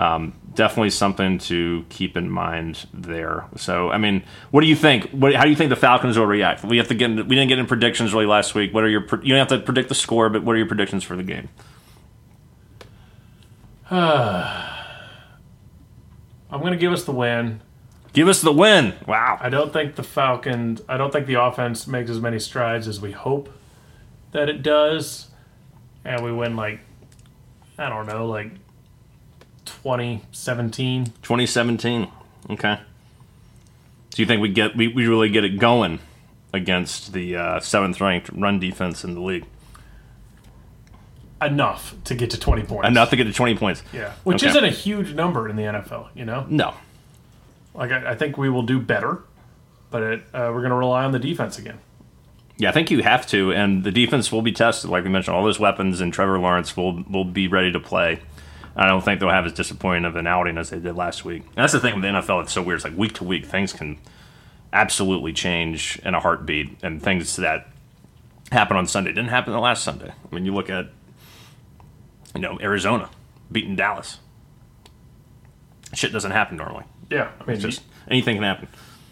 um, 0.00 0.32
definitely 0.54 0.90
something 0.90 1.38
to 1.38 1.84
keep 1.90 2.16
in 2.16 2.30
mind 2.30 2.88
there. 2.92 3.44
So, 3.56 3.90
I 3.90 3.98
mean, 3.98 4.24
what 4.50 4.62
do 4.62 4.66
you 4.66 4.74
think? 4.74 5.10
What, 5.10 5.34
how 5.34 5.44
do 5.44 5.50
you 5.50 5.56
think 5.56 5.68
the 5.68 5.76
Falcons 5.76 6.18
will 6.18 6.26
react? 6.26 6.64
We 6.64 6.78
have 6.78 6.88
to 6.88 6.94
get. 6.94 7.10
We 7.10 7.36
didn't 7.36 7.48
get 7.48 7.58
in 7.58 7.66
predictions 7.66 8.14
really 8.14 8.24
last 8.24 8.54
week. 8.54 8.72
What 8.72 8.82
are 8.82 8.88
your? 8.88 9.02
You 9.22 9.34
don't 9.34 9.38
have 9.38 9.48
to 9.48 9.60
predict 9.60 9.90
the 9.90 9.94
score, 9.94 10.30
but 10.30 10.42
what 10.42 10.54
are 10.54 10.58
your 10.58 10.66
predictions 10.66 11.04
for 11.04 11.16
the 11.16 11.22
game? 11.22 11.50
I'm 13.90 14.70
going 16.50 16.72
to 16.72 16.78
give 16.78 16.92
us 16.92 17.04
the 17.04 17.12
win. 17.12 17.60
Give 18.14 18.26
us 18.26 18.40
the 18.40 18.52
win. 18.52 18.94
Wow. 19.06 19.36
I 19.38 19.50
don't 19.50 19.70
think 19.70 19.96
the 19.96 20.02
Falcons. 20.02 20.80
I 20.88 20.96
don't 20.96 21.12
think 21.12 21.26
the 21.26 21.40
offense 21.40 21.86
makes 21.86 22.10
as 22.10 22.20
many 22.20 22.38
strides 22.38 22.88
as 22.88 23.02
we 23.02 23.12
hope 23.12 23.50
that 24.32 24.48
it 24.48 24.62
does, 24.62 25.28
and 26.06 26.24
we 26.24 26.32
win 26.32 26.56
like 26.56 26.80
I 27.76 27.90
don't 27.90 28.06
know, 28.06 28.26
like 28.26 28.52
2017. 29.82 31.06
2017. 31.22 32.08
Okay. 32.50 32.78
Do 34.10 34.22
you 34.22 34.26
think 34.26 34.42
we 34.42 34.48
get 34.48 34.76
we, 34.76 34.88
we 34.88 35.06
really 35.06 35.28
get 35.28 35.44
it 35.44 35.58
going 35.58 36.00
against 36.52 37.12
the 37.12 37.36
uh, 37.36 37.60
seventh 37.60 38.00
ranked 38.00 38.28
run 38.30 38.58
defense 38.58 39.04
in 39.04 39.14
the 39.14 39.20
league? 39.20 39.44
Enough 41.42 41.94
to 42.04 42.14
get 42.14 42.30
to 42.32 42.38
20 42.38 42.64
points. 42.64 42.88
Enough 42.88 43.10
to 43.10 43.16
get 43.16 43.24
to 43.24 43.32
20 43.32 43.56
points. 43.56 43.82
Yeah, 43.94 44.12
which 44.24 44.42
Okay. 44.42 44.50
isn't 44.50 44.64
a 44.64 44.68
huge 44.70 45.14
number 45.14 45.48
in 45.48 45.56
the 45.56 45.62
NFL. 45.62 46.08
You 46.14 46.26
know, 46.26 46.44
No. 46.50 46.74
like 47.74 47.90
I, 47.92 48.10
I 48.10 48.14
think 48.14 48.36
we 48.36 48.50
will 48.50 48.62
do 48.62 48.78
better, 48.78 49.22
but 49.90 50.02
it, 50.02 50.20
uh, 50.34 50.50
we're 50.52 50.60
going 50.60 50.70
to 50.70 50.76
rely 50.76 51.04
on 51.04 51.12
the 51.12 51.18
defense 51.18 51.58
again. 51.58 51.78
Yeah, 52.58 52.68
I 52.68 52.72
think 52.72 52.90
you 52.90 53.02
have 53.02 53.26
to, 53.28 53.52
and 53.54 53.84
the 53.84 53.90
defense 53.90 54.30
will 54.30 54.42
be 54.42 54.52
tested. 54.52 54.90
Like 54.90 55.02
we 55.04 55.08
mentioned, 55.08 55.34
all 55.34 55.42
those 55.44 55.58
weapons, 55.58 56.02
and 56.02 56.12
Trevor 56.12 56.38
Lawrence 56.38 56.76
will 56.76 57.04
will 57.08 57.24
be 57.24 57.48
ready 57.48 57.72
to 57.72 57.80
play. 57.80 58.20
I 58.76 58.86
don't 58.86 59.04
think 59.04 59.20
they'll 59.20 59.28
have 59.30 59.46
as 59.46 59.52
disappointing 59.52 60.04
of 60.04 60.16
an 60.16 60.26
outing 60.26 60.56
as 60.56 60.70
they 60.70 60.78
did 60.78 60.94
last 60.96 61.24
week. 61.24 61.42
And 61.44 61.56
that's 61.56 61.72
the 61.72 61.80
thing 61.80 61.94
with 61.94 62.02
the 62.02 62.08
NFL; 62.08 62.42
it's 62.42 62.52
so 62.52 62.62
weird. 62.62 62.76
It's 62.76 62.84
like 62.84 62.96
week 62.96 63.14
to 63.14 63.24
week, 63.24 63.44
things 63.46 63.72
can 63.72 63.98
absolutely 64.72 65.32
change 65.32 66.00
in 66.04 66.14
a 66.14 66.20
heartbeat, 66.20 66.78
and 66.82 67.02
things 67.02 67.36
that 67.36 67.66
happen 68.52 68.76
on 68.76 68.86
Sunday 68.86 69.10
didn't 69.10 69.28
happen 69.30 69.52
the 69.52 69.60
last 69.60 69.82
Sunday. 69.84 70.10
I 70.10 70.34
mean, 70.34 70.44
you 70.44 70.54
look 70.54 70.70
at 70.70 70.86
you 72.34 72.40
know 72.40 72.58
Arizona 72.60 73.10
beating 73.50 73.76
Dallas. 73.76 74.18
Shit 75.92 76.12
doesn't 76.12 76.30
happen 76.30 76.56
normally. 76.56 76.84
Yeah, 77.10 77.30
I 77.40 77.50
mean, 77.50 77.58
Just 77.58 77.82
anything 78.08 78.36
can 78.36 78.44
happen. 78.44 78.68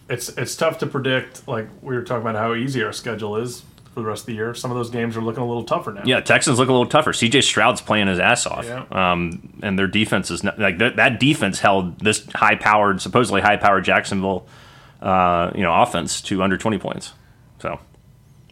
it's 0.08 0.28
it's 0.30 0.54
tough 0.54 0.78
to 0.78 0.86
predict. 0.86 1.48
Like 1.48 1.68
we 1.82 1.96
were 1.96 2.02
talking 2.02 2.22
about 2.22 2.36
how 2.36 2.54
easy 2.54 2.82
our 2.84 2.92
schedule 2.92 3.36
is 3.36 3.64
for 3.98 4.02
the 4.02 4.08
rest 4.08 4.22
of 4.22 4.26
the 4.26 4.34
year. 4.34 4.54
Some 4.54 4.70
of 4.70 4.76
those 4.76 4.90
games 4.90 5.16
are 5.16 5.20
looking 5.20 5.42
a 5.42 5.46
little 5.46 5.64
tougher 5.64 5.92
now. 5.92 6.02
Yeah, 6.04 6.20
Texans 6.20 6.58
look 6.58 6.68
a 6.68 6.72
little 6.72 6.86
tougher. 6.86 7.12
CJ 7.12 7.42
Stroud's 7.42 7.80
playing 7.80 8.06
his 8.06 8.18
ass 8.20 8.46
off, 8.46 8.64
Yeah. 8.64 8.84
um, 8.92 9.58
and 9.62 9.76
their 9.78 9.88
defense 9.88 10.30
is 10.30 10.44
not, 10.44 10.58
like 10.58 10.78
that, 10.78 10.96
that 10.96 11.18
defense 11.20 11.58
held 11.58 11.98
this 11.98 12.24
high-powered, 12.34 13.02
supposedly 13.02 13.40
high-powered 13.40 13.84
Jacksonville, 13.84 14.46
uh, 15.02 15.50
you 15.54 15.62
know, 15.62 15.74
offense 15.82 16.20
to 16.22 16.42
under 16.42 16.56
twenty 16.56 16.78
points. 16.78 17.12
So 17.60 17.80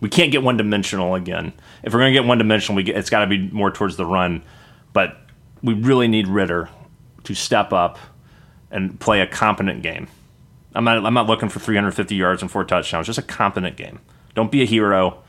we 0.00 0.08
can't 0.08 0.32
get 0.32 0.42
one-dimensional 0.42 1.14
again. 1.14 1.52
If 1.84 1.92
we're 1.94 2.00
going 2.00 2.12
to 2.12 2.20
get 2.20 2.26
one-dimensional, 2.26 2.76
we 2.76 2.82
get, 2.82 2.96
it's 2.96 3.10
got 3.10 3.20
to 3.20 3.26
be 3.28 3.38
more 3.38 3.70
towards 3.70 3.96
the 3.96 4.04
run. 4.06 4.42
But 4.92 5.16
we 5.62 5.74
really 5.74 6.08
need 6.08 6.26
Ridder 6.26 6.68
to 7.24 7.34
step 7.34 7.72
up 7.72 7.98
and 8.70 8.98
play 8.98 9.20
a 9.20 9.26
competent 9.26 9.82
game. 9.82 10.08
I'm 10.74 10.84
not. 10.84 11.04
I'm 11.06 11.14
not 11.14 11.26
looking 11.26 11.48
for 11.48 11.58
350 11.60 12.14
yards 12.16 12.42
and 12.42 12.50
four 12.50 12.64
touchdowns. 12.64 13.06
Just 13.06 13.18
a 13.18 13.22
competent 13.22 13.76
game. 13.76 14.00
Don't 14.34 14.50
be 14.52 14.60
a 14.62 14.66
hero. 14.66 15.22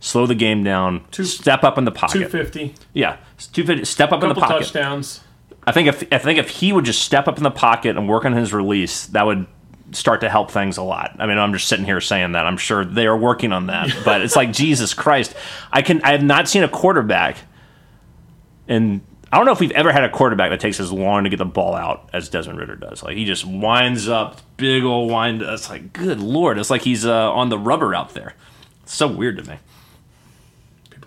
Slow 0.00 0.26
the 0.26 0.34
game 0.34 0.62
down. 0.62 1.04
step 1.10 1.64
up 1.64 1.76
in 1.76 1.84
the 1.84 1.90
pocket. 1.90 2.14
250, 2.30 2.74
Yeah, 2.94 3.16
Stupid. 3.36 3.86
Step 3.86 4.12
up 4.12 4.22
in 4.22 4.28
the 4.28 4.34
pocket. 4.34 4.64
touchdowns. 4.64 5.20
I 5.66 5.72
think 5.72 5.88
if 5.88 6.04
I 6.12 6.18
think 6.18 6.38
if 6.38 6.48
he 6.48 6.72
would 6.72 6.84
just 6.84 7.02
step 7.02 7.28
up 7.28 7.36
in 7.36 7.42
the 7.42 7.50
pocket 7.50 7.96
and 7.96 8.08
work 8.08 8.24
on 8.24 8.32
his 8.32 8.52
release, 8.52 9.06
that 9.06 9.26
would 9.26 9.46
start 9.92 10.20
to 10.20 10.30
help 10.30 10.50
things 10.50 10.76
a 10.76 10.82
lot. 10.82 11.16
I 11.18 11.26
mean, 11.26 11.36
I'm 11.38 11.52
just 11.52 11.68
sitting 11.68 11.84
here 11.84 12.00
saying 12.00 12.32
that. 12.32 12.46
I'm 12.46 12.56
sure 12.56 12.84
they 12.84 13.06
are 13.06 13.16
working 13.16 13.52
on 13.52 13.66
that, 13.66 13.94
but 14.04 14.22
it's 14.22 14.36
like 14.36 14.52
Jesus 14.52 14.94
Christ. 14.94 15.34
I 15.72 15.82
can. 15.82 16.00
I 16.02 16.12
have 16.12 16.22
not 16.22 16.48
seen 16.48 16.62
a 16.62 16.68
quarterback, 16.68 17.36
and 18.66 19.00
I 19.32 19.36
don't 19.36 19.46
know 19.46 19.52
if 19.52 19.60
we've 19.60 19.70
ever 19.72 19.92
had 19.92 20.04
a 20.04 20.10
quarterback 20.10 20.50
that 20.50 20.60
takes 20.60 20.80
as 20.80 20.90
long 20.92 21.24
to 21.24 21.30
get 21.30 21.36
the 21.36 21.44
ball 21.44 21.74
out 21.74 22.08
as 22.12 22.28
Desmond 22.28 22.58
Ridder 22.58 22.76
does. 22.76 23.02
Like 23.02 23.16
he 23.16 23.24
just 23.24 23.44
winds 23.44 24.08
up, 24.08 24.40
big 24.56 24.84
old 24.84 25.10
wind. 25.10 25.42
It's 25.42 25.68
like, 25.68 25.92
good 25.92 26.20
lord, 26.20 26.58
it's 26.58 26.70
like 26.70 26.82
he's 26.82 27.04
uh, 27.04 27.30
on 27.32 27.48
the 27.50 27.58
rubber 27.58 27.94
out 27.94 28.14
there. 28.14 28.34
It's 28.84 28.94
so 28.94 29.06
weird 29.06 29.36
to 29.38 29.44
me. 29.50 29.58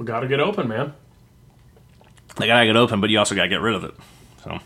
People 0.01 0.15
got 0.15 0.21
to 0.21 0.27
get 0.27 0.39
open, 0.39 0.67
man. 0.67 0.95
They 2.37 2.47
gotta 2.47 2.65
get 2.65 2.75
open, 2.75 3.01
but 3.01 3.11
you 3.11 3.19
also 3.19 3.35
gotta 3.35 3.49
get 3.49 3.61
rid 3.61 3.75
of 3.75 3.83
it. 3.83 3.93
So, 4.43 4.57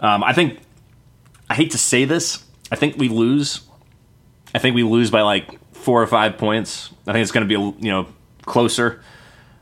um, 0.00 0.24
I 0.24 0.32
think 0.32 0.58
I 1.48 1.54
hate 1.54 1.70
to 1.72 1.78
say 1.78 2.06
this. 2.06 2.44
I 2.72 2.74
think 2.74 2.96
we 2.96 3.08
lose. 3.08 3.60
I 4.52 4.58
think 4.58 4.74
we 4.74 4.82
lose 4.82 5.12
by 5.12 5.20
like 5.20 5.60
four 5.72 6.02
or 6.02 6.08
five 6.08 6.38
points. 6.38 6.90
I 7.06 7.12
think 7.12 7.22
it's 7.22 7.30
going 7.30 7.48
to 7.48 7.48
be 7.48 7.86
you 7.86 7.92
know 7.92 8.08
closer 8.44 9.00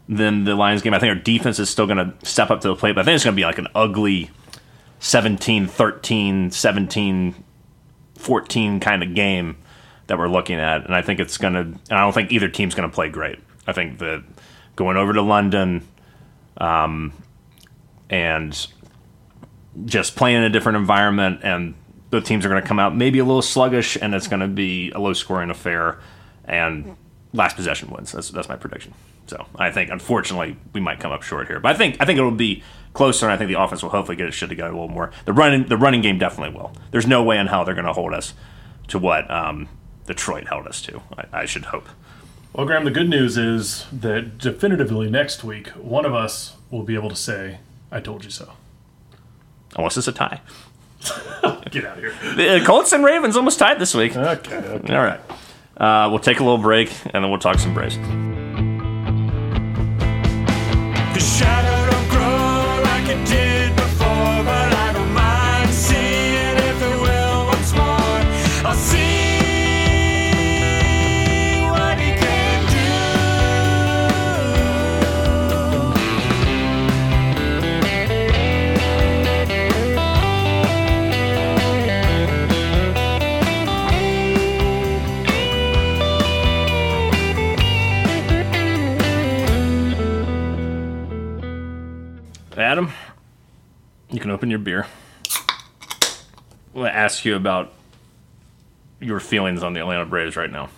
than 0.08 0.44
the 0.44 0.54
Lions 0.54 0.80
game. 0.80 0.94
I 0.94 0.98
think 0.98 1.10
our 1.10 1.22
defense 1.22 1.58
is 1.58 1.68
still 1.68 1.86
going 1.86 1.98
to 1.98 2.14
step 2.26 2.50
up 2.50 2.62
to 2.62 2.68
the 2.68 2.76
plate, 2.76 2.94
but 2.94 3.02
I 3.02 3.04
think 3.04 3.16
it's 3.16 3.24
going 3.24 3.36
to 3.36 3.40
be 3.40 3.44
like 3.44 3.58
an 3.58 3.68
ugly 3.74 4.30
17 5.00 5.66
13, 5.66 6.50
17 6.52 7.44
14 8.16 8.80
kind 8.80 9.02
of 9.02 9.14
game 9.14 9.58
that 10.06 10.16
we're 10.16 10.28
looking 10.28 10.58
at. 10.58 10.86
And 10.86 10.94
I 10.94 11.02
think 11.02 11.20
it's 11.20 11.36
going 11.36 11.52
to, 11.52 11.60
and 11.60 11.80
I 11.90 12.00
don't 12.00 12.14
think 12.14 12.32
either 12.32 12.48
team's 12.48 12.74
going 12.74 12.88
to 12.88 12.94
play 12.94 13.10
great. 13.10 13.40
I 13.66 13.72
think 13.72 13.98
that 13.98 14.24
going 14.76 14.96
over 14.96 15.12
to 15.12 15.22
London 15.22 15.86
um, 16.58 17.12
and 18.08 18.66
just 19.84 20.16
playing 20.16 20.38
in 20.38 20.42
a 20.44 20.50
different 20.50 20.76
environment 20.76 21.40
and 21.42 21.74
the 22.10 22.20
teams 22.20 22.44
are 22.44 22.48
going 22.48 22.60
to 22.60 22.66
come 22.66 22.78
out 22.78 22.96
maybe 22.96 23.18
a 23.18 23.24
little 23.24 23.42
sluggish 23.42 23.96
and 24.00 24.14
it's 24.14 24.26
going 24.26 24.40
to 24.40 24.48
be 24.48 24.90
a 24.90 24.98
low 24.98 25.12
scoring 25.12 25.50
affair 25.50 25.98
and 26.44 26.96
last 27.32 27.56
possession 27.56 27.90
wins. 27.90 28.12
That's, 28.12 28.30
that's 28.30 28.48
my 28.48 28.56
prediction. 28.56 28.92
So 29.26 29.46
I 29.54 29.70
think, 29.70 29.90
unfortunately, 29.90 30.56
we 30.72 30.80
might 30.80 30.98
come 30.98 31.12
up 31.12 31.22
short 31.22 31.46
here. 31.46 31.60
But 31.60 31.76
I 31.76 31.78
think 31.78 31.96
I 32.00 32.04
think 32.04 32.18
it'll 32.18 32.32
be 32.32 32.64
closer, 32.94 33.26
and 33.26 33.32
I 33.32 33.36
think 33.36 33.48
the 33.48 33.60
offense 33.60 33.80
will 33.80 33.90
hopefully 33.90 34.16
get 34.16 34.26
its 34.26 34.36
shit 34.36 34.48
together 34.48 34.70
a 34.70 34.72
little 34.72 34.88
more. 34.88 35.12
The 35.24 35.32
running 35.32 35.68
the 35.68 35.76
running 35.76 36.00
game 36.00 36.18
definitely 36.18 36.52
will. 36.56 36.72
There's 36.90 37.06
no 37.06 37.22
way 37.22 37.38
in 37.38 37.46
hell 37.46 37.64
they're 37.64 37.74
going 37.74 37.86
to 37.86 37.92
hold 37.92 38.12
us 38.12 38.34
to 38.88 38.98
what 38.98 39.30
um, 39.30 39.68
Detroit 40.06 40.48
held 40.48 40.66
us 40.66 40.82
to. 40.82 41.00
I, 41.16 41.42
I 41.42 41.44
should 41.44 41.66
hope. 41.66 41.88
Well, 42.52 42.66
Graham, 42.66 42.84
the 42.84 42.90
good 42.90 43.08
news 43.08 43.36
is 43.38 43.86
that 43.92 44.38
definitively 44.38 45.08
next 45.08 45.44
week, 45.44 45.68
one 45.68 46.04
of 46.04 46.14
us 46.14 46.56
will 46.70 46.82
be 46.82 46.94
able 46.94 47.08
to 47.08 47.16
say, 47.16 47.58
I 47.92 48.00
told 48.00 48.24
you 48.24 48.30
so. 48.30 48.52
Unless 49.76 49.96
it's 49.96 50.08
a 50.08 50.12
tie. 50.12 50.40
Get 51.70 51.84
out 51.84 51.98
of 51.98 52.04
here. 52.04 52.12
The 52.34 52.64
Colts 52.66 52.92
and 52.92 53.04
Ravens 53.04 53.36
almost 53.36 53.58
tied 53.60 53.78
this 53.78 53.94
week. 53.94 54.16
Okay, 54.16 54.56
okay. 54.56 54.94
All 54.94 55.04
right. 55.04 55.20
Uh, 55.76 56.08
we'll 56.10 56.18
take 56.18 56.40
a 56.40 56.44
little 56.44 56.58
break, 56.58 56.90
and 57.14 57.24
then 57.24 57.30
we'll 57.30 57.38
talk 57.38 57.58
some 57.58 57.72
Braves. 57.72 57.96
Adam, 92.60 92.92
you 94.10 94.20
can 94.20 94.30
open 94.30 94.50
your 94.50 94.58
beer. 94.58 94.86
I'll 96.74 96.86
ask 96.86 97.24
you 97.24 97.34
about 97.34 97.72
your 99.00 99.18
feelings 99.18 99.62
on 99.62 99.72
the 99.72 99.80
Atlanta 99.80 100.04
Braves 100.04 100.36
right 100.36 100.50
now. 100.50 100.68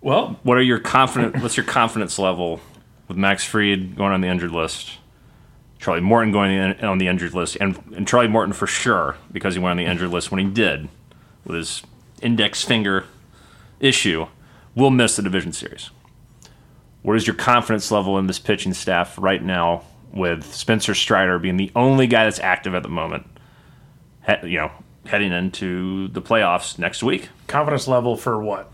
Well, 0.00 0.38
What 0.44 0.56
are 0.56 0.62
your 0.62 0.78
confident? 0.78 1.42
what's 1.42 1.56
your 1.56 1.66
confidence 1.66 2.18
level 2.18 2.60
with 3.08 3.16
Max 3.16 3.44
Fried 3.44 3.96
going 3.96 4.12
on 4.12 4.20
the 4.20 4.28
injured 4.28 4.52
list, 4.52 4.92
Charlie 5.80 6.00
Morton 6.00 6.32
going 6.32 6.52
in, 6.52 6.84
on 6.84 6.98
the 6.98 7.08
injured 7.08 7.34
list, 7.34 7.56
and, 7.60 7.76
and 7.96 8.06
Charlie 8.06 8.28
Morton 8.28 8.52
for 8.52 8.66
sure 8.66 9.16
because 9.32 9.54
he 9.54 9.60
went 9.60 9.72
on 9.72 9.76
the 9.76 9.84
injured 9.90 10.10
list 10.10 10.30
when 10.30 10.38
he 10.38 10.50
did 10.50 10.88
with 11.44 11.56
his 11.56 11.82
index 12.22 12.62
finger 12.62 13.04
issue, 13.80 14.26
will 14.74 14.90
miss 14.90 15.16
the 15.16 15.22
division 15.22 15.52
series. 15.52 15.90
What 17.02 17.16
is 17.16 17.26
your 17.26 17.36
confidence 17.36 17.90
level 17.90 18.18
in 18.18 18.26
this 18.26 18.38
pitching 18.38 18.74
staff 18.74 19.16
right 19.18 19.42
now 19.42 19.82
with 20.12 20.52
Spencer 20.54 20.94
Strider 20.94 21.38
being 21.38 21.56
the 21.56 21.70
only 21.76 22.06
guy 22.06 22.24
that's 22.24 22.40
active 22.40 22.74
at 22.74 22.82
the 22.82 22.88
moment? 22.88 23.26
He, 24.26 24.50
you 24.50 24.58
know, 24.58 24.70
heading 25.06 25.32
into 25.32 26.08
the 26.08 26.20
playoffs 26.20 26.78
next 26.78 27.02
week. 27.02 27.28
confidence 27.46 27.88
level 27.88 28.16
for 28.16 28.42
what? 28.42 28.70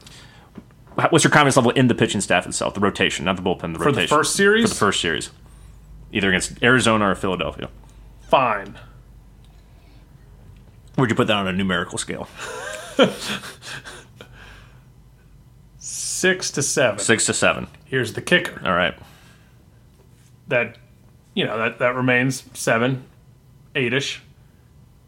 What's 1.11 1.25
your 1.25 1.31
confidence 1.31 1.57
level 1.57 1.73
in 1.73 1.89
the 1.89 1.95
pitching 1.95 2.21
staff 2.21 2.47
itself, 2.47 2.75
the 2.75 2.81
rotation, 2.81 3.25
not 3.25 3.37
the 3.37 3.43
bullpen, 3.43 3.73
the 3.73 3.79
For 3.79 3.91
the 3.91 3.99
rotation 3.99 4.17
first 4.17 4.37
series? 4.37 4.63
For 4.65 4.75
the 4.75 4.79
first 4.79 5.01
series, 5.01 5.31
either 6.13 6.29
against 6.29 6.63
Arizona 6.63 7.11
or 7.11 7.15
Philadelphia. 7.17 7.69
Fine. 8.29 8.79
Where'd 10.95 11.11
you 11.11 11.17
put 11.17 11.27
that 11.27 11.37
on 11.37 11.49
a 11.49 11.53
numerical 11.53 11.99
scale? 11.99 12.29
Six 16.15 16.53
to 16.53 16.63
seven. 16.63 17.01
Six 17.01 17.27
to 17.27 17.35
seven. 17.35 17.67
Here's 17.87 18.13
the 18.13 18.23
kicker. 18.23 18.65
All 18.65 18.73
right. 18.73 18.95
That, 20.47 20.79
you 21.35 21.45
know, 21.45 21.59
that, 21.59 21.81
that 21.81 21.97
remains 21.97 22.45
seven, 22.55 23.03
eight 23.75 23.93
ish 23.93 24.23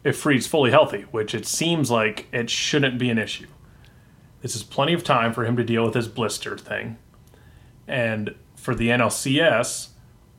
if 0.03 0.19
Fried's 0.19 0.49
fully 0.49 0.73
healthy, 0.73 1.03
which 1.13 1.33
it 1.33 1.47
seems 1.47 1.93
like 1.93 2.27
it 2.33 2.51
shouldn't 2.51 2.99
be 2.99 3.09
an 3.09 3.19
issue. 3.19 3.47
This 4.43 4.57
is 4.57 4.65
plenty 4.65 4.95
of 4.95 5.05
time 5.05 5.33
for 5.33 5.45
him 5.45 5.57
to 5.57 5.63
deal 5.63 5.85
with 5.85 5.95
his 5.95 6.09
blister 6.09 6.59
thing. 6.59 6.97
And 7.87 8.35
for 8.57 8.75
the 8.75 8.89
NLCS, 8.89 9.91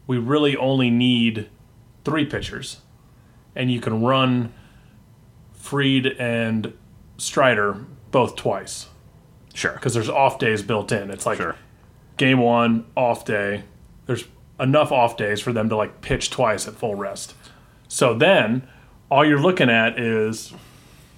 we 0.06 0.18
really 0.18 0.58
only 0.58 0.90
need 0.90 1.50
three 2.04 2.26
pitchers. 2.26 2.82
And 3.56 3.72
you 3.72 3.80
can 3.80 4.04
run 4.04 4.52
Fried 5.54 6.08
and 6.20 6.74
Strider 7.18 7.86
both 8.12 8.36
twice 8.36 8.88
Sure. 9.58 9.72
because 9.74 9.94
there's 9.96 10.10
off 10.10 10.38
days 10.38 10.62
built 10.62 10.92
in. 10.92 11.10
It's 11.10 11.26
like 11.26 11.38
Sure. 11.38 11.56
game 12.18 12.38
one, 12.40 12.86
off 12.96 13.26
day. 13.26 13.64
There's 14.06 14.26
enough 14.60 14.92
off 14.92 15.18
days 15.18 15.42
for 15.42 15.52
them 15.52 15.68
to 15.70 15.76
like 15.76 16.02
pitch 16.02 16.30
twice 16.30 16.68
at 16.68 16.76
full 16.76 16.94
rest. 16.96 17.34
So 17.88 18.14
then 18.14 18.68
all 19.10 19.26
you're 19.26 19.40
looking 19.42 19.70
at 19.70 19.98
is 20.00 20.54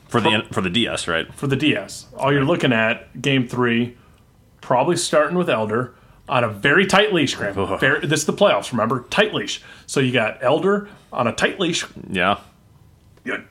For 0.08 0.22
the 0.22 0.46
for 0.52 0.62
the 0.62 0.70
DS, 0.70 1.08
right? 1.08 1.34
for 1.34 1.48
the 1.48 1.56
DS. 1.56 2.08
All 2.18 2.32
you're 2.32 2.46
looking 2.46 2.72
at 2.74 3.22
game 3.22 3.48
three, 3.48 3.98
probably 4.62 4.96
starting 4.96 5.38
with 5.38 5.50
Elder 5.50 5.94
on 6.30 6.44
a 6.44 6.50
very 6.50 6.86
tight 6.86 7.12
leash, 7.12 7.34
Graham. 7.36 7.78
Very, 7.80 8.06
this 8.08 8.22
is 8.22 8.26
the 8.26 8.34
playoffs, 8.34 8.72
remember? 8.72 9.02
Tight 9.10 9.34
leash. 9.34 9.62
So 9.88 10.00
you 10.00 10.12
got 10.14 10.38
Elder 10.44 10.88
on 11.12 11.28
a 11.28 11.32
tight 11.34 11.60
leash. 11.60 11.86
Yeah. 12.10 12.38
You- 13.26 13.44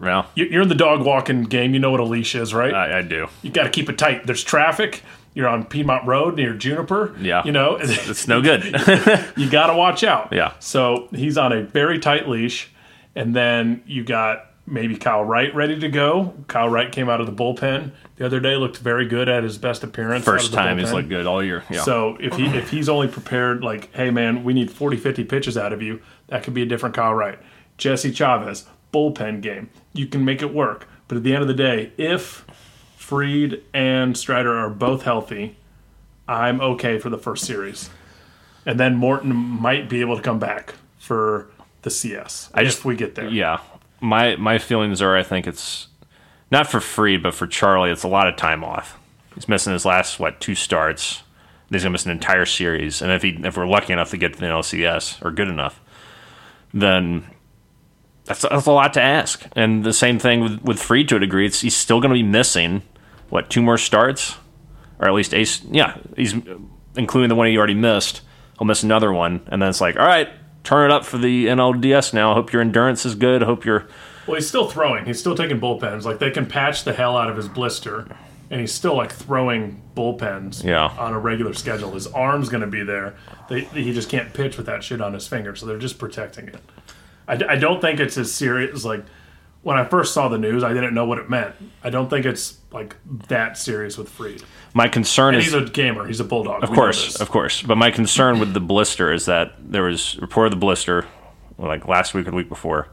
Well, 0.00 0.26
You're 0.34 0.62
in 0.62 0.68
the 0.68 0.74
dog 0.74 1.02
walking 1.04 1.44
game. 1.44 1.74
You 1.74 1.80
know 1.80 1.90
what 1.90 2.00
a 2.00 2.04
leash 2.04 2.34
is, 2.34 2.52
right? 2.54 2.74
I, 2.74 2.98
I 2.98 3.02
do. 3.02 3.28
you 3.42 3.50
got 3.50 3.64
to 3.64 3.70
keep 3.70 3.88
it 3.88 3.98
tight. 3.98 4.26
There's 4.26 4.42
traffic. 4.44 5.02
You're 5.34 5.48
on 5.48 5.64
Piedmont 5.66 6.06
Road 6.06 6.36
near 6.36 6.54
Juniper. 6.54 7.14
Yeah. 7.20 7.44
You 7.44 7.52
know, 7.52 7.76
It's 7.80 8.26
no 8.26 8.40
good. 8.40 8.64
you 9.36 9.50
got 9.50 9.66
to 9.66 9.74
watch 9.74 10.02
out. 10.02 10.32
Yeah. 10.32 10.54
So 10.60 11.08
he's 11.12 11.36
on 11.36 11.52
a 11.52 11.62
very 11.62 11.98
tight 11.98 12.28
leash. 12.28 12.70
And 13.14 13.34
then 13.36 13.82
you 13.86 14.02
got 14.04 14.46
maybe 14.66 14.96
Kyle 14.96 15.24
Wright 15.24 15.54
ready 15.54 15.78
to 15.80 15.88
go. 15.88 16.34
Kyle 16.48 16.68
Wright 16.68 16.90
came 16.90 17.08
out 17.08 17.20
of 17.20 17.26
the 17.26 17.32
bullpen 17.32 17.92
the 18.16 18.26
other 18.26 18.40
day, 18.40 18.56
looked 18.56 18.78
very 18.78 19.06
good 19.06 19.28
at 19.28 19.42
his 19.44 19.58
best 19.58 19.84
appearance. 19.84 20.24
First 20.24 20.52
time 20.52 20.78
he's 20.78 20.88
bullpen. 20.88 20.92
looked 20.94 21.08
good 21.10 21.26
all 21.26 21.42
year. 21.44 21.62
Yeah. 21.70 21.82
So 21.82 22.16
if 22.20 22.34
he 22.34 22.46
if 22.46 22.70
he's 22.70 22.88
only 22.88 23.08
prepared 23.08 23.62
like, 23.62 23.92
hey 23.94 24.10
man, 24.10 24.42
we 24.42 24.52
need 24.54 24.70
40, 24.70 24.96
50 24.96 25.24
pitches 25.24 25.56
out 25.58 25.72
of 25.72 25.82
you, 25.82 26.00
that 26.28 26.42
could 26.42 26.54
be 26.54 26.62
a 26.62 26.66
different 26.66 26.94
Kyle 26.94 27.14
Wright. 27.14 27.38
Jesse 27.78 28.10
Chavez, 28.12 28.64
bullpen 28.92 29.40
game. 29.42 29.70
You 29.92 30.06
can 30.06 30.24
make 30.24 30.42
it 30.42 30.52
work. 30.54 30.88
But 31.08 31.16
at 31.18 31.22
the 31.22 31.32
end 31.34 31.42
of 31.42 31.48
the 31.48 31.54
day, 31.54 31.92
if 31.96 32.44
Fried 32.96 33.62
and 33.72 34.16
Strider 34.16 34.56
are 34.56 34.70
both 34.70 35.02
healthy, 35.02 35.56
I'm 36.28 36.60
okay 36.60 36.98
for 36.98 37.08
the 37.10 37.18
first 37.18 37.44
series. 37.44 37.90
And 38.64 38.80
then 38.80 38.96
Morton 38.96 39.32
might 39.34 39.88
be 39.88 40.00
able 40.00 40.16
to 40.16 40.22
come 40.22 40.38
back 40.40 40.74
for 40.98 41.48
the 41.82 41.90
CS 41.90 42.50
I 42.52 42.62
if 42.62 42.66
just- 42.68 42.84
we 42.84 42.96
get 42.96 43.14
there. 43.14 43.28
yeah. 43.28 43.60
My 44.00 44.34
my 44.36 44.58
feelings 44.58 45.00
are 45.00 45.16
I 45.16 45.22
think 45.22 45.46
it's 45.46 45.86
not 46.50 46.66
for 46.66 46.80
Fried, 46.80 47.22
but 47.22 47.32
for 47.34 47.46
Charlie, 47.46 47.90
it's 47.90 48.02
a 48.02 48.08
lot 48.08 48.26
of 48.28 48.36
time 48.36 48.62
off. 48.64 48.98
He's 49.34 49.48
missing 49.48 49.72
his 49.72 49.84
last 49.86 50.18
what 50.18 50.40
two 50.40 50.54
starts. 50.56 51.22
He's 51.70 51.82
gonna 51.82 51.92
miss 51.92 52.04
an 52.04 52.10
entire 52.12 52.44
series, 52.44 53.00
and 53.00 53.10
if 53.12 53.22
he 53.22 53.30
if 53.42 53.56
we're 53.56 53.66
lucky 53.66 53.92
enough 53.92 54.10
to 54.10 54.16
get 54.16 54.34
to 54.34 54.40
the 54.40 54.46
LCS 54.46 55.24
or 55.24 55.30
good 55.30 55.48
enough, 55.48 55.80
then 56.74 57.24
that's, 58.26 58.42
that's 58.42 58.66
a 58.66 58.72
lot 58.72 58.92
to 58.94 59.00
ask. 59.02 59.46
And 59.56 59.84
the 59.84 59.92
same 59.92 60.18
thing 60.18 60.40
with 60.40 60.62
with 60.62 60.78
Fried 60.82 61.08
to 61.08 61.16
a 61.16 61.18
degree. 61.20 61.46
It's, 61.46 61.60
he's 61.60 61.76
still 61.76 62.00
gonna 62.00 62.14
be 62.14 62.22
missing 62.22 62.82
what 63.30 63.48
two 63.50 63.62
more 63.62 63.78
starts, 63.78 64.36
or 64.98 65.08
at 65.08 65.14
least 65.14 65.32
ace. 65.32 65.62
Yeah, 65.70 65.96
he's 66.16 66.34
including 66.96 67.28
the 67.28 67.34
one 67.34 67.46
he 67.48 67.56
already 67.56 67.74
missed. 67.74 68.22
He'll 68.58 68.66
miss 68.66 68.82
another 68.82 69.12
one, 69.12 69.42
and 69.48 69.60
then 69.60 69.68
it's 69.68 69.80
like, 69.80 69.96
all 69.98 70.06
right, 70.06 70.28
turn 70.64 70.90
it 70.90 70.94
up 70.94 71.04
for 71.04 71.18
the 71.18 71.46
NLDS 71.46 72.12
now. 72.14 72.32
I 72.32 72.34
hope 72.34 72.52
your 72.52 72.62
endurance 72.62 73.04
is 73.06 73.14
good. 73.14 73.42
I 73.42 73.46
hope 73.46 73.64
you're 73.64 73.86
Well, 74.26 74.36
he's 74.36 74.48
still 74.48 74.68
throwing. 74.68 75.04
He's 75.04 75.20
still 75.20 75.36
taking 75.36 75.60
bullpens. 75.60 76.04
Like 76.04 76.18
they 76.18 76.30
can 76.30 76.46
patch 76.46 76.84
the 76.84 76.92
hell 76.92 77.16
out 77.16 77.28
of 77.30 77.36
his 77.36 77.48
blister, 77.48 78.08
and 78.50 78.60
he's 78.60 78.72
still 78.72 78.96
like 78.96 79.12
throwing 79.12 79.82
bullpens. 79.94 80.64
Yeah. 80.64 80.86
On 80.98 81.12
a 81.12 81.18
regular 81.18 81.54
schedule, 81.54 81.92
his 81.92 82.06
arm's 82.08 82.48
going 82.48 82.62
to 82.62 82.66
be 82.66 82.82
there. 82.82 83.14
They, 83.48 83.60
he 83.62 83.92
just 83.92 84.08
can't 84.08 84.32
pitch 84.34 84.56
with 84.56 84.66
that 84.66 84.82
shit 84.82 85.00
on 85.00 85.12
his 85.14 85.28
finger, 85.28 85.54
so 85.54 85.66
they're 85.66 85.78
just 85.78 85.98
protecting 85.98 86.48
it. 86.48 86.60
I, 87.28 87.34
I 87.48 87.56
don't 87.56 87.80
think 87.80 88.00
it's 88.00 88.16
as 88.18 88.32
serious. 88.32 88.84
Like 88.84 89.04
when 89.62 89.76
I 89.76 89.84
first 89.84 90.14
saw 90.14 90.28
the 90.28 90.38
news, 90.38 90.62
I 90.62 90.72
didn't 90.72 90.94
know 90.94 91.04
what 91.06 91.18
it 91.18 91.28
meant. 91.28 91.54
I 91.82 91.90
don't 91.90 92.08
think 92.08 92.26
it's 92.26 92.58
like 92.72 92.96
that 93.28 93.56
serious 93.58 93.96
with 93.98 94.08
Fried. 94.08 94.42
my 94.74 94.88
concern 94.88 95.34
And 95.34 95.42
is 95.42 95.52
he's 95.52 95.54
a 95.54 95.64
gamer. 95.64 96.06
He's 96.06 96.20
a 96.20 96.24
bulldog. 96.24 96.62
Of 96.62 96.70
course, 96.70 97.20
of 97.20 97.30
course. 97.30 97.62
But 97.62 97.76
my 97.76 97.90
concern 97.90 98.38
with 98.38 98.54
the 98.54 98.60
blister 98.60 99.12
is 99.12 99.26
that 99.26 99.54
there 99.58 99.82
was 99.82 100.16
report 100.18 100.46
of 100.46 100.50
the 100.52 100.58
blister 100.58 101.06
like 101.58 101.88
last 101.88 102.14
week 102.14 102.26
or 102.26 102.30
the 102.30 102.36
week 102.36 102.48
before, 102.48 102.88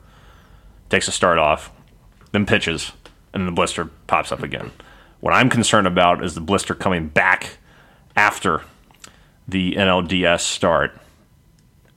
takes 0.90 1.08
a 1.08 1.12
start 1.12 1.38
off, 1.38 1.72
then 2.32 2.46
pitches, 2.46 2.92
and 3.34 3.42
then 3.42 3.46
the 3.46 3.52
blister 3.52 3.86
pops 4.08 4.32
up 4.32 4.42
again. 4.42 4.72
What 5.20 5.34
I'm 5.34 5.50
concerned 5.50 5.88
about 5.88 6.24
is 6.24 6.34
the 6.36 6.42
blister 6.42 6.74
coming 6.74 7.08
back 7.08 7.58
after 8.16 8.62
the 9.48 9.74
NLDS 9.74 10.42
start, 10.42 10.98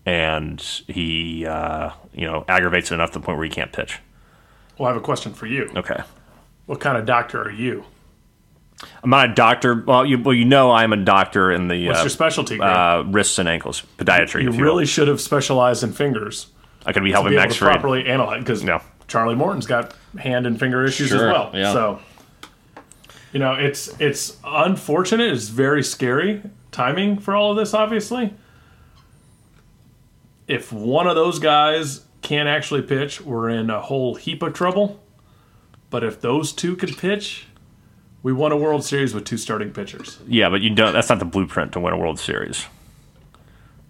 and 0.06 0.60
he, 0.86 1.44
uh, 1.44 1.90
you 2.14 2.26
know, 2.26 2.44
aggravates 2.48 2.90
it 2.90 2.94
enough 2.94 3.10
to 3.10 3.18
the 3.18 3.24
point 3.24 3.36
where 3.36 3.44
he 3.44 3.50
can't 3.50 3.72
pitch. 3.72 3.98
Well, 4.78 4.88
I 4.88 4.92
have 4.92 5.00
a 5.02 5.04
question 5.04 5.34
for 5.34 5.46
you. 5.46 5.70
Okay. 5.76 6.00
What 6.66 6.80
kind 6.80 6.96
of 6.96 7.04
doctor 7.04 7.42
are 7.42 7.50
you? 7.50 7.84
I'm 9.02 9.10
not 9.10 9.30
a 9.30 9.34
doctor. 9.34 9.82
Well, 9.86 10.04
you 10.04 10.18
well 10.18 10.34
you 10.34 10.44
know 10.44 10.70
I'm 10.70 10.92
a 10.92 10.96
doctor 10.98 11.50
in 11.50 11.68
the 11.68 11.86
What's 11.86 12.00
uh, 12.00 12.02
your 12.02 12.10
specialty? 12.10 12.58
Greg? 12.58 12.68
uh, 12.70 13.04
wrists 13.06 13.38
and 13.38 13.48
ankles, 13.48 13.82
podiatry. 13.98 14.42
you 14.42 14.52
you 14.52 14.62
really 14.62 14.82
will. 14.82 14.86
should 14.86 15.08
have 15.08 15.20
specialized 15.20 15.82
in 15.82 15.92
fingers 15.92 16.48
I 16.84 16.92
could 16.92 17.02
be 17.02 17.08
to 17.10 17.14
helping 17.14 17.30
be 17.32 17.36
able 17.36 17.44
Max 17.44 17.54
to 17.58 17.64
properly 17.64 18.06
analyze 18.06 18.40
because 18.40 18.62
Yeah. 18.62 18.82
Charlie 19.08 19.34
Morton's 19.34 19.66
got 19.66 19.94
hand 20.18 20.46
and 20.46 20.58
finger 20.60 20.84
issues 20.84 21.08
Sure, 21.08 21.28
as 21.28 21.32
well. 21.32 21.50
yeah. 21.54 21.72
So, 21.72 22.00
you 23.32 23.38
know, 23.38 23.54
it's 23.54 23.88
it's 23.98 24.36
unfortunate. 24.44 25.32
It's 25.32 25.48
very 25.48 25.82
scary 25.82 26.42
timing 26.70 27.18
for 27.18 27.34
all 27.34 27.52
of 27.52 27.56
this. 27.56 27.72
Obviously, 27.72 28.34
if 30.48 30.72
one 30.72 31.06
of 31.06 31.14
those 31.14 31.38
guys 31.38 32.04
can't 32.22 32.48
actually 32.48 32.82
pitch, 32.82 33.20
we're 33.20 33.48
in 33.48 33.70
a 33.70 33.80
whole 33.80 34.14
heap 34.14 34.42
of 34.42 34.52
trouble. 34.52 35.02
But 35.90 36.04
if 36.04 36.20
those 36.20 36.52
two 36.52 36.76
could 36.76 36.96
pitch, 36.96 37.46
we 38.22 38.32
won 38.32 38.52
a 38.52 38.56
World 38.56 38.84
Series 38.84 39.14
with 39.14 39.24
two 39.24 39.36
starting 39.36 39.72
pitchers. 39.72 40.18
Yeah, 40.26 40.48
but 40.48 40.60
you 40.60 40.74
don't. 40.74 40.92
That's 40.92 41.08
not 41.08 41.20
the 41.20 41.24
blueprint 41.24 41.72
to 41.72 41.80
win 41.80 41.92
a 41.92 41.96
World 41.98 42.18
Series. 42.18 42.66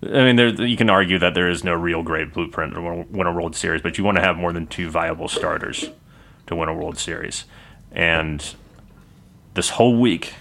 I 0.02 0.24
mean, 0.24 0.36
there, 0.36 0.48
you 0.48 0.76
can 0.76 0.90
argue 0.90 1.18
that 1.18 1.34
there 1.34 1.48
is 1.48 1.64
no 1.64 1.72
real 1.72 2.02
great 2.02 2.34
blueprint 2.34 2.74
to 2.74 2.82
win- 2.82 3.10
win 3.10 3.26
a 3.26 3.32
World 3.32 3.56
Series, 3.56 3.80
but 3.80 3.96
you 3.96 4.04
want 4.04 4.18
to 4.18 4.22
have 4.22 4.36
more 4.36 4.52
than 4.52 4.66
two 4.66 4.90
viable 4.90 5.28
starters 5.28 5.88
to 6.46 6.54
win 6.54 6.68
a 6.68 6.74
World 6.74 6.98
Series. 6.98 7.44
And 7.90 8.44
this 9.54 9.70
whole 9.70 9.98
week, 9.98 10.34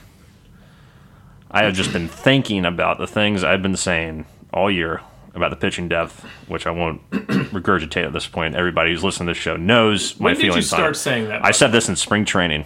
I 1.49 1.63
have 1.63 1.73
just 1.73 1.93
been 1.93 2.09
thinking 2.09 2.65
about 2.65 2.97
the 2.97 3.07
things 3.07 3.45
I've 3.45 3.61
been 3.61 3.77
saying 3.77 4.25
all 4.53 4.69
year 4.69 5.01
about 5.35 5.49
the 5.49 5.55
pitching 5.55 5.87
depth, 5.87 6.21
which 6.47 6.65
I 6.65 6.71
won't 6.71 7.07
regurgitate 7.11 8.05
at 8.05 8.13
this 8.13 8.27
point. 8.27 8.55
Everybody 8.55 8.91
who's 8.91 9.03
listening 9.03 9.27
to 9.27 9.33
this 9.33 9.41
show 9.41 9.55
knows 9.55 10.19
my 10.19 10.33
feelings. 10.33 10.41
When 10.41 10.49
did 10.49 10.55
you 10.55 10.61
start 10.61 10.97
saying 10.97 11.27
that? 11.27 11.43
I 11.43 11.51
said 11.51 11.71
this 11.71 11.89
in 11.89 11.95
spring 11.95 12.25
training. 12.25 12.65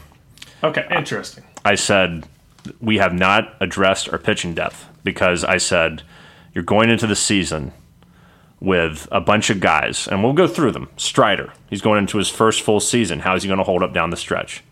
Okay, 0.63 0.85
interesting. 0.91 1.43
I 1.65 1.75
said 1.75 2.25
we 2.79 2.97
have 2.97 3.13
not 3.13 3.55
addressed 3.59 4.09
our 4.09 4.17
pitching 4.17 4.53
depth 4.53 4.87
because 5.03 5.43
I 5.43 5.57
said 5.57 6.03
you're 6.53 6.63
going 6.63 6.89
into 6.89 7.07
the 7.07 7.15
season 7.15 7.71
with 8.59 9.07
a 9.11 9.21
bunch 9.21 9.49
of 9.49 9.59
guys, 9.59 10.07
and 10.07 10.23
we'll 10.23 10.33
go 10.33 10.47
through 10.47 10.71
them. 10.71 10.89
Strider, 10.97 11.53
he's 11.69 11.81
going 11.81 11.99
into 11.99 12.17
his 12.17 12.29
first 12.29 12.61
full 12.61 12.79
season. 12.79 13.19
How 13.19 13.35
is 13.35 13.43
he 13.43 13.47
going 13.47 13.59
to 13.59 13.63
hold 13.63 13.83
up 13.83 13.93
down 13.93 14.09
the 14.09 14.17
stretch? 14.17 14.63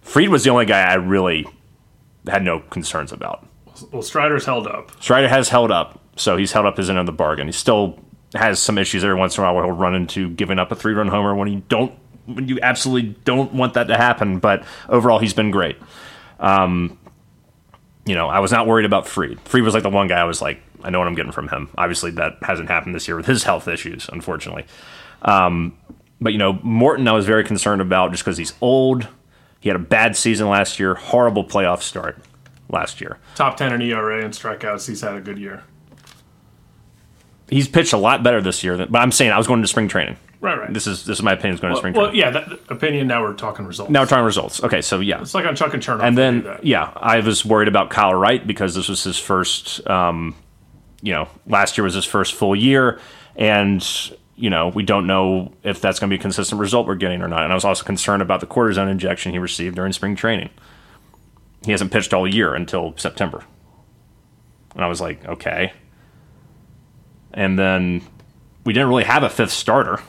Fried 0.00 0.28
was 0.28 0.44
the 0.44 0.50
only 0.50 0.66
guy 0.66 0.82
I 0.82 0.94
really 0.94 1.46
had 2.28 2.42
no 2.44 2.60
concerns 2.60 3.12
about. 3.12 3.46
Well, 3.92 4.02
Strider's 4.02 4.44
held 4.44 4.66
up. 4.66 4.90
Strider 5.02 5.28
has 5.28 5.48
held 5.48 5.70
up, 5.70 6.00
so 6.18 6.36
he's 6.36 6.52
held 6.52 6.66
up 6.66 6.76
his 6.76 6.90
end 6.90 6.98
of 6.98 7.06
the 7.06 7.12
bargain. 7.12 7.46
He 7.46 7.52
still 7.52 7.98
has 8.34 8.60
some 8.60 8.76
issues 8.78 9.04
every 9.04 9.16
once 9.16 9.36
in 9.36 9.42
a 9.42 9.46
while 9.46 9.54
where 9.54 9.64
he'll 9.64 9.74
run 9.74 9.94
into 9.94 10.30
giving 10.30 10.58
up 10.58 10.70
a 10.70 10.76
three 10.76 10.92
run 10.92 11.08
homer 11.08 11.34
when 11.34 11.48
you 11.48 11.62
don't 11.68 11.92
when 12.26 12.46
you 12.46 12.58
absolutely 12.62 13.16
don't 13.24 13.54
want 13.54 13.74
that 13.74 13.88
to 13.88 13.96
happen. 13.96 14.38
But 14.38 14.64
overall, 14.88 15.18
he's 15.18 15.34
been 15.34 15.50
great. 15.50 15.76
Um, 16.38 16.98
you 18.04 18.14
know, 18.14 18.28
I 18.28 18.40
was 18.40 18.52
not 18.52 18.66
worried 18.66 18.86
about 18.86 19.06
Fried. 19.06 19.40
Fried 19.40 19.62
was 19.62 19.74
like 19.74 19.82
the 19.82 19.90
one 19.90 20.08
guy 20.08 20.18
I 20.18 20.24
was 20.24 20.40
like, 20.40 20.60
I 20.82 20.90
know 20.90 20.98
what 20.98 21.08
I'm 21.08 21.14
getting 21.14 21.32
from 21.32 21.48
him. 21.48 21.68
Obviously, 21.76 22.10
that 22.12 22.38
hasn't 22.42 22.68
happened 22.68 22.94
this 22.94 23.08
year 23.08 23.16
with 23.16 23.26
his 23.26 23.44
health 23.44 23.68
issues, 23.68 24.08
unfortunately. 24.12 24.66
Um, 25.22 25.76
but 26.20 26.32
you 26.32 26.38
know, 26.38 26.58
Morton, 26.62 27.08
I 27.08 27.12
was 27.12 27.26
very 27.26 27.44
concerned 27.44 27.80
about 27.80 28.10
just 28.10 28.24
because 28.24 28.38
he's 28.38 28.54
old. 28.60 29.08
He 29.60 29.68
had 29.68 29.76
a 29.76 29.80
bad 29.80 30.16
season 30.16 30.48
last 30.48 30.78
year, 30.78 30.94
horrible 30.94 31.44
playoff 31.44 31.82
start 31.82 32.18
last 32.70 33.00
year. 33.00 33.18
Top 33.34 33.56
10 33.56 33.72
in 33.72 33.82
ERA 33.82 34.24
and 34.24 34.32
strikeouts. 34.32 34.86
He's 34.86 35.00
had 35.00 35.14
a 35.14 35.20
good 35.20 35.38
year. 35.38 35.64
He's 37.50 37.68
pitched 37.68 37.92
a 37.92 37.98
lot 37.98 38.22
better 38.22 38.40
this 38.40 38.62
year. 38.62 38.76
Than, 38.76 38.90
but 38.90 39.00
I'm 39.00 39.12
saying 39.12 39.32
I 39.32 39.38
was 39.38 39.46
going 39.46 39.62
to 39.62 39.68
spring 39.68 39.88
training. 39.88 40.16
Right, 40.40 40.58
right. 40.58 40.72
This 40.72 40.86
is 40.86 41.04
this 41.04 41.18
is 41.18 41.22
my 41.22 41.32
opinion. 41.32 41.54
Is 41.54 41.60
going 41.60 41.74
to 41.74 41.78
spring 41.78 41.94
well, 41.94 42.10
training. 42.10 42.22
Well, 42.32 42.42
yeah, 42.44 42.58
that 42.58 42.72
opinion. 42.72 43.08
Now 43.08 43.22
we're 43.22 43.34
talking 43.34 43.66
results. 43.66 43.90
Now 43.90 44.02
we're 44.02 44.06
talking 44.06 44.24
results. 44.24 44.62
Okay, 44.62 44.82
so 44.82 45.00
yeah, 45.00 45.20
it's 45.20 45.34
like 45.34 45.46
on 45.46 45.56
Chuck 45.56 45.74
and 45.74 45.82
Chernoff. 45.82 46.04
and 46.04 46.16
then 46.16 46.58
yeah, 46.62 46.92
I 46.96 47.20
was 47.20 47.44
worried 47.44 47.68
about 47.68 47.90
Kyle 47.90 48.14
Wright 48.14 48.46
because 48.46 48.74
this 48.74 48.88
was 48.88 49.02
his 49.04 49.18
first. 49.18 49.86
Um, 49.88 50.34
you 51.00 51.12
know, 51.12 51.28
last 51.46 51.78
year 51.78 51.84
was 51.84 51.94
his 51.94 52.04
first 52.04 52.34
full 52.34 52.54
year, 52.54 53.00
and 53.36 53.84
you 54.36 54.50
know 54.50 54.68
we 54.68 54.84
don't 54.84 55.06
know 55.06 55.52
if 55.64 55.80
that's 55.80 55.98
going 55.98 56.08
to 56.10 56.14
be 56.14 56.18
a 56.18 56.22
consistent 56.22 56.60
result 56.60 56.86
we're 56.86 56.94
getting 56.94 57.22
or 57.22 57.28
not. 57.28 57.42
And 57.42 57.52
I 57.52 57.54
was 57.54 57.64
also 57.64 57.84
concerned 57.84 58.22
about 58.22 58.40
the 58.40 58.46
cortisone 58.46 58.90
injection 58.90 59.32
he 59.32 59.38
received 59.38 59.76
during 59.76 59.92
spring 59.92 60.14
training. 60.14 60.50
He 61.64 61.72
hasn't 61.72 61.90
pitched 61.90 62.14
all 62.14 62.32
year 62.32 62.54
until 62.54 62.94
September, 62.96 63.44
and 64.74 64.84
I 64.84 64.88
was 64.88 65.00
like, 65.00 65.24
okay. 65.26 65.72
And 67.38 67.56
then 67.56 68.02
we 68.64 68.72
didn't 68.72 68.88
really 68.88 69.04
have 69.04 69.22
a 69.22 69.30
fifth 69.30 69.52
starter. 69.52 70.00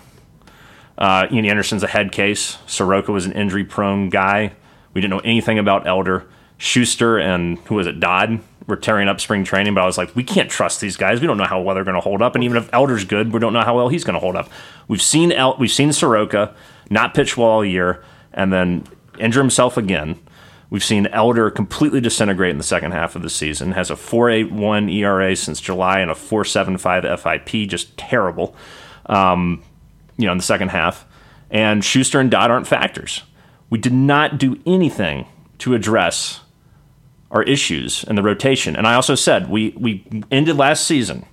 Uh, 0.97 1.27
Ian 1.32 1.45
Anderson's 1.45 1.84
a 1.84 1.88
head 1.88 2.11
case. 2.11 2.57
Soroka 2.65 3.11
was 3.11 3.27
an 3.27 3.34
injury 3.34 3.63
prone 3.63 4.09
guy. 4.09 4.53
We 4.95 5.01
didn't 5.01 5.11
know 5.11 5.19
anything 5.19 5.59
about 5.59 5.86
Elder. 5.86 6.25
Shuster 6.57 7.19
and 7.19 7.59
who 7.59 7.75
was 7.75 7.86
it, 7.86 7.99
Dodd, 7.99 8.39
were 8.65 8.75
tearing 8.75 9.07
up 9.07 9.21
spring 9.21 9.43
training, 9.43 9.75
but 9.75 9.82
I 9.82 9.86
was 9.86 9.95
like, 9.95 10.15
we 10.15 10.23
can't 10.23 10.49
trust 10.49 10.82
these 10.82 10.97
guys. 10.97 11.21
We 11.21 11.27
don't 11.27 11.38
know 11.38 11.45
how 11.45 11.61
well 11.61 11.75
they're 11.75 11.84
going 11.84 11.93
to 11.95 12.01
hold 12.01 12.23
up. 12.23 12.34
And 12.34 12.43
even 12.43 12.57
if 12.57 12.67
Elder's 12.73 13.05
good, 13.05 13.32
we 13.32 13.39
don't 13.39 13.53
know 13.53 13.61
how 13.61 13.75
well 13.75 13.89
he's 13.89 14.03
going 14.03 14.15
to 14.15 14.19
hold 14.19 14.36
up. 14.36 14.49
We've 14.88 15.01
seen 15.01 15.32
El- 15.32 15.55
we've 15.57 15.71
seen 15.71 15.93
Soroka 15.93 16.55
not 16.89 17.13
pitch 17.13 17.38
well 17.38 17.47
all 17.47 17.63
year 17.63 18.03
and 18.34 18.51
then 18.51 18.86
injure 19.19 19.39
himself 19.39 19.77
again. 19.77 20.19
We've 20.70 20.84
seen 20.84 21.07
Elder 21.07 21.49
completely 21.49 21.99
disintegrate 21.99 22.51
in 22.51 22.57
the 22.57 22.63
second 22.63 22.91
half 22.91 23.15
of 23.15 23.24
the 23.24 23.30
season. 23.30 23.72
Has 23.72 23.89
a 23.89 23.95
4.81 23.95 24.93
ERA 24.93 25.36
since 25.36 25.59
July 25.59 25.99
and 25.99 26.11
a 26.11 26.13
4.75 26.13 27.20
FIP, 27.20 27.67
just 27.70 27.97
terrible 27.97 28.55
Um, 29.07 29.63
you 30.17 30.26
know, 30.26 30.34
in 30.34 30.38
the 30.38 30.43
second 30.43 30.70
half. 30.70 31.05
And 31.49 31.84
Shuster 31.84 32.20
and 32.20 32.30
Dodd 32.30 32.51
aren't 32.51 32.67
factors. 32.67 33.24
We 33.70 33.80
did 33.80 33.93
not 33.93 34.38
do 34.38 34.59
anything 34.65 35.26
to 35.59 35.74
address 35.74 36.41
our 37.32 37.43
issues 37.43 38.03
in 38.03 38.15
the 38.15 38.24
rotation. 38.24 38.76
And 38.76 38.86
I 38.88 38.95
also 38.95 39.15
said 39.15 39.49
we 39.49 39.74
we 39.78 40.03
ended 40.32 40.57
last 40.57 40.86
season 40.86 41.26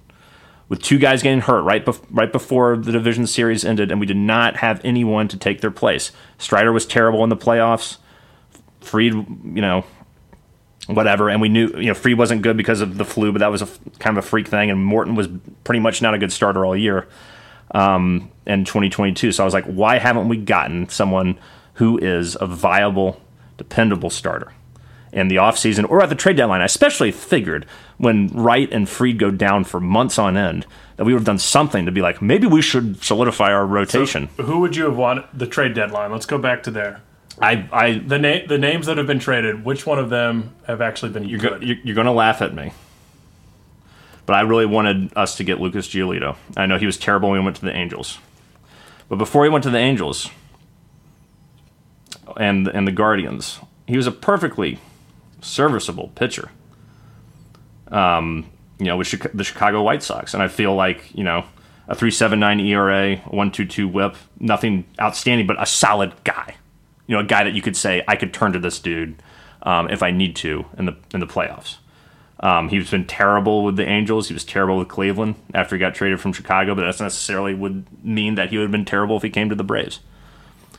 with 0.69 0.83
two 0.83 0.99
guys 0.99 1.23
getting 1.23 1.41
hurt 1.41 1.63
right 1.63 1.85
bef- 1.85 2.05
right 2.11 2.31
before 2.33 2.77
the 2.77 2.93
division 2.93 3.27
series 3.27 3.65
ended, 3.65 3.91
and 3.91 4.01
we 4.01 4.07
did 4.07 4.17
not 4.17 4.57
have 4.57 4.81
anyone 4.85 5.29
to 5.29 5.37
take 5.37 5.61
their 5.61 5.71
place. 5.71 6.13
Strider 6.39 6.73
was 6.73 6.87
terrible 6.87 7.23
in 7.25 7.31
the 7.31 7.37
playoffs. 7.37 7.99
Fried, 8.87 9.13
you 9.13 9.61
know, 9.61 9.85
whatever. 10.87 11.29
And 11.29 11.41
we 11.41 11.49
knew, 11.49 11.69
you 11.77 11.87
know, 11.87 11.95
Fried 11.95 12.17
wasn't 12.17 12.43
good 12.43 12.57
because 12.57 12.81
of 12.81 12.97
the 12.97 13.05
flu, 13.05 13.33
but 13.33 13.39
that 13.41 13.51
was 13.51 13.63
a 13.63 13.69
kind 13.99 14.17
of 14.17 14.25
a 14.25 14.27
freak 14.27 14.49
thing. 14.49 14.71
And 14.71 14.85
Morton 14.85 15.15
was 15.15 15.29
pretty 15.65 15.81
much 15.81 16.01
not 16.03 16.15
a 16.15 16.19
good 16.19 16.33
starter 16.33 16.65
all 16.65 16.77
year 16.77 17.09
um, 17.73 18.31
in 18.47 18.65
2022. 18.65 19.33
So 19.33 19.43
I 19.43 19.45
was 19.45 19.55
like, 19.55 19.65
why 19.65 19.99
haven't 19.99 20.29
we 20.29 20.37
gotten 20.37 20.89
someone 20.89 21.39
who 21.75 21.99
is 21.99 22.37
a 22.41 22.47
viable, 22.47 23.21
dependable 23.57 24.11
starter? 24.11 24.53
In 25.13 25.29
the 25.29 25.37
offseason 25.37 25.89
or 25.89 26.03
at 26.03 26.11
the 26.11 26.15
trade 26.15 26.37
deadline, 26.37 26.61
I 26.61 26.67
especially 26.67 27.11
figured 27.11 27.65
when 27.97 28.27
Wright 28.29 28.71
and 28.71 28.87
Fried 28.87 29.19
go 29.19 29.31
down 29.31 29.65
for 29.65 29.81
months 29.81 30.19
on 30.19 30.37
end 30.37 30.67
that 30.97 31.05
we 31.05 31.13
would 31.15 31.21
have 31.21 31.27
done 31.27 31.39
something 31.39 31.87
to 31.87 31.93
be 31.93 32.03
like, 32.03 32.21
maybe 32.21 32.47
we 32.47 32.61
should 32.61 33.03
solidify 33.03 33.51
our 33.51 33.65
rotation. 33.65 34.29
who 34.37 34.61
would 34.61 34.77
you 34.77 34.85
have 34.85 34.97
wanted 34.97 35.25
the 35.33 35.47
trade 35.47 35.73
deadline? 35.73 36.13
Let's 36.13 36.27
go 36.27 36.37
back 36.37 36.63
to 36.65 36.71
there. 36.71 37.01
I, 37.41 37.69
I, 37.73 37.99
The 37.99 38.19
na- 38.19 38.47
the 38.47 38.59
names 38.59 38.87
that 38.87 38.97
have 38.99 39.07
been 39.07 39.19
traded. 39.19 39.65
Which 39.65 39.87
one 39.87 39.99
of 39.99 40.09
them 40.11 40.55
have 40.67 40.81
actually 40.81 41.13
been 41.13 41.25
you're, 41.29 41.39
good? 41.39 41.61
go, 41.61 41.67
you're, 41.67 41.77
you're 41.85 41.95
going 41.95 42.07
to 42.07 42.13
laugh 42.13 42.41
at 42.41 42.55
me, 42.55 42.73
but 44.25 44.35
I 44.35 44.41
really 44.41 44.67
wanted 44.67 45.13
us 45.17 45.37
to 45.37 45.45
get 45.45 45.61
Lucas 45.61 45.87
Giolito. 45.89 46.37
I 46.57 46.67
know 46.67 46.79
he 46.79 46.87
was 46.87 46.97
terrible 46.97 47.31
when 47.31 47.41
he 47.41 47.45
went 47.45 47.57
to 47.57 47.65
the 47.65 47.75
Angels, 47.75 48.19
but 49.09 49.17
before 49.17 49.45
he 49.45 49.51
went 49.51 49.65
to 49.65 49.71
the 49.71 49.79
Angels 49.79 50.31
and 52.37 52.69
and 52.69 52.87
the 52.87 52.93
Guardians, 52.93 53.61
he 53.87 53.97
was 53.97 54.07
a 54.07 54.13
perfectly 54.13 54.79
serviceable 55.41 56.09
pitcher. 56.15 56.51
Um, 57.89 58.47
you 58.79 58.87
know, 58.87 58.97
with 58.97 59.07
Chica- 59.09 59.31
the 59.33 59.45
Chicago 59.45 59.83
White 59.83 60.03
Sox, 60.03 60.35
and 60.35 60.43
I 60.43 60.49
feel 60.49 60.75
like 60.75 61.15
you 61.15 61.23
know 61.25 61.45
a 61.89 61.95
three 61.95 62.11
seven 62.11 62.41
nine 62.41 62.61
ERA, 62.61 63.17
one 63.29 63.51
two 63.51 63.65
two 63.67 63.87
WHIP, 63.89 64.17
nothing 64.41 64.85
outstanding, 65.01 65.47
but 65.47 65.61
a 65.63 65.67
solid 65.67 66.13
guy. 66.25 66.57
You 67.07 67.15
know, 67.17 67.21
a 67.21 67.25
guy 67.25 67.45
that 67.45 67.55
you 67.55 67.63
could 67.63 67.77
say 67.77 68.03
I 68.09 68.17
could 68.17 68.33
turn 68.33 68.53
to 68.53 68.59
this 68.59 68.79
dude 68.79 69.23
um, 69.63 69.89
if 69.91 70.03
I 70.03 70.11
need 70.11 70.37
to 70.37 70.67
in 70.77 70.87
the 70.87 70.97
in 71.13 71.21
the 71.21 71.27
playoffs. 71.27 71.77
Um, 72.41 72.69
he's 72.69 72.91
been 72.91 73.07
terrible 73.07 73.65
with 73.65 73.77
the 73.77 73.87
Angels. 73.87 74.29
He 74.29 74.35
was 74.35 74.45
terrible 74.45 74.77
with 74.79 74.89
Cleveland 74.89 75.37
after 75.55 75.75
he 75.75 75.81
got 75.81 75.95
traded 75.95 76.21
from 76.21 76.33
Chicago, 76.33 76.75
but 76.75 76.83
that's 76.83 77.01
necessarily 77.01 77.55
would 77.55 77.87
mean 78.05 78.35
that 78.35 78.51
he 78.51 78.59
would 78.59 78.65
have 78.65 78.73
been 78.73 78.85
terrible 78.85 79.17
if 79.17 79.23
he 79.23 79.31
came 79.31 79.49
to 79.49 79.55
the 79.55 79.65
Braves. 79.65 80.01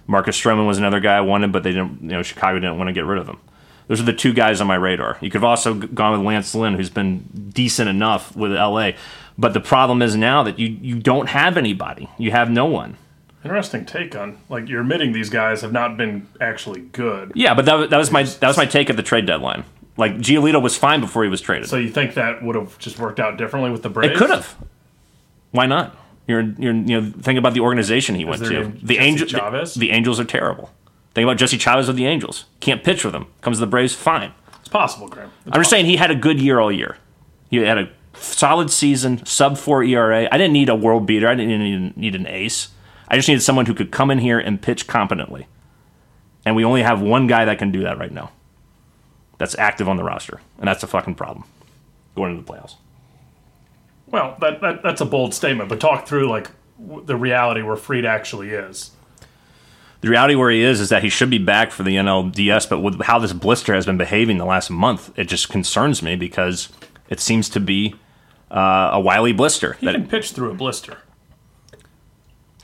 Marcus 0.06 0.40
Stroman 0.40 0.68
was 0.68 0.78
another 0.78 1.00
guy 1.00 1.18
I 1.18 1.22
wanted, 1.22 1.52
but 1.52 1.64
they 1.64 1.72
didn't. 1.72 2.02
You 2.02 2.10
know, 2.10 2.24
Chicago 2.24 2.60
didn't 2.60 2.78
want 2.78 2.88
to 2.90 2.94
get 2.94 3.06
rid 3.06 3.20
of 3.20 3.28
him. 3.28 3.40
Those 3.88 4.02
are 4.02 4.06
the 4.06 4.14
two 4.14 4.34
guys 4.34 4.62
on 4.62 4.68
my 4.68 4.76
radar. 4.76 5.18
You 5.22 5.30
could 5.30 5.42
have 5.42 5.50
also 5.50 5.74
gone 5.74 6.12
with 6.18 6.26
Lance 6.26 6.54
Lynn, 6.54 6.76
who's 6.76 6.90
been 6.90 7.52
decent 7.54 7.90
enough 7.90 8.36
with 8.36 8.52
LA. 8.52 8.92
But 9.38 9.54
the 9.54 9.62
problem 9.62 10.02
is 10.02 10.16
now 10.16 10.44
that 10.44 10.60
you 10.60 10.68
you 10.68 11.00
don't 11.00 11.30
have 11.30 11.58
anybody. 11.58 12.10
You 12.18 12.32
have 12.32 12.50
no 12.50 12.66
one. 12.66 12.98
Interesting 13.48 13.86
take 13.86 14.16
on 14.16 14.38
like 14.50 14.68
you're 14.68 14.82
admitting 14.82 15.14
these 15.14 15.30
guys 15.30 15.62
have 15.62 15.72
not 15.72 15.96
been 15.96 16.28
actually 16.42 16.82
good. 16.82 17.32
Yeah, 17.34 17.54
but 17.54 17.66
that, 17.66 17.74
was- 17.76 17.90
that 17.90 17.98
was 17.98 18.12
my 18.12 18.24
that 18.24 18.48
was 18.48 18.58
my 18.58 18.66
take 18.66 18.90
at 18.90 18.98
the 18.98 19.04
trade 19.04 19.26
deadline. 19.26 19.64
Like 19.96 20.18
Giolito 20.18 20.62
was 20.62 20.76
fine 20.78 21.00
before 21.00 21.24
he 21.24 21.30
was 21.30 21.40
traded. 21.42 21.70
So 21.70 21.78
you 21.78 21.90
think 21.90 22.14
that 22.16 22.44
would 22.44 22.56
have 22.56 22.78
just 22.78 23.00
worked 23.00 23.20
out 23.20 23.38
differently 23.38 23.72
with 23.72 23.84
the 23.84 23.90
Braves? 23.90 24.14
it 24.14 24.18
could 24.18 24.30
have. 24.30 24.56
Why 25.52 25.66
not? 25.66 25.96
You're 26.28 26.42
you're 26.42 26.74
you 26.74 27.02
know 27.02 27.12
think 27.22 27.40
about 27.40 27.54
the 27.54 27.62
organization 27.62 28.16
he 28.16 28.26
went 28.26 28.44
to. 28.44 28.74
The 28.84 28.98
Angels. 28.98 29.32
Chavez? 29.32 29.74
The, 29.76 29.80
the 29.80 29.92
Angels 29.92 30.20
are 30.20 30.26
terrible. 30.26 30.72
Think 31.14 31.24
about 31.24 31.38
Jesse 31.38 31.58
Chavez 31.58 31.88
of 31.90 31.96
the 31.96 32.06
Angels. 32.06 32.46
Can't 32.60 32.84
pitch 32.84 33.04
with 33.06 33.14
them. 33.14 33.28
Comes 33.42 33.58
to 33.58 33.62
the 33.62 33.68
Braves, 33.68 33.96
fine. 33.96 34.34
It's 34.60 34.68
possible, 34.70 35.08
Graham. 35.08 35.32
It's 35.46 35.56
I'm 35.56 35.62
just 35.62 35.70
saying 35.70 35.86
he 35.86 35.96
had 35.96 36.12
a 36.12 36.16
good 36.16 36.40
year 36.42 36.60
all 36.60 36.72
year. 36.72 36.98
He 37.50 37.58
had 37.58 37.78
a 37.78 37.90
solid 38.14 38.70
season, 38.70 39.26
sub 39.26 39.58
four 39.58 39.84
ERA. 39.84 40.28
I 40.32 40.38
didn't 40.38 40.54
need 40.54 40.70
a 40.70 40.76
world 40.76 41.06
beater. 41.08 41.28
I 41.28 41.34
didn't 41.36 41.60
need, 41.60 41.98
need 41.98 42.14
an 42.16 42.28
ace. 42.28 42.68
I 43.08 43.16
just 43.16 43.28
needed 43.28 43.42
someone 43.42 43.66
who 43.66 43.74
could 43.74 43.92
come 43.92 44.12
in 44.12 44.20
here 44.20 44.40
and 44.40 44.62
pitch 44.62 44.88
competently. 44.88 45.48
And 46.46 46.56
we 46.56 46.64
only 46.64 46.84
have 46.84 47.02
one 47.02 47.28
guy 47.28 47.46
that 47.46 47.60
can 47.60 47.72
do 47.72 47.84
that 47.84 47.98
right 47.98 48.12
now. 48.12 48.32
That's 49.38 49.58
active 49.58 49.88
on 49.88 49.98
the 49.98 50.04
roster, 50.04 50.42
and 50.58 50.68
that's 50.68 50.84
a 50.84 50.88
fucking 50.88 51.16
problem 51.16 51.46
going 52.16 52.32
into 52.32 52.44
the 52.44 52.52
playoffs. 52.52 52.76
Well, 54.08 54.36
that, 54.42 54.62
that 54.62 54.82
that's 54.82 55.02
a 55.02 55.06
bold 55.06 55.34
statement, 55.34 55.70
but 55.70 55.80
talk 55.80 56.08
through 56.08 56.30
like 56.30 56.50
w- 56.80 57.06
the 57.06 57.16
reality 57.16 57.62
where 57.62 57.76
Fried 57.76 58.06
actually 58.06 58.50
is. 58.50 58.92
The 60.02 60.10
reality 60.10 60.36
where 60.36 60.50
he 60.50 60.62
is 60.62 60.80
is 60.80 60.90
that 60.90 61.04
he 61.04 61.10
should 61.10 61.30
be 61.30 61.38
back 61.38 61.72
for 61.72 61.84
the 61.84 61.96
NLDS, 61.98 62.70
but 62.70 62.80
with 62.80 63.02
how 63.02 63.20
this 63.20 63.34
blister 63.34 63.74
has 63.74 63.86
been 63.86 63.98
behaving 63.98 64.38
the 64.38 64.46
last 64.46 64.70
month, 64.70 65.12
it 65.18 65.26
just 65.26 65.50
concerns 65.50 66.02
me 66.02 66.16
because 66.16 66.70
it 67.10 67.20
seems 67.20 67.50
to 67.50 67.60
be 67.60 67.96
uh, 68.50 68.92
a 68.94 69.00
wily 69.00 69.34
blister. 69.34 69.74
He 69.74 69.86
That 69.86 69.94
can 69.96 70.08
pitch 70.08 70.32
through 70.32 70.52
a 70.52 70.54
blister. 70.54 70.98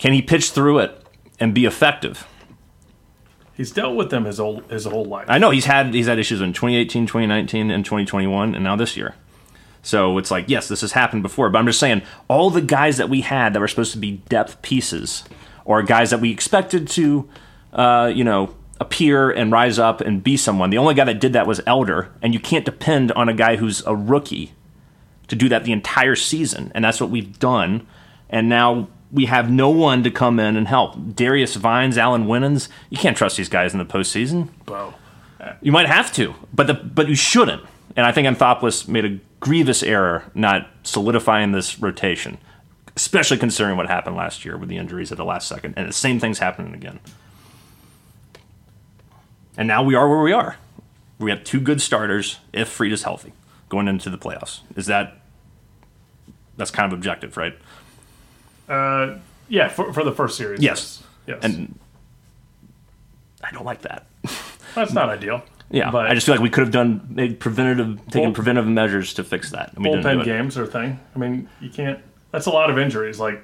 Can 0.04 0.12
he 0.12 0.22
pitch 0.22 0.52
through 0.52 0.80
it 0.80 1.02
and 1.40 1.54
be 1.54 1.64
effective? 1.64 2.28
He's 3.54 3.72
dealt 3.72 3.96
with 3.96 4.10
them 4.10 4.26
his 4.26 4.38
whole 4.38 4.60
his 4.64 4.84
whole 4.84 5.06
life. 5.06 5.28
I 5.30 5.38
know 5.38 5.50
he's 5.52 5.64
had 5.64 5.94
he's 5.94 6.08
had 6.08 6.20
issues 6.20 6.42
in 6.42 6.52
2018, 6.52 7.08
2019, 7.08 7.72
and 7.72 7.86
2021, 7.86 8.54
and 8.54 8.66
now 8.66 8.76
this 8.76 8.98
year. 8.98 9.16
So 9.82 10.18
it's 10.18 10.30
like, 10.30 10.50
yes, 10.50 10.68
this 10.68 10.82
has 10.82 10.92
happened 10.92 11.24
before, 11.24 11.50
but 11.50 11.58
I'm 11.58 11.66
just 11.66 11.80
saying, 11.80 12.02
all 12.28 12.50
the 12.50 12.62
guys 12.62 12.98
that 12.98 13.08
we 13.08 13.22
had 13.22 13.54
that 13.54 13.62
were 13.62 13.68
supposed 13.70 13.94
to 13.94 13.98
be 13.98 14.18
depth 14.28 14.62
pieces, 14.62 15.24
or 15.64 15.82
guys 15.84 16.10
that 16.10 16.20
we 16.20 16.32
expected 16.32 16.90
to, 16.90 17.30
uh, 17.72 18.12
you 18.14 18.26
know, 18.26 18.54
appear 18.82 19.32
and 19.32 19.54
rise 19.54 19.80
up 19.80 20.02
and 20.02 20.22
be 20.22 20.36
someone. 20.36 20.70
The 20.70 20.80
only 20.80 20.96
guy 20.96 21.06
that 21.06 21.22
did 21.22 21.32
that 21.32 21.48
was 21.48 21.62
Elder, 21.66 22.12
and 22.22 22.34
you 22.34 22.42
can't 22.42 22.66
depend 22.66 23.14
on 23.14 23.30
a 23.30 23.34
guy 23.34 23.56
who's 23.56 23.82
a 23.86 23.96
rookie 23.96 24.52
to 25.30 25.36
do 25.38 25.48
that 25.48 25.64
the 25.64 25.72
entire 25.72 26.18
season, 26.18 26.74
and 26.76 26.84
that's 26.84 27.00
what 27.00 27.10
we've 27.10 27.40
done. 27.40 27.88
And 28.30 28.50
now 28.50 28.90
we 29.14 29.28
have 29.28 29.50
no 29.50 29.70
one 29.70 30.04
to 30.04 30.12
come 30.12 30.40
in 30.40 30.58
and 30.58 30.68
help. 30.68 30.96
Darius 31.16 31.56
Vines, 31.56 31.98
Allan 31.98 32.26
Winans, 32.26 32.68
you 32.90 32.98
can't 32.98 33.16
trust 33.16 33.38
these 33.38 33.48
guys 33.48 33.72
in 33.72 33.78
the 33.78 33.86
postseason. 33.86 34.50
Bo. 34.66 34.96
You 35.62 35.72
might 35.72 35.88
have 35.88 36.12
to, 36.14 36.34
but 36.54 36.68
the 36.68 36.74
but 36.74 37.08
you 37.08 37.16
shouldn't. 37.16 37.64
And 37.96 38.06
I 38.06 38.12
think 38.12 38.28
Anthopoulos 38.28 38.88
made 38.88 39.06
a 39.06 39.20
grievous 39.40 39.84
error 39.84 40.24
not 40.34 40.68
solidifying 40.84 41.52
this 41.52 41.80
rotation, 41.80 42.38
especially 42.96 43.38
considering 43.38 43.78
what 43.78 43.88
happened 43.88 44.16
last 44.16 44.46
year 44.46 44.58
with 44.58 44.70
the 44.70 44.78
injuries 44.78 45.12
at 45.12 45.18
the 45.18 45.26
last 45.26 45.48
second, 45.48 45.76
and 45.78 45.88
the 45.88 45.94
same 45.94 46.20
thing's 46.20 46.40
happening 46.40 46.74
again. 46.74 47.00
And 49.58 49.68
now 49.68 49.84
we 49.84 49.96
are 49.96 50.10
where 50.10 50.22
we 50.22 50.32
are. 50.32 50.58
We 51.20 51.30
have 51.30 51.44
two 51.44 51.60
good 51.60 51.82
starters 51.82 52.40
if 52.52 52.70
Fried 52.70 52.92
is 52.92 53.04
healthy 53.04 53.34
going 53.70 53.88
into 53.88 54.10
the 54.10 54.18
playoffs. 54.18 54.62
Is 54.76 54.88
that 54.88 55.18
that's 56.58 56.72
kind 56.72 56.92
of 56.92 56.98
objective, 56.98 57.38
right? 57.38 57.58
Uh, 58.68 59.16
yeah, 59.50 59.68
for, 59.68 59.94
for 59.94 60.04
the 60.04 60.12
first 60.12 60.38
series. 60.38 60.62
Yes. 60.62 61.04
Yes. 61.28 61.40
And 61.44 61.78
I 63.44 63.52
don't 63.52 63.66
like 63.66 63.82
that. 63.82 64.08
that's 64.76 64.94
not 64.94 65.10
ideal. 65.10 65.44
Yeah, 65.70 65.90
But 65.90 66.06
I 66.06 66.14
just 66.14 66.28
feel 66.28 66.36
like 66.36 66.44
we 66.44 66.52
could 66.52 66.62
have 66.62 66.72
done 66.72 67.08
made 67.10 67.40
preventative, 67.40 67.98
taken 68.08 68.30
Bull- 68.30 68.34
preventive 68.34 68.68
measures 68.68 69.14
to 69.16 69.24
fix 69.24 69.50
that. 69.52 69.74
And 69.74 69.84
we 69.84 69.90
didn't 69.90 70.04
do 70.04 70.10
bullpen 70.10 70.24
games 70.26 70.58
are 70.58 70.64
a 70.64 70.68
thing. 70.68 71.00
I 71.16 71.20
mean, 71.20 71.50
you 71.62 71.70
can't. 71.70 72.00
That's 72.32 72.46
a 72.46 72.52
lot 72.52 72.70
of 72.70 72.78
injuries. 72.78 73.20
Like 73.20 73.44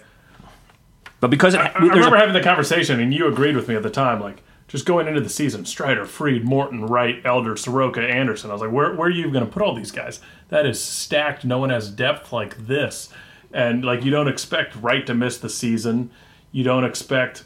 But 1.19 1.31
because 1.31 1.55
I, 1.55 1.67
I 1.67 1.77
remember 1.79 2.15
a, 2.17 2.19
having 2.19 2.35
the 2.35 2.43
conversation, 2.43 2.99
and 2.99 3.11
you 3.13 3.27
agreed 3.27 3.55
with 3.55 3.67
me 3.67 3.75
at 3.75 3.81
the 3.83 3.89
time. 3.89 4.21
Like 4.21 4.43
just 4.67 4.85
going 4.85 5.07
into 5.07 5.21
the 5.21 5.29
season, 5.29 5.65
Strider, 5.65 6.05
Fried, 6.05 6.43
Morton, 6.45 6.85
Wright, 6.85 7.19
Elder, 7.25 7.55
Soroka, 7.55 8.01
Anderson. 8.01 8.51
I 8.51 8.53
was 8.53 8.61
like, 8.61 8.71
where, 8.71 8.93
where 8.93 9.07
are 9.07 9.11
you 9.11 9.31
going 9.31 9.43
to 9.43 9.51
put 9.51 9.63
all 9.63 9.73
these 9.73 9.91
guys? 9.91 10.19
That 10.49 10.67
is 10.67 10.79
stacked. 10.81 11.43
No 11.43 11.57
one 11.57 11.71
has 11.71 11.89
depth 11.89 12.31
like 12.31 12.55
this, 12.67 13.09
and 13.53 13.83
like 13.83 14.03
you 14.03 14.11
don't 14.11 14.27
expect 14.27 14.75
Wright 14.75 15.05
to 15.07 15.13
miss 15.13 15.37
the 15.37 15.49
season. 15.49 16.11
You 16.51 16.63
don't 16.63 16.83
expect 16.83 17.43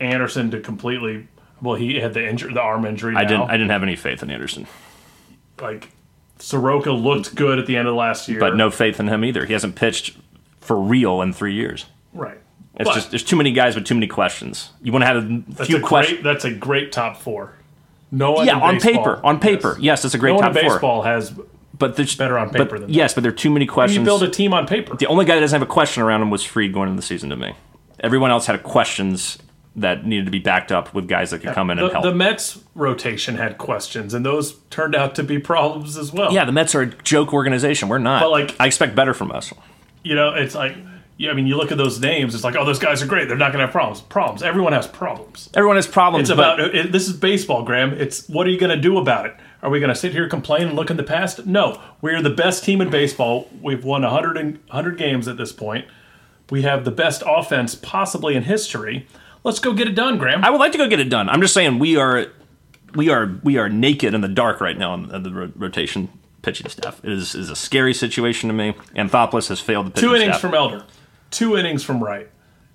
Anderson 0.00 0.50
to 0.52 0.60
completely. 0.60 1.28
Well, 1.62 1.76
he 1.76 2.00
had 2.00 2.14
the 2.14 2.28
injury, 2.28 2.52
the 2.52 2.60
arm 2.60 2.84
injury. 2.84 3.14
I 3.16 3.24
didn't 3.24 3.48
I 3.50 3.52
didn't 3.56 3.70
have 3.70 3.82
any 3.82 3.96
faith 3.96 4.22
in 4.22 4.30
Anderson, 4.30 4.66
like 5.60 5.90
Soroka 6.38 6.90
looked 6.92 7.34
good 7.34 7.58
at 7.58 7.66
the 7.66 7.76
end 7.76 7.88
of 7.88 7.94
last 7.94 8.28
year, 8.28 8.40
but 8.40 8.56
no 8.56 8.70
faith 8.70 8.98
in 9.00 9.08
him 9.08 9.24
either. 9.24 9.46
He 9.46 9.52
hasn't 9.52 9.76
pitched 9.76 10.16
for 10.60 10.78
real 10.78 11.22
in 11.22 11.32
three 11.32 11.54
years. 11.54 11.86
right. 12.12 12.38
It's 12.76 12.88
But 12.88 12.94
just 12.96 13.10
there's 13.10 13.22
too 13.22 13.36
many 13.36 13.52
guys 13.52 13.76
with 13.76 13.84
too 13.84 13.94
many 13.94 14.08
questions. 14.08 14.70
You 14.82 14.90
want 14.90 15.02
to 15.02 15.06
have 15.06 15.16
a 15.18 15.42
that's 15.50 15.68
few 15.68 15.76
a 15.76 15.80
questions. 15.80 16.22
great. 16.22 16.24
That's 16.32 16.44
a 16.44 16.50
great 16.50 16.90
top 16.90 17.16
four. 17.18 17.52
No 18.10 18.32
one. 18.32 18.46
Yeah, 18.48 18.58
on 18.58 18.74
baseball- 18.80 18.92
paper, 19.04 19.20
on 19.24 19.38
paper, 19.38 19.76
yes, 19.78 20.04
it's 20.04 20.14
a 20.14 20.18
great 20.18 20.32
No 20.32 20.40
top 20.40 20.54
four. 20.54 20.62
baseball 20.62 21.02
has. 21.02 21.32
But 21.76 21.96
there's 21.96 22.14
better 22.14 22.38
on 22.38 22.48
but- 22.48 22.58
paper 22.58 22.78
than 22.78 22.88
that. 22.88 22.94
yes, 22.94 23.14
but 23.14 23.22
there 23.22 23.32
are 23.32 23.36
too 23.36 23.50
many 23.50 23.66
questions. 23.66 23.98
You 23.98 24.04
build 24.04 24.22
a 24.22 24.28
team 24.30 24.54
on 24.54 24.66
paper. 24.66 24.96
the 24.96 25.06
only 25.06 25.24
guy 25.24 25.34
that 25.34 25.40
doesn't 25.40 25.58
have 25.60 25.68
a 25.68 25.70
question 25.70 26.02
around 26.02 26.22
him 26.22 26.30
was 26.30 26.44
Fried 26.44 26.72
going 26.72 26.88
into 26.88 27.00
the 27.00 27.06
season 27.06 27.30
to 27.30 27.36
me. 27.36 27.54
Everyone 28.00 28.30
else 28.30 28.46
had 28.46 28.62
questions 28.62 29.38
that 29.76 30.06
needed 30.06 30.24
to 30.26 30.30
be 30.30 30.38
backed 30.38 30.70
up 30.70 30.94
with 30.94 31.08
guys 31.08 31.30
that 31.30 31.40
could 31.40 31.52
come 31.52 31.68
in 31.70 31.78
The, 31.78 31.84
and 31.84 31.92
help. 31.92 32.04
the 32.04 32.14
Mets 32.14 32.60
rotation 32.76 33.36
had 33.36 33.58
questions, 33.58 34.14
and 34.14 34.24
those 34.24 34.54
turned 34.70 34.94
out 34.94 35.16
to 35.16 35.24
be 35.24 35.38
problems 35.40 35.96
as 35.96 36.12
well. 36.12 36.32
yeah, 36.32 36.44
the 36.44 36.52
Mets 36.52 36.76
are 36.76 36.82
a 36.82 36.86
joke 36.86 37.32
organization. 37.32 37.88
We're 37.88 37.98
not. 37.98 38.22
But, 38.22 38.30
like- 38.30 38.54
I 38.60 38.66
expect 38.66 38.94
better 38.94 39.14
from 39.14 39.32
us. 39.32 39.52
you 40.04 40.14
know, 40.14 40.32
it's 40.34 40.54
like, 40.54 40.76
yeah, 41.16 41.30
I 41.30 41.34
mean, 41.34 41.46
you 41.48 41.56
look 41.56 41.72
at 41.72 41.78
those 41.78 41.98
names, 42.00 42.34
it's 42.36 42.44
like, 42.44 42.54
oh, 42.56 42.64
those 42.64 42.78
guys 42.78 43.02
are 43.02 43.06
great. 43.06 43.26
They're 43.26 43.36
not 43.36 43.52
going 43.52 43.60
to 43.60 43.66
have 43.66 43.72
problems. 43.72 44.00
Problems. 44.00 44.42
Everyone 44.44 44.72
has 44.72 44.86
problems. 44.86 45.48
Everyone 45.54 45.76
has 45.76 45.86
problems. 45.88 46.28
It's 46.28 46.34
about 46.34 46.60
it, 46.60 46.92
this 46.92 47.08
is 47.08 47.14
baseball, 47.14 47.64
Graham. 47.64 47.92
It's 47.94 48.28
what 48.28 48.46
are 48.46 48.50
you 48.50 48.58
going 48.58 48.74
to 48.74 48.80
do 48.80 48.98
about 48.98 49.26
it? 49.26 49.34
Are 49.64 49.70
we 49.70 49.80
going 49.80 49.88
to 49.88 49.94
sit 49.94 50.12
here 50.12 50.28
complain 50.28 50.68
and 50.68 50.76
look 50.76 50.90
in 50.90 50.98
the 50.98 51.02
past? 51.02 51.46
No, 51.46 51.80
we 52.02 52.12
are 52.12 52.20
the 52.20 52.28
best 52.28 52.64
team 52.64 52.82
in 52.82 52.90
baseball. 52.90 53.48
We've 53.62 53.82
won 53.82 54.02
100 54.02 54.36
and 54.36 54.58
100 54.66 54.98
games 54.98 55.26
at 55.26 55.38
this 55.38 55.52
point. 55.52 55.86
We 56.50 56.62
have 56.62 56.84
the 56.84 56.90
best 56.90 57.22
offense 57.26 57.74
possibly 57.74 58.34
in 58.36 58.42
history. 58.42 59.06
Let's 59.42 59.58
go 59.60 59.72
get 59.72 59.88
it 59.88 59.94
done, 59.94 60.18
Graham. 60.18 60.44
I 60.44 60.50
would 60.50 60.60
like 60.60 60.72
to 60.72 60.78
go 60.78 60.86
get 60.86 61.00
it 61.00 61.08
done. 61.08 61.30
I'm 61.30 61.40
just 61.40 61.54
saying 61.54 61.78
we 61.78 61.96
are, 61.96 62.26
we 62.94 63.08
are, 63.08 63.40
we 63.42 63.56
are 63.56 63.70
naked 63.70 64.12
in 64.12 64.20
the 64.20 64.28
dark 64.28 64.60
right 64.60 64.76
now 64.76 64.92
on 64.92 65.22
the 65.22 65.50
rotation 65.56 66.10
pitching 66.42 66.68
staff. 66.68 67.02
It 67.02 67.10
is 67.12 67.34
is 67.34 67.48
a 67.48 67.56
scary 67.56 67.94
situation 67.94 68.48
to 68.50 68.54
me. 68.54 68.74
Anthopoulos 68.94 69.48
has 69.48 69.60
failed 69.60 69.86
the 69.86 69.90
pitching 69.92 70.10
Two 70.10 70.14
innings 70.14 70.32
staff. 70.32 70.40
from 70.42 70.54
Elder, 70.54 70.84
two 71.30 71.56
innings 71.56 71.82
from 71.82 72.04
Wright. 72.04 72.28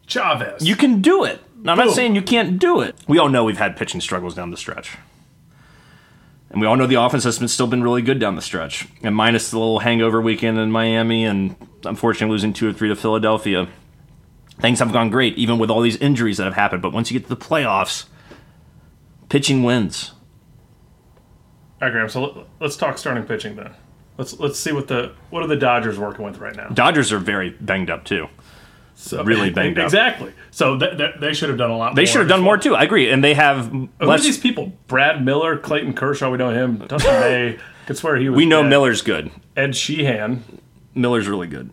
Chavez. 0.08 0.68
You 0.68 0.76
can 0.76 1.02
do 1.02 1.24
it. 1.24 1.40
I'm 1.68 1.78
not 1.78 1.92
saying 1.92 2.16
you 2.16 2.24
can't 2.24 2.58
do 2.58 2.82
it. 2.82 2.96
We 3.08 3.20
all 3.20 3.30
know 3.30 3.44
we've 3.44 3.60
had 3.60 3.78
pitching 3.78 4.02
struggles 4.02 4.34
down 4.34 4.50
the 4.50 4.58
stretch. 4.58 4.98
And 6.52 6.62
we 6.62 6.68
all 6.68 6.76
know 6.76 6.88
the 6.88 6.96
offense 6.96 7.24
has 7.26 7.38
been, 7.38 7.48
still 7.48 7.68
been 7.68 7.84
really 7.84 8.02
good 8.02 8.20
down 8.20 8.36
the 8.36 8.42
stretch. 8.42 8.88
And 9.04 9.16
minus 9.16 9.52
the 9.52 9.60
little 9.60 9.80
hangover 9.80 10.20
weekend 10.20 10.58
in 10.58 10.72
Miami 10.72 11.24
and 11.26 11.56
unfortunately 11.86 12.34
losing 12.34 12.54
two 12.54 12.68
or 12.70 12.74
three 12.74 12.90
to 12.90 12.96
Philadelphia, 12.96 13.68
things 14.60 14.80
have 14.80 14.92
gone 14.92 15.10
great, 15.10 15.38
even 15.38 15.60
with 15.60 15.70
all 15.70 15.82
these 15.82 15.98
injuries 15.98 16.38
that 16.38 16.46
have 16.46 16.56
happened. 16.56 16.82
But 16.82 16.92
once 16.92 17.12
you 17.12 17.20
get 17.20 17.30
to 17.30 17.36
the 17.36 17.42
playoffs, 17.42 18.06
pitching 19.30 19.64
wins. 19.64 20.12
All 21.82 21.88
right, 21.88 21.92
Graham. 21.92 22.10
So 22.10 22.22
let, 22.24 22.48
let's 22.60 22.76
talk 22.76 22.98
starting 22.98 23.24
pitching 23.24 23.56
then. 23.56 23.74
Let's 24.18 24.38
let's 24.38 24.60
see 24.60 24.74
what 24.74 24.90
the 24.90 25.14
what 25.30 25.44
are 25.44 25.48
the 25.48 25.56
Dodgers 25.56 25.98
working 25.98 26.26
with 26.26 26.40
right 26.40 26.54
now. 26.54 26.68
Dodgers 26.68 27.14
are 27.14 27.20
very 27.20 27.52
banged 27.52 27.90
up 27.90 28.04
too. 28.04 28.28
So, 29.02 29.24
really 29.24 29.50
banged 29.60 29.80
up. 29.80 29.86
Exactly. 29.86 30.34
So 30.52 30.78
th- 30.78 30.98
th- 30.98 31.16
they 31.22 31.34
should 31.34 31.48
have 31.48 31.58
done 31.58 31.72
a 31.72 31.78
lot. 31.78 31.92
More. 31.92 31.96
They 31.96 32.06
should 32.06 32.20
have 32.20 32.28
done 32.28 32.40
well. 32.42 32.46
more 32.46 32.58
too. 32.58 32.76
I 32.76 32.84
agree. 32.84 33.10
And 33.10 33.24
they 33.24 33.34
have 33.34 33.68
Who 33.72 33.90
are 34.02 34.20
these 34.20 34.38
people? 34.38 34.74
Brad 34.88 35.24
Miller, 35.24 35.58
Clayton 35.58 35.94
Kershaw. 35.94 36.30
We 36.30 36.38
know 36.38 36.50
him. 36.52 36.80
Dustin 36.88 37.12
May. 37.22 37.58
Could 37.86 37.98
swear 37.98 38.18
he 38.18 38.28
was. 38.30 38.36
we 38.38 38.46
know 38.46 38.62
dead. 38.62 38.70
Miller's 38.70 39.02
good. 39.02 39.32
Ed 39.56 39.76
Sheehan, 39.76 40.44
Miller's 40.94 41.28
really 41.28 41.48
good. 41.48 41.72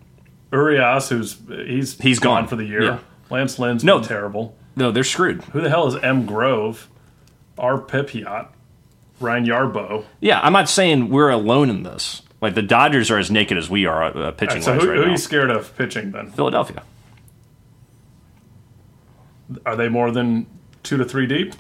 Urias, 0.53 1.09
who's 1.09 1.37
he's 1.49 1.99
He's 2.01 2.19
gone. 2.21 2.47
for 2.47 2.55
the 2.57 2.65
year. 2.65 2.83
Yeah. 2.83 2.99
Lance 3.29 3.59
Lynn's 3.59 3.83
No. 3.83 4.01
terrible. 4.03 4.57
No, 4.77 4.93
they're 4.93 5.03
screwed. 5.05 5.43
Who 5.47 5.61
the 5.61 5.69
hell 5.69 5.87
is 5.89 5.97
M 6.03 6.27
Grove? 6.27 6.89
R 7.59 7.81
Pepiot, 7.81 8.49
Ryan 9.19 9.47
Yarbrough. 9.47 10.05
Yeah, 10.21 10.41
I'm 10.43 10.53
not 10.53 10.69
saying 10.69 11.09
we're 11.09 11.31
alone 11.31 11.71
in 11.71 11.83
this. 11.83 12.23
Like 12.41 12.55
the 12.55 12.63
Dodgers 12.63 13.11
are 13.11 13.19
as 13.19 13.31
naked 13.31 13.57
as 13.59 13.69
we 13.71 13.87
are 13.87 14.05
uh, 14.05 14.31
pitching 14.33 14.61
So 14.63 14.75
who, 14.75 14.87
right 14.89 14.97
who 14.99 15.03
are 15.05 15.09
you 15.09 15.17
scared 15.17 15.51
of 15.51 15.75
pitching 15.77 16.13
then? 16.13 16.31
Philadelphia. 16.31 16.83
Are 19.65 19.77
they 19.77 19.89
more 19.89 20.11
than 20.11 20.47
two 20.83 20.97
to 20.97 21.05
three 21.05 21.27
deep? 21.27 21.55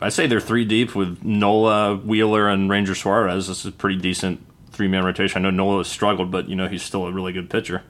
I 0.00 0.10
say 0.10 0.26
they're 0.26 0.40
three 0.40 0.64
deep 0.64 0.94
with 0.94 1.24
Nola, 1.24 1.96
Wheeler, 1.96 2.48
and 2.48 2.68
Ranger 2.68 2.94
Suarez. 2.94 3.48
This 3.48 3.60
is 3.60 3.66
a 3.66 3.72
pretty 3.72 3.96
decent 3.96 4.44
three 4.70 4.88
man 4.88 5.04
rotation. 5.04 5.44
I 5.44 5.50
know 5.50 5.56
Nola 5.64 5.78
has 5.78 5.88
struggled, 5.88 6.30
but 6.30 6.48
you 6.48 6.56
know 6.56 6.68
he's 6.68 6.82
still 6.82 7.06
a 7.06 7.12
really 7.12 7.32
good 7.32 7.48
pitcher. 7.48 7.82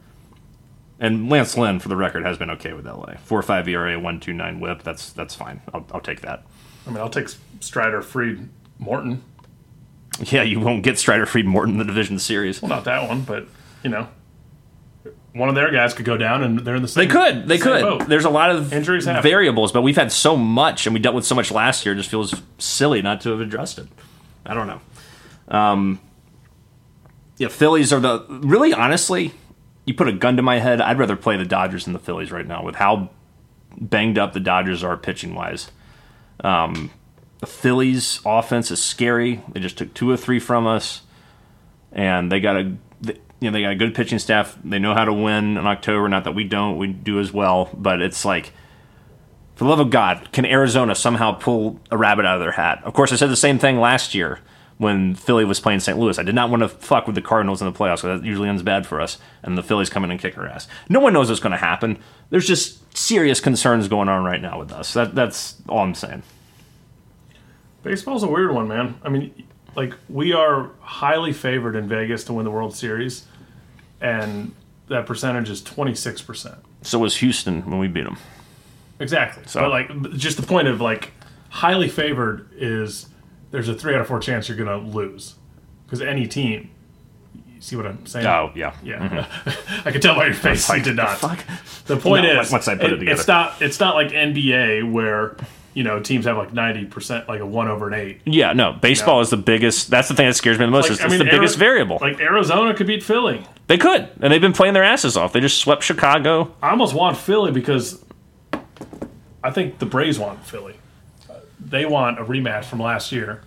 And 0.99 1.29
Lance 1.29 1.59
Lynn, 1.59 1.79
for 1.79 1.89
the 1.89 1.97
record, 1.97 2.25
has 2.25 2.39
been 2.39 2.51
okay 2.51 2.73
with 2.73 2.87
LA. 2.87 3.15
Four 3.23 3.43
five 3.43 3.69
ERA, 3.69 3.99
one 3.99 4.21
two 4.21 4.33
nine 4.33 4.61
WHIP. 4.61 4.83
That's 4.83 5.13
that's 5.13 5.35
fine. 5.35 5.61
I'll, 5.75 5.87
I'll 5.93 6.01
take 6.01 6.21
that. 6.23 6.45
I 6.87 6.91
mean, 6.91 6.99
I'll 6.99 7.11
take 7.11 7.29
Strider, 7.61 8.01
Fried, 8.03 8.49
Morton. 8.79 9.23
Yeah, 10.21 10.43
you 10.43 10.61
won't 10.61 10.83
get 10.83 10.99
Strider 10.99 11.27
Fried 11.27 11.45
Morton 11.45 11.75
in 11.75 11.79
the 11.79 11.85
division 11.85 12.19
series. 12.19 12.63
Well, 12.63 12.71
not 12.71 12.85
that 12.85 13.09
one, 13.09 13.23
but 13.23 13.47
you 13.83 13.91
know, 13.91 14.09
one 15.37 15.49
of 15.49 15.55
their 15.55 15.71
guys 15.71 15.95
could 15.95 16.07
go 16.07 16.17
down, 16.17 16.43
and 16.43 16.59
they're 16.61 16.77
in 16.77 16.83
the 16.83 16.89
same. 16.89 17.07
They 17.07 17.13
could. 17.13 17.47
They 17.47 17.59
could. 17.59 17.83
boat. 17.83 18.07
There's 18.09 18.25
a 18.25 18.31
lot 18.31 18.51
of 18.51 18.73
Injuries 18.73 19.05
happen. 19.05 19.23
variables, 19.23 19.73
but 19.73 19.83
we've 19.83 19.97
had 19.97 20.11
so 20.11 20.37
much, 20.37 20.87
and 20.87 20.95
we 20.95 21.01
dealt 21.01 21.15
with 21.15 21.27
so 21.27 21.35
much 21.35 21.51
last 21.51 21.85
year. 21.85 21.95
It 21.95 21.99
just 21.99 22.11
feels 22.11 22.35
silly 22.59 23.03
not 23.03 23.21
to 23.23 23.31
have 23.31 23.41
addressed 23.41 23.79
it. 23.79 23.87
I 24.45 24.55
don't 24.55 24.67
know. 24.67 24.81
Um, 25.49 26.01
yeah, 27.39 27.49
Phillies 27.49 27.93
are 27.93 28.01
the 28.01 28.25
really 28.29 28.73
honestly. 28.73 29.33
You 29.85 29.95
put 29.95 30.09
a 30.09 30.13
gun 30.13 30.37
to 30.37 30.43
my 30.43 30.59
head, 30.59 30.81
I'd 30.81 30.99
rather 30.99 31.15
play 31.15 31.37
the 31.37 31.45
Dodgers 31.45 31.85
than 31.85 31.93
the 31.93 32.01
Phillies 32.01 32.33
right 32.33 32.47
now 32.47 32.65
with 32.65 32.75
how 32.75 33.11
banged 33.81 34.19
up 34.19 34.33
the 34.33 34.41
Dodgers 34.41 34.83
are 34.83 34.97
pitching 34.97 35.33
wise. 35.35 35.71
Um, 36.41 36.91
the 37.39 37.47
Phillies 37.47 38.21
offense 38.27 38.71
is 38.73 38.83
scary. 38.83 39.43
They 39.53 39.61
just 39.61 39.79
took 39.79 39.95
two 39.95 40.11
or 40.11 40.17
three 40.17 40.41
from 40.41 40.67
us, 40.67 41.03
and 41.93 42.33
they 42.33 42.41
got 42.41 42.57
a 42.57 42.73
you 43.41 43.51
know 43.51 43.53
they 43.53 43.63
got 43.63 43.73
a 43.73 43.77
good 43.77 43.95
pitching 43.95 44.19
staff. 44.19 44.59
They 44.65 44.79
know 44.79 44.95
how 44.95 45.05
to 45.05 45.13
win 45.13 45.57
in 45.57 45.67
October. 45.67 46.09
Not 46.09 46.25
that 46.25 46.35
we 46.35 46.45
don't, 46.45 46.79
we 46.79 46.89
do 46.89 47.21
as 47.21 47.33
well. 47.33 47.71
But 47.75 48.01
it's 48.01 48.25
like, 48.25 48.53
for 49.55 49.65
the 49.65 49.71
love 49.71 49.81
of 49.81 49.91
God, 49.91 50.33
can 50.33 50.45
Arizona 50.45 50.95
somehow 50.95 51.33
pull 51.33 51.81
a 51.91 51.97
rabbit 51.97 52.25
out 52.25 52.37
of 52.37 52.41
their 52.41 52.53
hat? 52.53 52.83
Of 52.85 52.95
course, 52.95 53.13
I 53.13 53.17
said 53.17 53.31
the 53.31 53.37
same 53.37 53.59
thing 53.59 53.79
last 53.79 54.15
year 54.15 54.41
when 54.79 55.15
Philly 55.15 55.45
was 55.45 55.61
playing 55.61 55.81
St. 55.81 55.99
Louis. 55.99 56.19
I 56.19 56.23
did 56.23 56.35
not 56.35 56.51
want 56.51 56.63
to 56.63 56.69
fuck 56.69 57.07
with 57.07 57.15
the 57.15 57.23
Cardinals 57.23 57.63
in 57.63 57.67
the 57.67 57.79
playoffs 57.79 58.03
because 58.03 58.21
that 58.21 58.27
usually 58.27 58.49
ends 58.49 58.63
bad 58.63 58.87
for 58.87 59.01
us. 59.01 59.19
And 59.43 59.57
the 59.57 59.63
Phillies 59.63 59.89
come 59.89 60.05
in 60.05 60.11
and 60.11 60.21
kick 60.21 60.37
our 60.37 60.47
ass. 60.47 60.69
No 60.89 61.01
one 61.01 61.13
knows 61.13 61.29
what's 61.29 61.41
going 61.41 61.53
to 61.53 61.59
happen. 61.59 61.99
There's 62.31 62.47
just 62.47 62.97
serious 62.97 63.41
concerns 63.41 63.89
going 63.89 64.09
on 64.09 64.25
right 64.25 64.41
now 64.41 64.59
with 64.59 64.73
us. 64.73 64.93
That, 64.93 65.15
that's 65.15 65.57
all 65.69 65.79
I'm 65.79 65.95
saying. 65.95 66.23
Baseball's 67.83 68.23
a 68.23 68.29
weird 68.29 68.53
one, 68.53 68.69
man. 68.69 68.99
I 69.03 69.09
mean, 69.09 69.46
like 69.77 69.95
we 70.09 70.33
are 70.33 70.71
highly 70.81 71.33
favored 71.33 71.77
in 71.77 71.87
Vegas 71.89 72.25
to 72.25 72.33
win 72.33 72.45
the 72.45 72.51
World 72.51 72.75
Series, 72.75 73.27
and 74.01 74.55
that 74.89 75.07
percentage 75.07 75.49
is 75.51 75.63
twenty 75.63 75.95
six 75.95 76.23
percent. 76.23 76.57
So 76.83 76.99
was 76.99 77.17
Houston 77.19 77.63
when 77.71 77.79
we 77.79 77.89
beat 77.89 78.05
them. 78.05 78.17
Exactly. 78.99 79.43
So- 79.47 79.61
But 79.61 79.71
like, 79.71 80.11
just 80.17 80.37
the 80.41 80.47
point 80.47 80.69
of 80.69 80.81
like 80.81 81.13
highly 81.51 81.89
favored 81.89 82.49
is 82.57 83.07
there's 83.51 83.69
a 83.69 83.75
three 83.75 83.95
out 83.95 84.01
of 84.01 84.07
four 84.07 84.21
chance 84.21 84.49
you're 84.49 84.57
gonna 84.59 84.79
lose 84.79 85.35
because 85.85 86.01
any 86.03 86.27
team. 86.27 86.71
You 87.55 87.63
see 87.63 87.75
what 87.77 87.87
I'm 87.87 88.05
saying? 88.05 88.27
Oh, 88.27 88.53
yeah. 88.55 88.75
Yeah, 88.85 88.99
mm-hmm. 89.09 89.83
I 89.89 89.91
could 89.91 90.03
tell 90.03 90.15
by 90.15 90.27
your 90.27 90.35
face 90.35 90.69
you 90.69 90.83
did 90.83 90.97
not. 90.97 91.17
Fuck. 91.19 91.43
The 91.87 91.97
point 91.97 92.25
No, 92.25 92.41
is, 92.41 92.53
once 92.53 92.69
I 92.69 92.75
put 92.77 92.93
it 92.93 92.99
together. 92.99 93.19
it's 93.19 93.27
not 93.29 93.63
it's 93.63 93.81
not 93.81 93.95
like 93.95 94.09
NBA 94.09 94.91
where 94.93 95.37
you 95.77 95.85
know 95.85 96.01
teams 96.01 96.25
have 96.25 96.37
like 96.39 96.53
ninety 96.53 96.87
percent, 96.87 97.29
like 97.29 97.41
a 97.41 97.47
one 97.47 97.69
over 97.69 97.87
an 97.87 97.95
eight. 97.95 98.23
Yeah, 98.25 98.53
no. 98.55 98.73
Baseball 98.73 99.17
Yeah. 99.19 99.23
is 99.23 99.31
the 99.31 99.37
biggest. 99.37 99.91
That's 99.91 100.09
the 100.09 100.15
thing 100.15 100.27
that 100.27 100.35
scares 100.35 100.59
me 100.59 100.65
the 100.65 100.71
most. 100.71 100.85
Like, 100.91 100.93
it's 100.93 101.05
I 101.05 101.09
mean, 101.09 101.19
the 101.19 101.25
biggest 101.27 101.57
Ari- 101.57 101.67
variable. 101.67 101.99
Like 102.01 102.19
Arizona 102.19 102.75
could 102.75 102.87
beat 102.87 103.03
Philly. 103.03 103.45
they 103.67 103.77
could, 103.77 104.09
and 104.21 104.33
they've 104.33 104.41
been 104.41 104.55
playing 104.55 104.73
their 104.75 104.83
asses 104.85 105.17
off. 105.17 105.33
They 105.35 105.41
just 105.41 105.59
swept 105.59 105.83
Chicago. 105.85 106.55
I 106.63 106.71
almost 106.71 106.95
want 106.95 107.17
Philly 107.19 107.53
because 107.53 108.03
I 109.45 109.51
think 109.51 109.79
the 109.79 109.87
Braves 109.87 110.19
want 110.19 110.45
Philly. 110.45 110.75
They 111.61 111.85
want 111.85 112.19
a 112.19 112.25
rematch 112.25 112.65
from 112.65 112.81
last 112.81 113.13
year. 113.13 113.43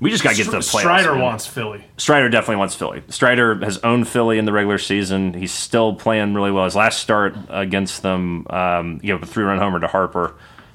We 0.00 0.10
just 0.10 0.24
got 0.24 0.30
to 0.30 0.36
get 0.36 0.44
to 0.46 0.50
the 0.50 0.56
playoffs. 0.58 0.80
Strider 0.80 1.12
man. 1.12 1.22
wants 1.22 1.46
Philly. 1.46 1.84
Strider 1.96 2.28
definitely 2.28 2.56
wants 2.56 2.74
Philly. 2.74 3.02
Strider 3.08 3.54
has 3.64 3.78
owned 3.78 4.08
Philly 4.08 4.36
in 4.36 4.46
the 4.46 4.52
regular 4.52 4.78
season. 4.78 5.32
He's 5.32 5.52
still 5.52 5.94
playing 5.94 6.34
really 6.34 6.50
well. 6.50 6.64
His 6.64 6.74
last 6.74 6.98
start 7.00 7.36
against 7.48 8.02
them, 8.02 8.44
um, 8.50 8.98
gave 8.98 9.14
up 9.14 9.22
a 9.22 9.26
three-run 9.26 9.58
homer 9.58 9.78
to 9.78 9.86
Harper. 9.86 10.34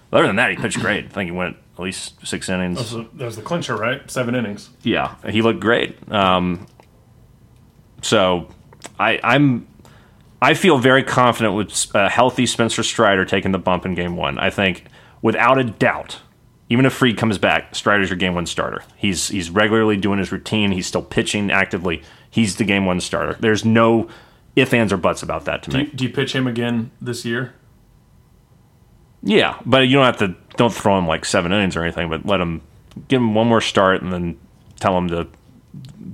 But 0.09 0.17
other 0.19 0.27
than 0.27 0.37
that, 0.37 0.51
he 0.51 0.55
pitched 0.57 0.79
great. 0.79 1.05
I 1.05 1.07
think 1.09 1.27
he 1.29 1.35
went 1.35 1.57
at 1.77 1.83
least 1.83 2.25
six 2.25 2.49
innings. 2.49 2.85
So 2.87 3.07
that 3.13 3.25
was 3.25 3.35
the 3.35 3.41
clincher, 3.41 3.75
right? 3.75 4.09
Seven 4.09 4.35
innings. 4.35 4.69
Yeah, 4.83 5.15
he 5.29 5.41
looked 5.41 5.59
great. 5.59 5.97
Um, 6.11 6.65
so 8.01 8.47
I, 8.99 9.19
I'm 9.23 9.67
I 10.41 10.53
feel 10.53 10.77
very 10.77 11.03
confident 11.03 11.55
with 11.55 11.87
a 11.95 12.09
healthy 12.09 12.45
Spencer 12.45 12.83
Strider 12.83 13.25
taking 13.25 13.51
the 13.51 13.59
bump 13.59 13.85
in 13.85 13.95
game 13.95 14.15
one. 14.15 14.37
I 14.39 14.49
think 14.49 14.85
without 15.21 15.57
a 15.57 15.63
doubt, 15.63 16.19
even 16.69 16.85
if 16.85 16.93
Fried 16.93 17.17
comes 17.17 17.37
back, 17.37 17.75
Strider's 17.75 18.09
your 18.09 18.17
game 18.17 18.35
one 18.35 18.45
starter. 18.45 18.83
He's 18.95 19.27
he's 19.29 19.49
regularly 19.49 19.97
doing 19.97 20.19
his 20.19 20.31
routine. 20.31 20.71
He's 20.71 20.87
still 20.87 21.01
pitching 21.03 21.51
actively. 21.51 22.03
He's 22.29 22.57
the 22.57 22.65
game 22.65 22.85
one 22.85 23.01
starter. 23.01 23.35
There's 23.39 23.65
no 23.65 24.09
if, 24.55 24.73
ands, 24.73 24.91
or 24.91 24.97
buts 24.97 25.21
about 25.21 25.45
that 25.45 25.61
to 25.63 25.69
Do 25.69 25.77
me. 25.77 25.83
you, 25.83 25.89
do 25.91 26.03
you 26.05 26.09
pitch 26.11 26.33
him 26.33 26.47
again 26.47 26.89
this 26.99 27.23
year? 27.25 27.53
Yeah, 29.27 29.59
but 29.65 29.87
you 29.87 29.93
don't 29.97 30.05
have 30.05 30.17
to 30.17 30.35
don't 30.55 30.73
throw 30.73 30.97
him 30.97 31.05
like 31.05 31.25
seven 31.25 31.51
innings 31.51 31.75
or 31.75 31.83
anything. 31.83 32.09
But 32.09 32.25
let 32.25 32.39
him 32.39 32.61
give 33.09 33.21
him 33.21 33.33
one 33.35 33.47
more 33.47 33.61
start 33.61 34.01
and 34.01 34.11
then 34.11 34.39
tell 34.79 34.97
him 34.97 35.09
to 35.09 35.27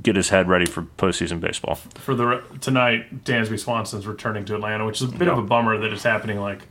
get 0.01 0.15
his 0.15 0.29
head 0.29 0.49
ready 0.49 0.65
for 0.65 0.81
postseason 0.81 1.39
baseball. 1.39 1.75
For 1.75 2.15
the 2.15 2.43
tonight, 2.59 3.23
Dansby 3.23 3.59
Swanson's 3.59 4.07
returning 4.07 4.45
to 4.45 4.55
Atlanta, 4.55 4.85
which 4.85 5.01
is 5.01 5.09
a 5.13 5.15
bit 5.15 5.27
of 5.27 5.37
a 5.37 5.41
bummer 5.43 5.77
that 5.77 5.93
it's 5.93 6.03
happening 6.03 6.39
like 6.39 6.67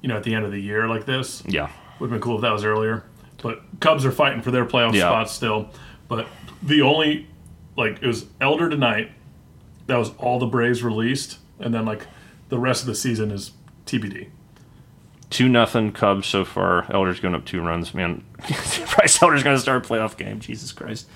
you 0.00 0.08
know 0.08 0.16
at 0.16 0.22
the 0.22 0.32
end 0.34 0.44
of 0.44 0.52
the 0.52 0.60
year 0.60 0.86
like 0.88 1.06
this. 1.06 1.42
Yeah. 1.46 1.70
Would 1.98 2.06
have 2.10 2.10
been 2.12 2.22
cool 2.22 2.36
if 2.36 2.42
that 2.42 2.52
was 2.52 2.64
earlier. 2.64 3.02
But 3.42 3.60
Cubs 3.80 4.06
are 4.06 4.12
fighting 4.12 4.42
for 4.42 4.50
their 4.50 4.64
playoff 4.64 4.94
Yeah. 4.94 5.08
spots 5.08 5.32
still. 5.32 5.70
But 6.08 6.26
the 6.62 6.82
only 6.82 7.26
like 7.76 7.98
it 8.00 8.06
was 8.06 8.26
Elder 8.40 8.70
tonight. 8.70 9.10
That 9.86 9.96
was 9.96 10.12
all 10.18 10.38
the 10.38 10.46
Braves 10.46 10.84
released, 10.84 11.38
and 11.58 11.74
then 11.74 11.84
like 11.84 12.06
the 12.48 12.58
rest 12.60 12.82
of 12.82 12.86
the 12.86 12.94
season 12.94 13.32
is 13.32 13.50
TBD. 13.86 14.28
Two 15.30 15.48
nothing 15.48 15.92
Cubs 15.92 16.26
so 16.26 16.44
far. 16.44 16.90
Elder's 16.92 17.20
going 17.20 17.34
up 17.36 17.44
two 17.44 17.60
runs. 17.62 17.94
Man, 17.94 18.24
Bryce 18.96 19.22
Elder's 19.22 19.42
going 19.44 19.56
to 19.56 19.60
start 19.62 19.84
a 19.84 19.88
playoff 19.88 20.16
game. 20.16 20.40
Jesus 20.40 20.72
Christ. 20.72 21.08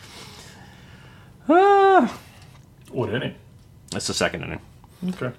Ah, 1.48 2.16
What 2.90 3.12
inning? 3.12 3.34
that's 3.90 4.06
the 4.06 4.14
second 4.14 4.42
inning. 4.44 4.60
Okay. 5.10 5.32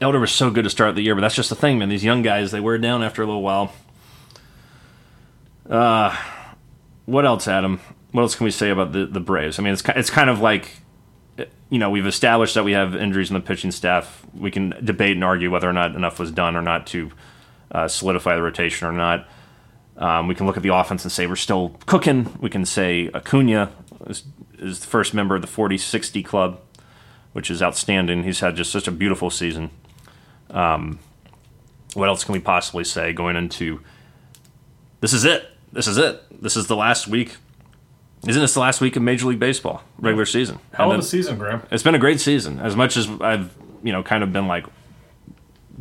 Elder 0.00 0.18
was 0.18 0.32
so 0.32 0.50
good 0.50 0.64
to 0.64 0.70
start 0.70 0.94
the 0.94 1.02
year, 1.02 1.14
but 1.14 1.20
that's 1.20 1.34
just 1.36 1.50
the 1.50 1.54
thing, 1.56 1.78
man. 1.78 1.88
These 1.88 2.04
young 2.04 2.22
guys, 2.22 2.50
they 2.50 2.60
wear 2.60 2.78
down 2.78 3.02
after 3.02 3.22
a 3.22 3.26
little 3.26 3.42
while. 3.42 3.72
Uh, 5.68 6.16
what 7.06 7.24
else, 7.26 7.46
Adam? 7.48 7.80
What 8.12 8.22
else 8.22 8.34
can 8.34 8.44
we 8.44 8.50
say 8.50 8.70
about 8.70 8.92
the, 8.92 9.06
the 9.06 9.20
Braves? 9.20 9.58
I 9.58 9.62
mean, 9.62 9.72
it's 9.72 9.82
it's 9.88 10.10
kind 10.10 10.28
of 10.30 10.40
like, 10.40 10.70
you 11.70 11.78
know, 11.78 11.90
we've 11.90 12.06
established 12.06 12.54
that 12.54 12.64
we 12.64 12.72
have 12.72 12.94
injuries 12.94 13.30
in 13.30 13.34
the 13.34 13.40
pitching 13.40 13.70
staff. 13.70 14.24
We 14.34 14.50
can 14.50 14.74
debate 14.84 15.12
and 15.12 15.24
argue 15.24 15.50
whether 15.50 15.68
or 15.68 15.72
not 15.72 15.94
enough 15.94 16.18
was 16.18 16.30
done 16.30 16.56
or 16.56 16.62
not 16.62 16.86
to 16.88 17.10
uh, 17.72 17.88
solidify 17.88 18.36
the 18.36 18.42
rotation 18.42 18.86
or 18.86 18.92
not. 18.92 19.28
Um, 19.96 20.28
we 20.28 20.34
can 20.34 20.46
look 20.46 20.56
at 20.56 20.62
the 20.62 20.74
offense 20.74 21.04
and 21.04 21.12
say 21.12 21.26
we're 21.26 21.36
still 21.36 21.76
cooking. 21.86 22.36
We 22.40 22.50
can 22.50 22.64
say 22.64 23.10
Acuna 23.14 23.70
is, 24.06 24.24
is 24.58 24.80
the 24.80 24.86
first 24.86 25.14
member 25.14 25.34
of 25.36 25.40
the 25.40 25.48
40 25.48 25.78
60 25.78 26.22
club, 26.22 26.60
which 27.32 27.50
is 27.50 27.62
outstanding. 27.62 28.24
He's 28.24 28.40
had 28.40 28.56
just 28.56 28.70
such 28.72 28.88
a 28.88 28.92
beautiful 28.92 29.30
season. 29.30 29.70
Um, 30.50 30.98
what 31.94 32.08
else 32.08 32.24
can 32.24 32.32
we 32.32 32.40
possibly 32.40 32.84
say 32.84 33.12
going 33.12 33.36
into 33.36 33.80
this 35.00 35.12
is 35.12 35.24
it? 35.24 35.50
This 35.72 35.86
is 35.86 35.98
it. 35.98 36.22
This 36.42 36.56
is 36.56 36.66
the 36.66 36.76
last 36.76 37.08
week. 37.08 37.36
Isn't 38.26 38.40
this 38.40 38.54
the 38.54 38.60
last 38.60 38.80
week 38.80 38.96
of 38.96 39.02
Major 39.02 39.26
League 39.26 39.38
Baseball 39.38 39.82
regular 39.98 40.26
season? 40.26 40.58
Hell 40.72 40.90
And 40.90 40.98
of 41.00 41.04
a 41.04 41.08
season, 41.08 41.38
Graham. 41.38 41.62
it's 41.70 41.82
been 41.82 41.94
a 41.94 41.98
great 41.98 42.20
season. 42.20 42.58
As 42.58 42.74
much 42.74 42.96
as 42.96 43.08
I've, 43.20 43.54
you 43.82 43.92
know, 43.92 44.02
kind 44.02 44.22
of 44.22 44.32
been 44.32 44.48
like 44.48 44.66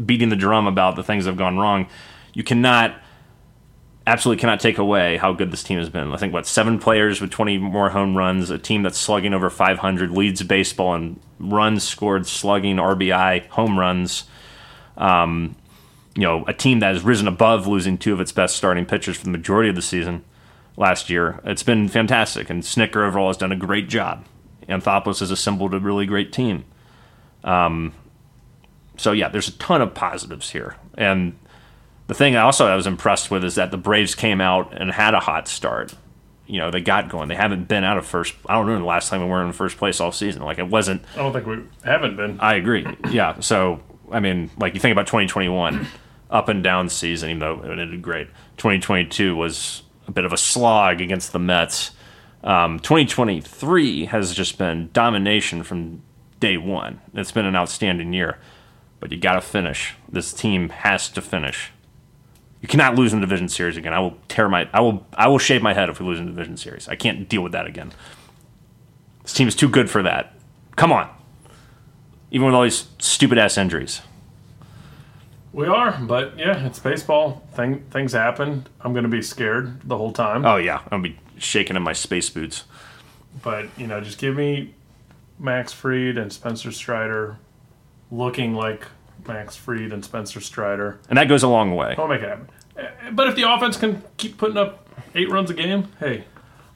beating 0.06 0.30
the 0.30 0.36
drum 0.36 0.68
about 0.68 0.96
the 0.96 1.04
things 1.04 1.26
that 1.26 1.32
have 1.32 1.38
gone 1.38 1.58
wrong, 1.58 1.88
you 2.34 2.44
cannot, 2.44 3.00
absolutely 4.06 4.42
cannot 4.42 4.60
take 4.60 4.78
away 4.78 5.18
how 5.18 5.32
good 5.32 5.52
this 5.52 5.64
team 5.64 5.80
has 5.80 5.90
been. 5.90 6.12
I 6.12 6.18
think, 6.18 6.34
what, 6.34 6.46
seven 6.46 6.80
players 6.80 7.22
with 7.22 7.32
20 7.32 7.60
more 7.60 7.92
home 7.92 8.18
runs, 8.18 8.50
a 8.50 8.58
team 8.58 8.84
that's 8.84 8.98
slugging 8.98 9.34
over 9.34 9.50
500, 9.50 10.12
leads 10.12 10.44
baseball 10.44 10.96
in 10.96 11.20
runs 11.40 11.84
scored, 11.84 12.28
slugging, 12.28 12.76
RBI, 12.76 13.48
home 13.48 13.80
runs. 13.80 14.26
Um, 14.98 15.56
you 16.16 16.24
know, 16.24 16.44
a 16.48 16.54
team 16.54 16.80
that 16.80 16.94
has 16.94 17.04
risen 17.04 17.28
above 17.28 17.66
losing 17.68 17.98
two 17.98 18.14
of 18.14 18.20
its 18.20 18.32
best 18.32 18.56
starting 18.56 18.86
pitchers 18.86 19.18
for 19.18 19.24
the 19.24 19.32
majority 19.32 19.70
of 19.70 19.76
the 19.76 19.82
season 19.82 20.24
last 20.76 21.10
year. 21.10 21.40
It's 21.44 21.64
been 21.64 21.88
fantastic, 21.88 22.50
and 22.50 22.64
Snitker 22.64 23.08
overall 23.08 23.28
has 23.28 23.38
done 23.38 23.52
a 23.52 23.58
great 23.58 23.90
job. 23.90 24.26
Anthopoulos 24.68 25.20
has 25.20 25.32
assembled 25.32 25.74
a 25.74 25.80
really 25.80 26.06
great 26.06 26.32
team. 26.32 26.66
Um, 27.44 27.94
so 28.98 29.12
yeah, 29.12 29.30
there's 29.30 29.50
a 29.50 29.58
ton 29.58 29.82
of 29.82 29.94
positives 29.94 30.52
here, 30.52 30.76
and 30.98 31.38
the 32.08 32.14
thing 32.14 32.36
I 32.36 32.42
also 32.42 32.68
I 32.68 32.76
was 32.76 32.88
impressed 32.88 33.32
with 33.32 33.44
is 33.44 33.56
that 33.56 33.72
the 33.72 33.78
Braves 33.78 34.16
came 34.16 34.42
out 34.42 34.80
and 34.80 34.92
had 34.92 35.14
a 35.14 35.20
hot 35.20 35.48
start. 35.48 35.94
You 36.46 36.60
know, 36.60 36.72
they 36.72 36.82
got 36.82 37.10
going. 37.10 37.30
They 37.30 37.36
haven't 37.36 37.68
been 37.68 37.84
out 37.84 37.98
of 37.98 38.06
first. 38.06 38.36
I 38.48 38.54
don't 38.54 38.68
know 38.68 38.78
the 38.78 38.84
last 38.84 39.10
time 39.10 39.22
we 39.22 39.28
weren't 39.28 39.48
in 39.48 39.54
first 39.54 39.78
place 39.78 40.00
all 40.00 40.12
season. 40.12 40.44
Like 40.44 40.60
it 40.60 40.68
wasn't. 40.68 41.04
I 41.16 41.20
don't 41.20 41.34
think 41.34 41.46
we 41.46 41.64
haven't 41.84 42.18
been. 42.18 42.40
I 42.40 42.56
agree. 42.56 42.86
Yeah. 43.10 43.40
So 43.40 43.82
I 44.12 44.20
mean, 44.20 44.52
like 44.58 44.74
you 44.74 44.80
think 44.80 44.92
about 44.92 45.08
2021, 45.08 45.88
up 46.30 46.50
and 46.50 46.64
down 46.64 46.90
season, 46.90 47.30
even 47.30 47.40
though 47.40 47.62
it 47.64 47.80
ended 47.80 48.02
great. 48.02 48.28
2022 48.58 49.36
was 49.36 49.83
a 50.08 50.12
bit 50.12 50.26
of 50.26 50.34
a 50.34 50.38
slog 50.38 51.02
against 51.02 51.32
the 51.32 51.40
Mets. 51.40 51.92
Um, 52.44 52.80
2023 52.80 54.06
has 54.06 54.34
just 54.34 54.58
been 54.58 54.90
domination 54.92 55.64
from 55.64 56.02
day 56.40 56.58
one. 56.58 57.00
It's 57.14 57.32
been 57.32 57.46
an 57.46 57.56
outstanding 57.56 58.12
year, 58.14 58.38
but 59.00 59.12
you 59.12 59.18
got 59.18 59.34
to 59.34 59.42
finish. 59.42 59.96
This 60.10 60.34
team 60.34 60.70
has 60.70 61.10
to 61.10 61.22
finish. 61.22 61.72
You 62.62 62.68
cannot 62.68 62.96
lose 62.96 63.14
in 63.14 63.20
the 63.20 63.26
division 63.26 63.50
series 63.50 63.78
again. 63.78 63.94
I 63.94 64.00
will 64.00 64.18
tear 64.28 64.50
my, 64.50 64.70
I 64.74 64.82
will, 64.82 65.06
I 65.14 65.28
will 65.28 65.38
shave 65.38 65.62
my 65.62 65.74
head 65.74 65.90
if 65.90 66.00
we 66.00 66.06
lose 66.06 66.20
in 66.20 66.26
the 66.26 66.32
division 66.32 66.58
series. 66.58 66.88
I 66.88 66.96
can't 66.96 67.28
deal 67.28 67.42
with 67.42 67.52
that 67.54 67.66
again. 67.66 67.92
This 69.24 69.34
team 69.34 69.48
is 69.48 69.56
too 69.56 69.70
good 69.70 69.90
for 69.90 70.04
that. 70.04 70.34
Come 70.76 70.92
on, 70.92 71.10
even 72.32 72.48
with 72.48 72.56
all 72.56 72.64
these 72.64 72.88
stupid 73.00 73.38
ass 73.38 73.58
injuries. 73.58 74.02
We 75.54 75.68
are, 75.68 75.98
but 76.02 76.38
yeah, 76.38 76.66
it's 76.66 76.80
baseball. 76.80 77.44
Thing, 77.54 77.84
things 77.92 78.12
happen. 78.14 78.66
I'm 78.82 78.92
going 78.94 79.04
to 79.04 79.10
be 79.10 79.22
scared 79.22 79.82
the 79.88 79.96
whole 79.96 80.12
time. 80.12 80.46
Oh 80.46 80.58
yeah, 80.58 80.82
I'll 80.92 81.00
be 81.00 81.18
shaking 81.38 81.76
in 81.76 81.84
my 81.84 81.94
space 81.94 82.30
boots. 82.30 82.64
But, 83.44 83.68
you 83.78 83.88
know, 83.88 84.02
just 84.02 84.18
give 84.18 84.36
me 84.36 84.74
Max 85.40 85.72
Fried 85.72 86.18
and 86.18 86.34
Spencer 86.34 86.72
Strider 86.72 87.38
looking 88.12 88.54
like 88.56 88.86
Max 89.28 89.56
Fried 89.56 89.92
and 89.92 90.04
Spencer 90.04 90.42
Strider. 90.42 91.00
And 91.10 91.18
that 91.18 91.28
goes 91.30 91.44
a 91.44 91.48
long 91.48 91.76
way. 91.76 91.96
I'll 91.98 92.08
make 92.08 92.22
it 92.22 92.30
happen. 92.30 92.50
Eh, 92.78 92.88
But 93.12 93.28
if 93.30 93.36
the 93.36 93.44
offense 93.52 93.78
can 93.78 94.04
keep 94.18 94.38
putting 94.38 94.58
up 94.58 94.88
eight 95.16 95.30
runs 95.30 95.50
a 95.50 95.54
game, 95.54 95.88
hey, 96.00 96.26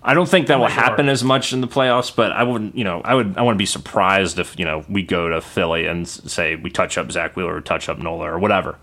I 0.03 0.13
don't 0.13 0.29
think 0.29 0.47
that 0.47 0.59
will 0.59 0.67
happen 0.67 1.09
as 1.09 1.23
much 1.23 1.53
in 1.53 1.61
the 1.61 1.67
playoffs, 1.67 2.15
but 2.15 2.31
I 2.31 2.43
wouldn't, 2.43 2.77
you 2.77 2.83
know, 2.83 3.01
I 3.03 3.15
would, 3.15 3.37
I 3.37 3.41
want 3.41 3.55
to 3.55 3.59
be 3.59 3.65
surprised 3.65 4.39
if, 4.39 4.57
you 4.57 4.63
know, 4.63 4.85
we 4.87 5.03
go 5.03 5.27
to 5.27 5.41
Philly 5.41 5.85
and 5.85 6.07
say 6.07 6.55
we 6.55 6.69
touch 6.69 6.97
up 6.97 7.11
Zack 7.11 7.35
Wheeler 7.35 7.55
or 7.55 7.61
touch 7.61 7.89
up 7.89 7.97
Nola 7.97 8.31
or 8.31 8.39
whatever. 8.39 8.77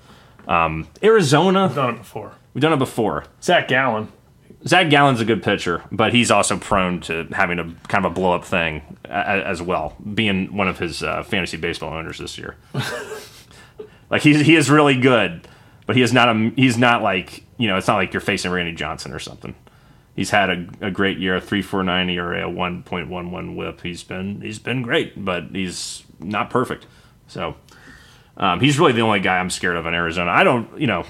Um, 0.47 0.89
Arizona, 1.03 1.67
we've 1.67 1.77
done 1.77 1.95
it 1.95 1.99
before. 1.99 2.33
we've 2.53 2.63
done 2.63 2.73
it 2.73 2.79
before. 2.79 3.25
Zac 3.43 3.69
Gallen. 3.69 4.13
Zac 4.67 4.89
Gallen's 4.89 5.21
a 5.21 5.25
good 5.25 5.43
pitcher, 5.43 5.83
but 5.93 6.13
he's 6.13 6.31
also 6.31 6.57
prone 6.59 7.01
to 7.03 7.29
having 7.33 7.59
a 7.59 7.65
kind 7.89 8.05
of 8.05 8.13
a 8.13 8.15
blow 8.15 8.33
up 8.33 8.45
thing 8.45 8.83
as 9.05 9.61
well, 9.61 9.95
being 10.15 10.57
one 10.57 10.69
of 10.69 10.79
his 10.79 11.03
uh, 11.03 11.23
fantasy 11.23 11.59
baseball 11.59 11.93
owners 11.93 12.19
this 12.19 12.39
year. 12.39 12.57
like 14.11 14.23
he's 14.23 14.41
he 14.41 14.57
is 14.57 14.71
really 14.71 14.99
good, 14.99 15.47
but 15.87 15.97
he 15.97 16.03
is 16.03 16.15
not 16.15 16.35
a 16.35 16.53
he's 16.57 16.79
not 16.79 17.03
like 17.03 17.45
you 17.59 17.69
know 17.69 17.77
it's 17.77 17.87
not 17.87 17.97
like 17.97 18.15
you're 18.15 18.23
facing 18.23 18.51
Randy 18.51 18.73
Johnson 18.73 19.13
or 19.13 19.19
something. 19.19 19.55
He's 20.15 20.31
had 20.31 20.51
a, 20.51 20.67
a 20.81 20.91
great 20.91 21.19
year, 21.19 21.37
a 21.37 21.41
three 21.41 21.63
four 21.63 21.83
nine 21.83 22.09
ERA, 22.09 22.47
a 22.47 22.51
one 22.51 22.83
point 22.83 23.09
one 23.09 23.31
one 23.31 23.57
WHIP. 23.57 23.81
He's 23.81 24.05
been 24.05 24.41
he's 24.41 24.59
been 24.59 24.83
great, 24.83 25.25
but 25.25 25.47
he's 25.53 26.05
not 26.21 26.51
perfect. 26.51 26.87
So 27.27 27.57
um, 28.37 28.61
he's 28.61 28.79
really 28.79 28.93
the 28.93 29.01
only 29.01 29.21
guy 29.21 29.39
I'm 29.39 29.51
scared 29.51 29.77
of 29.77 29.87
in 29.87 29.95
Arizona. 29.95 30.31
I 30.31 30.45
don't 30.45 30.81
you 30.81 30.87
know 30.87 31.05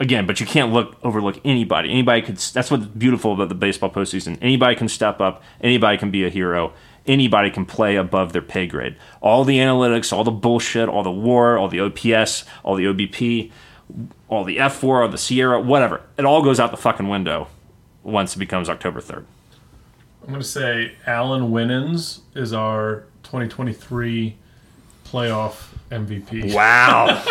again, 0.00 0.26
but 0.26 0.40
you 0.40 0.46
can't 0.46 0.72
look 0.72 0.96
overlook 1.04 1.40
anybody. 1.44 1.90
Anybody 1.90 2.22
could. 2.22 2.36
That's 2.36 2.70
what's 2.70 2.86
beautiful 2.86 3.32
about 3.32 3.48
the 3.48 3.54
baseball 3.54 3.90
postseason. 3.90 4.38
Anybody 4.42 4.74
can 4.74 4.88
step 4.88 5.20
up. 5.20 5.42
Anybody 5.60 5.96
can 5.96 6.10
be 6.10 6.26
a 6.26 6.28
hero. 6.28 6.72
Anybody 7.06 7.50
can 7.50 7.64
play 7.64 7.96
above 7.96 8.32
their 8.32 8.42
pay 8.42 8.66
grade. 8.66 8.96
All 9.20 9.44
the 9.44 9.58
analytics, 9.58 10.12
all 10.12 10.24
the 10.24 10.30
bullshit, 10.30 10.88
all 10.88 11.02
the 11.02 11.10
WAR, 11.10 11.58
all 11.58 11.68
the 11.68 11.80
OPS, 11.80 12.44
all 12.62 12.76
the 12.76 12.84
OBP, 12.84 13.50
all 14.28 14.44
the 14.44 14.58
F4, 14.58 15.02
all 15.02 15.08
the 15.08 15.16
SIERA, 15.16 15.64
whatever. 15.64 16.02
It 16.16 16.24
all 16.24 16.42
goes 16.42 16.60
out 16.60 16.70
the 16.70 16.76
fucking 16.76 17.08
window 17.08 17.48
once 18.02 18.36
it 18.36 18.38
becomes 18.38 18.68
October 18.68 19.00
third. 19.00 19.26
I'm 20.22 20.28
going 20.28 20.40
to 20.40 20.46
say 20.46 20.92
Allan 21.06 21.50
Winans 21.50 22.20
is 22.34 22.52
our 22.52 23.04
2023 23.24 24.36
playoff 25.04 25.66
MVP. 25.90 26.54
Wow. 26.54 27.22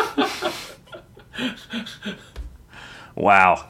wow. 3.16 3.68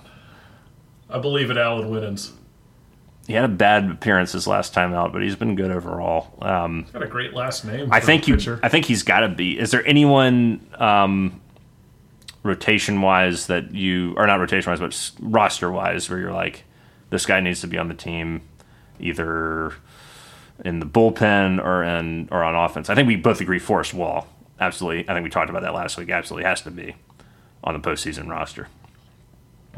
I 1.09 1.19
believe 1.19 1.51
it, 1.51 1.57
Allan 1.57 1.89
Winans. 1.89 2.33
He 3.27 3.33
had 3.33 3.45
a 3.45 3.49
bad 3.49 3.89
appearance 3.89 4.31
his 4.31 4.47
last 4.47 4.73
time 4.73 4.93
out, 4.93 5.13
but 5.13 5.21
he's 5.21 5.35
been 5.35 5.55
good 5.55 5.71
overall. 5.71 6.33
Um, 6.41 6.87
Got 6.91 7.03
a 7.03 7.07
great 7.07 7.33
last 7.33 7.63
name. 7.63 7.89
I 7.91 7.99
think 7.99 8.27
you. 8.27 8.35
pitcher. 8.35 8.59
I 8.63 8.69
think 8.69 8.85
he's 8.85 9.03
got 9.03 9.21
to 9.21 9.29
be. 9.29 9.59
Is 9.59 9.71
there 9.71 9.85
anyone 9.85 10.67
um, 10.79 11.39
rotation 12.43 13.01
wise 13.01 13.47
that 13.47 13.73
you, 13.73 14.15
or 14.17 14.25
not 14.25 14.39
rotation 14.39 14.71
wise, 14.71 14.79
but 14.79 15.11
roster 15.21 15.71
wise, 15.71 16.09
where 16.09 16.19
you're 16.19 16.33
like, 16.33 16.63
this 17.11 17.25
guy 17.27 17.39
needs 17.39 17.61
to 17.61 17.67
be 17.67 17.77
on 17.77 17.87
the 17.87 17.93
team, 17.93 18.41
either 18.99 19.73
in 20.65 20.79
the 20.79 20.85
bullpen 20.87 21.63
or 21.63 21.83
in 21.83 22.27
or 22.31 22.43
on 22.43 22.55
offense? 22.55 22.89
I 22.89 22.95
think 22.95 23.07
we 23.07 23.15
both 23.15 23.39
agree 23.41 23.59
Forrest 23.59 23.93
Wall. 23.93 24.27
Absolutely. 24.59 25.07
I 25.07 25.13
think 25.13 25.23
we 25.23 25.29
talked 25.29 25.49
about 25.49 25.61
that 25.61 25.73
last 25.75 25.97
week. 25.97 26.09
Absolutely 26.09 26.47
has 26.49 26.61
to 26.63 26.71
be 26.71 26.95
on 27.63 27.73
the 27.73 27.79
postseason 27.79 28.29
roster. 28.29 28.67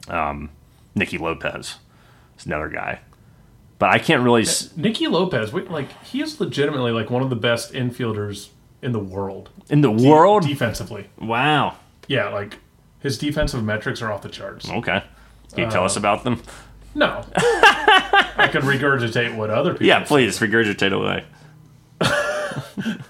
Um, 0.07 0.49
Nicky 0.95 1.17
Lopez 1.17 1.75
is 2.37 2.45
another 2.45 2.69
guy, 2.69 2.99
but 3.79 3.89
I 3.89 3.99
can't 3.99 4.23
really. 4.23 4.41
s- 4.43 4.75
Nicky 4.75 5.07
Lopez, 5.07 5.53
wait, 5.53 5.69
like 5.71 5.89
he 6.03 6.21
is 6.21 6.39
legitimately 6.39 6.91
like 6.91 7.09
one 7.09 7.21
of 7.21 7.29
the 7.29 7.35
best 7.35 7.73
infielders 7.73 8.49
in 8.81 8.91
the 8.91 8.99
world 8.99 9.49
In 9.69 9.81
the 9.81 9.91
world, 9.91 10.43
defensively. 10.45 11.07
wow. 11.17 11.77
Yeah, 12.07 12.29
like 12.29 12.57
his 12.99 13.17
defensive 13.17 13.63
metrics 13.63 14.01
are 14.01 14.11
off 14.11 14.21
the 14.23 14.29
charts. 14.29 14.69
Okay. 14.69 15.01
Can 15.53 15.63
you 15.65 15.71
tell 15.71 15.83
Uh, 15.83 15.85
us 15.85 15.95
about 15.95 16.23
them? 16.25 16.41
No, 16.95 17.25
I 17.35 18.49
could 18.51 18.61
regurgitate 18.63 19.35
what 19.35 19.49
other 19.49 19.71
people. 19.73 19.87
Yeah, 19.87 20.03
please 20.03 20.37
regurgitate 20.39 20.93
away. 20.93 21.25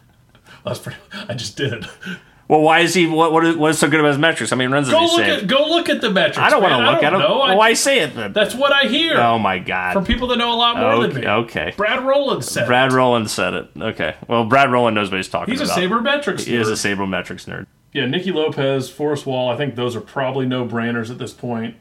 That's 0.65 0.79
pretty, 0.79 0.97
I 1.27 1.33
just 1.33 1.57
did. 1.57 1.73
It. 1.73 1.85
Well, 2.47 2.61
why 2.61 2.79
is 2.79 2.93
he? 2.93 3.07
What 3.07 3.31
what 3.31 3.45
is, 3.45 3.55
what 3.55 3.71
is 3.71 3.79
so 3.79 3.89
good 3.89 3.99
about 3.99 4.09
his 4.09 4.17
metrics? 4.17 4.51
I 4.51 4.55
mean, 4.55 4.69
runs 4.69 4.89
Go 4.89 5.01
look 5.05 5.19
at 5.21 5.47
go 5.47 5.65
look 5.67 5.89
at 5.89 6.01
the 6.01 6.11
metrics. 6.11 6.37
I 6.37 6.49
don't 6.49 6.61
want 6.61 6.73
to 6.73 6.91
look 6.91 7.03
at 7.03 7.09
don't 7.09 7.19
know. 7.19 7.41
I- 7.41 7.49
Well, 7.49 7.57
why 7.57 7.73
say 7.73 7.99
it 8.01 8.15
then? 8.15 8.31
That's 8.33 8.53
what 8.53 8.71
I 8.71 8.87
hear 8.87 9.17
Oh 9.17 9.39
my 9.39 9.59
god! 9.59 9.93
from 9.93 10.05
people 10.05 10.27
that 10.27 10.37
know 10.37 10.53
a 10.53 10.55
lot 10.55 10.77
more 10.77 11.07
than 11.07 11.15
me. 11.21 11.27
okay. 11.27 11.73
Brad 11.75 12.03
Rowland 12.03 12.43
said 12.45 12.67
Brad 12.67 12.91
it. 12.91 12.95
Rowland 12.95 13.29
said 13.29 13.53
it. 13.53 13.69
Okay. 13.77 14.15
Well, 14.27 14.45
Brad 14.45 14.71
Rowland 14.71 14.95
knows 14.95 15.09
what 15.09 15.17
he's 15.17 15.29
talking 15.29 15.53
about. 15.55 15.67
He's 15.67 15.77
a 15.77 15.81
sabermetrics. 15.81 16.41
He 16.41 16.55
is 16.55 16.69
a 16.69 16.73
nerd. 16.73 16.97
sabermetrics 16.97 17.45
nerd. 17.49 17.65
Yeah, 17.93 18.05
Nicky 18.07 18.31
Lopez, 18.31 18.89
Forrest 18.89 19.25
Wall. 19.25 19.49
I 19.49 19.55
think 19.57 19.75
those 19.75 19.95
are 19.95 20.01
probably 20.01 20.45
no 20.45 20.65
brainers 20.65 21.09
at 21.11 21.17
this 21.19 21.33
point. 21.33 21.75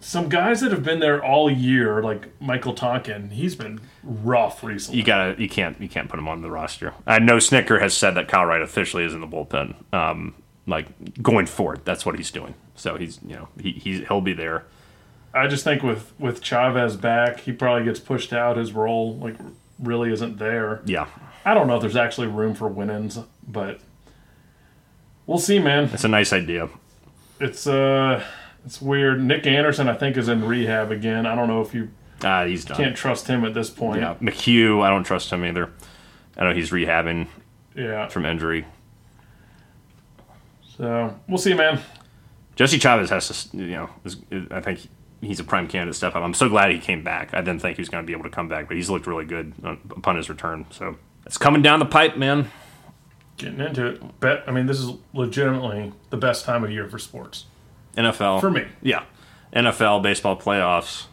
Some 0.00 0.28
guys 0.28 0.60
that 0.60 0.70
have 0.72 0.84
been 0.84 1.00
there 1.00 1.24
all 1.24 1.50
year, 1.50 2.02
like 2.02 2.40
Michael 2.40 2.74
Tonkin, 2.74 3.30
he's 3.30 3.56
been 3.56 3.80
rough 4.02 4.62
recently. 4.62 4.98
You 4.98 5.04
gotta. 5.04 5.40
You 5.40 5.48
can't. 5.48 5.80
You 5.80 5.88
can't 5.88 6.08
put 6.08 6.18
him 6.18 6.28
on 6.28 6.42
the 6.42 6.50
roster. 6.50 6.94
I 7.06 7.18
know 7.18 7.38
Snitker 7.38 7.80
has 7.80 7.96
said 7.96 8.12
that 8.12 8.28
Kyle 8.28 8.44
Wright 8.44 8.62
officially 8.62 9.04
is 9.04 9.14
in 9.14 9.20
the 9.20 9.26
bullpen. 9.26 9.74
Um, 9.92 10.34
like 10.66 11.22
going 11.22 11.46
forward, 11.46 11.80
that's 11.84 12.04
what 12.04 12.16
he's 12.16 12.30
doing. 12.30 12.54
So 12.74 12.96
he's 12.96 13.20
you 13.26 13.34
know 13.34 13.48
he, 13.60 13.72
he 13.72 14.04
he'll 14.04 14.20
be 14.20 14.34
there. 14.34 14.64
I 15.32 15.46
just 15.48 15.64
think 15.64 15.82
with 15.82 16.12
with 16.18 16.40
Chavez 16.40 16.96
back, 16.96 17.40
he 17.40 17.52
probably 17.52 17.84
gets 17.84 18.00
pushed 18.00 18.32
out. 18.32 18.56
His 18.56 18.72
role 18.72 19.16
like 19.16 19.36
really 19.78 20.12
isn't 20.12 20.38
there. 20.38 20.82
Yeah, 20.84 21.06
I 21.44 21.54
don't 21.54 21.66
know 21.66 21.76
if 21.76 21.80
there's 21.80 21.96
actually 21.96 22.28
room 22.28 22.54
for 22.54 22.68
Winans, 22.68 23.18
but 23.46 23.80
we'll 25.26 25.38
see, 25.38 25.58
man. 25.58 25.84
it's 25.92 26.04
a 26.04 26.08
nice 26.08 26.32
idea. 26.32 26.68
It's 27.38 27.66
uh, 27.66 28.24
it's 28.66 28.82
weird. 28.82 29.22
Nick 29.22 29.46
Anderson, 29.46 29.88
I 29.88 29.94
think, 29.94 30.16
is 30.16 30.28
in 30.28 30.44
rehab 30.44 30.90
again. 30.90 31.24
I 31.24 31.34
don't 31.36 31.48
know 31.48 31.62
if 31.62 31.72
you 31.72 31.88
Ah, 32.22 32.44
he's 32.44 32.64
done. 32.64 32.76
can't 32.76 32.96
trust 32.96 33.28
him 33.28 33.44
at 33.44 33.54
this 33.54 33.70
point. 33.70 34.00
Yeah, 34.00 34.14
McHugh, 34.20 34.82
I 34.82 34.90
don't 34.90 35.04
trust 35.04 35.30
him 35.32 35.44
either. 35.44 35.70
I 36.36 36.44
know 36.44 36.52
he's 36.54 36.70
rehabbing 36.70 37.28
yeah. 37.74 38.08
from 38.08 38.26
injury. 38.26 38.66
So 40.76 41.14
we'll 41.28 41.38
see, 41.38 41.54
man. 41.54 41.80
Jesse 42.56 42.78
Chavez 42.78 43.10
has 43.10 43.44
to, 43.44 43.56
you 43.56 43.66
know, 43.68 43.90
is, 44.04 44.16
is- 44.30 44.48
I 44.50 44.60
think 44.60 44.80
he's 45.20 45.40
a 45.40 45.44
prime 45.44 45.68
candidate 45.68 45.94
to 45.94 45.96
step 45.96 46.14
up. 46.16 46.22
I'm 46.22 46.34
so 46.34 46.48
glad 46.48 46.70
he 46.70 46.78
came 46.78 47.02
back. 47.04 47.32
I 47.34 47.40
didn't 47.40 47.60
think 47.60 47.76
he 47.76 47.80
was 47.82 47.88
going 47.88 48.02
to 48.02 48.06
be 48.06 48.12
able 48.12 48.24
to 48.24 48.30
come 48.30 48.48
back, 48.48 48.66
but 48.68 48.76
he's 48.76 48.90
looked 48.90 49.06
really 49.06 49.24
good 49.24 49.52
on, 49.62 49.78
upon 49.90 50.16
his 50.16 50.28
return. 50.28 50.66
So 50.70 50.96
it's 51.24 51.38
coming 51.38 51.62
down 51.62 51.78
the 51.78 51.86
pipe, 51.86 52.16
man. 52.16 52.50
Getting 53.36 53.60
into 53.60 53.86
it. 53.86 54.20
Bet. 54.20 54.44
I 54.46 54.50
mean, 54.50 54.66
this 54.66 54.80
is 54.80 54.92
legitimately 55.12 55.92
the 56.10 56.16
best 56.16 56.44
time 56.44 56.64
of 56.64 56.70
year 56.70 56.88
for 56.88 56.98
sports 56.98 57.44
NFL 57.96 58.40
for 58.40 58.50
me. 58.50 58.66
yeah, 58.82 59.04
NFL 59.52 60.02
baseball 60.02 60.36
playoffs. 60.36 61.06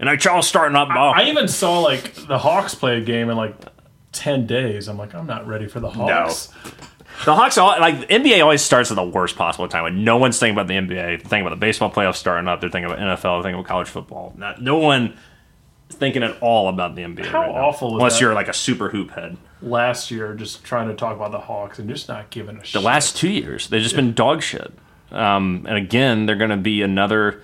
NHL 0.00 0.44
starting 0.44 0.76
up 0.76 0.88
ball. 0.88 1.14
I 1.14 1.24
even 1.24 1.48
saw 1.48 1.80
like 1.80 2.14
the 2.26 2.38
Hawks 2.38 2.74
play 2.74 2.98
a 2.98 3.00
game 3.00 3.30
in 3.30 3.36
like 3.36 3.54
ten 4.12 4.46
days. 4.46 4.88
I'm 4.88 4.98
like, 4.98 5.14
I'm 5.14 5.26
not 5.26 5.46
ready 5.46 5.68
for 5.68 5.80
the 5.80 5.90
Hawks. 5.90 6.50
The 7.24 7.34
Hawks, 7.34 7.56
all, 7.56 7.68
like 7.80 8.00
the 8.00 8.06
NBA, 8.06 8.42
always 8.42 8.60
starts 8.60 8.90
at 8.90 8.94
the 8.94 9.02
worst 9.02 9.36
possible 9.36 9.66
time. 9.68 9.84
When 9.84 10.04
no 10.04 10.18
one's 10.18 10.38
thinking 10.38 10.54
about 10.54 10.66
the 10.66 10.74
NBA, 10.74 11.22
thinking 11.22 11.40
about 11.40 11.50
the 11.50 11.56
baseball 11.56 11.90
playoffs 11.90 12.16
starting 12.16 12.46
up. 12.46 12.60
They're 12.60 12.68
thinking 12.68 12.92
about 12.92 12.98
NFL. 12.98 13.22
They're 13.22 13.42
thinking 13.42 13.60
about 13.60 13.66
college 13.68 13.88
football. 13.88 14.34
Not, 14.36 14.60
no 14.60 14.76
one 14.76 15.16
thinking 15.88 16.22
at 16.22 16.40
all 16.42 16.68
about 16.68 16.94
the 16.94 17.02
NBA. 17.02 17.26
How 17.26 17.40
right 17.40 17.50
awful 17.50 17.88
is 17.88 17.94
Unless 17.94 18.20
you're 18.20 18.34
like 18.34 18.48
a 18.48 18.52
super 18.52 18.90
hoop 18.90 19.12
head. 19.12 19.38
Last 19.62 20.10
year, 20.10 20.34
just 20.34 20.62
trying 20.62 20.88
to 20.88 20.94
talk 20.94 21.16
about 21.16 21.32
the 21.32 21.40
Hawks 21.40 21.78
and 21.78 21.88
just 21.88 22.08
not 22.08 22.28
giving 22.28 22.58
a 22.58 22.64
shit. 22.64 22.74
The 22.74 22.86
last 22.86 23.16
two 23.16 23.30
years, 23.30 23.68
they've 23.68 23.82
just 23.82 23.96
been 23.96 24.12
dog 24.12 24.42
shit. 24.42 24.72
Um, 25.10 25.64
and 25.68 25.76
again, 25.76 26.26
they're 26.26 26.36
going 26.36 26.50
to 26.50 26.56
be 26.56 26.82
another 26.82 27.42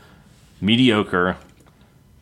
mediocre 0.60 1.36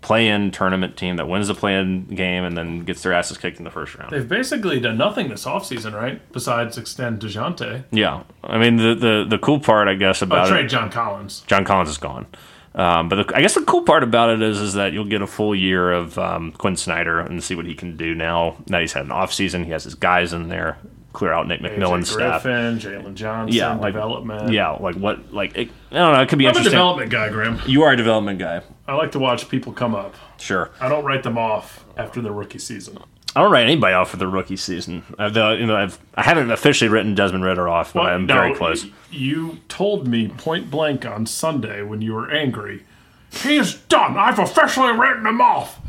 play-in 0.03 0.51
tournament 0.51 0.97
team 0.97 1.17
that 1.17 1.29
wins 1.29 1.49
the 1.49 1.55
play-in 1.55 2.05
game 2.07 2.43
and 2.45 2.57
then 2.57 2.85
gets 2.85 3.03
their 3.03 3.13
asses 3.13 3.37
kicked 3.37 3.59
in 3.59 3.65
the 3.65 3.71
first 3.71 3.95
round. 3.97 4.11
They've 4.11 4.27
basically 4.27 4.81
done 4.81 4.97
nothing 4.97 5.29
this 5.29 5.45
offseason, 5.45 5.93
right? 5.93 6.21
Besides 6.33 6.79
extend 6.79 7.21
Dejounte. 7.21 7.85
Yeah, 7.91 8.23
I 8.43 8.57
mean 8.59 8.77
the 8.77 8.95
the 8.95 9.27
the 9.29 9.39
cool 9.39 9.61
part, 9.61 9.89
I 9.89 9.95
guess, 9.95 10.23
Oh, 10.23 10.27
about 10.27 10.47
it. 10.47 10.51
trade 10.51 10.69
John 10.71 10.91
Collins. 10.91 11.41
John 11.47 11.65
Collins 11.67 11.91
is 11.91 11.99
gone. 11.99 12.27
Um, 12.75 13.09
but 13.09 13.27
the, 13.29 13.37
I 13.37 13.43
guess 13.43 13.55
the 13.55 13.63
cool 13.63 13.83
part 13.83 14.03
about 14.03 14.31
it 14.31 14.41
is 14.41 14.59
is 14.61 14.75
that 14.75 14.93
you'll 14.95 15.05
get 15.05 15.21
a 15.23 15.27
full 15.27 15.55
year 15.55 15.93
of 15.93 16.17
um, 16.19 16.53
Quin 16.53 16.77
Snyder 16.77 17.19
and 17.21 17.43
see 17.45 17.55
what 17.55 17.67
he 17.67 17.75
can 17.75 17.97
do 17.99 18.15
now. 18.15 18.57
Now 18.69 18.79
he's 18.81 18.93
had 18.95 19.05
an 19.05 19.11
off 19.13 19.33
season. 19.35 19.65
He 19.65 19.73
has 19.73 19.85
his 19.85 19.97
guys 19.97 20.33
in 20.33 20.49
there, 20.49 20.79
clear 21.13 21.33
out 21.33 21.49
Nick 21.49 21.61
AJ 21.61 21.77
McMillan's 21.79 22.11
staff. 22.11 22.43
Griffin, 22.43 22.79
Jalen 22.79 23.15
Johnson, 23.15 23.57
Yeah, 23.57 23.75
like- 23.75 23.93
development. 23.95 24.53
Yeah, 24.53 24.71
like 24.71 24.95
what? 24.97 25.33
Like 25.33 25.57
it, 25.57 25.69
I 25.91 25.95
don't 25.95 26.13
know. 26.15 26.21
It 26.23 26.29
could 26.29 26.39
be 26.39 26.47
I'm 26.49 26.57
a 26.57 26.63
development 26.63 27.11
guy, 27.11 27.29
Graham. 27.31 27.61
you 27.67 27.83
are 27.83 27.93
a 27.93 27.97
development 27.97 28.39
guy, 28.39 28.63
I 28.87 28.95
like 28.95 29.13
to 29.13 29.19
watch 29.19 29.49
people 29.49 29.73
come 29.73 29.95
up. 29.95 30.15
sure. 30.39 30.71
I 30.81 30.89
don't 30.89 31.05
write 31.05 31.23
them 31.23 31.39
off 31.39 31.85
after 31.97 32.21
their 32.21 32.33
rookie 32.33 32.59
season. 32.59 32.99
I 33.37 33.43
don't 33.43 33.53
write 33.53 33.63
anybody 33.63 33.95
off 33.95 34.11
for 34.11 34.17
the 34.17 34.27
rookie 34.27 34.57
season. 34.57 35.05
I've, 35.17 35.37
uh, 35.37 35.51
you 35.59 35.65
know, 35.67 35.77
I've 35.77 35.99
I 36.17 36.23
haven't 36.25 36.51
officially 36.51 36.89
written 36.91 37.15
Desmond 37.15 37.45
Ridder 37.45 37.69
off, 37.69 37.93
but 37.93 38.07
I'm 38.07 38.27
no, 38.27 38.35
very 38.35 38.55
close. 38.57 38.87
You 39.13 39.59
told 39.69 40.09
me 40.09 40.27
point 40.29 40.69
blank 40.71 41.07
on 41.07 41.27
Sunday 41.27 41.83
when 41.83 42.03
you 42.03 42.13
were 42.15 42.29
angry. 42.31 42.83
He 43.33 43.57
is 43.57 43.75
done. 43.75 44.17
I've 44.17 44.41
officially 44.41 44.93
written 44.93 45.25
him 45.27 45.41
off. 45.41 45.80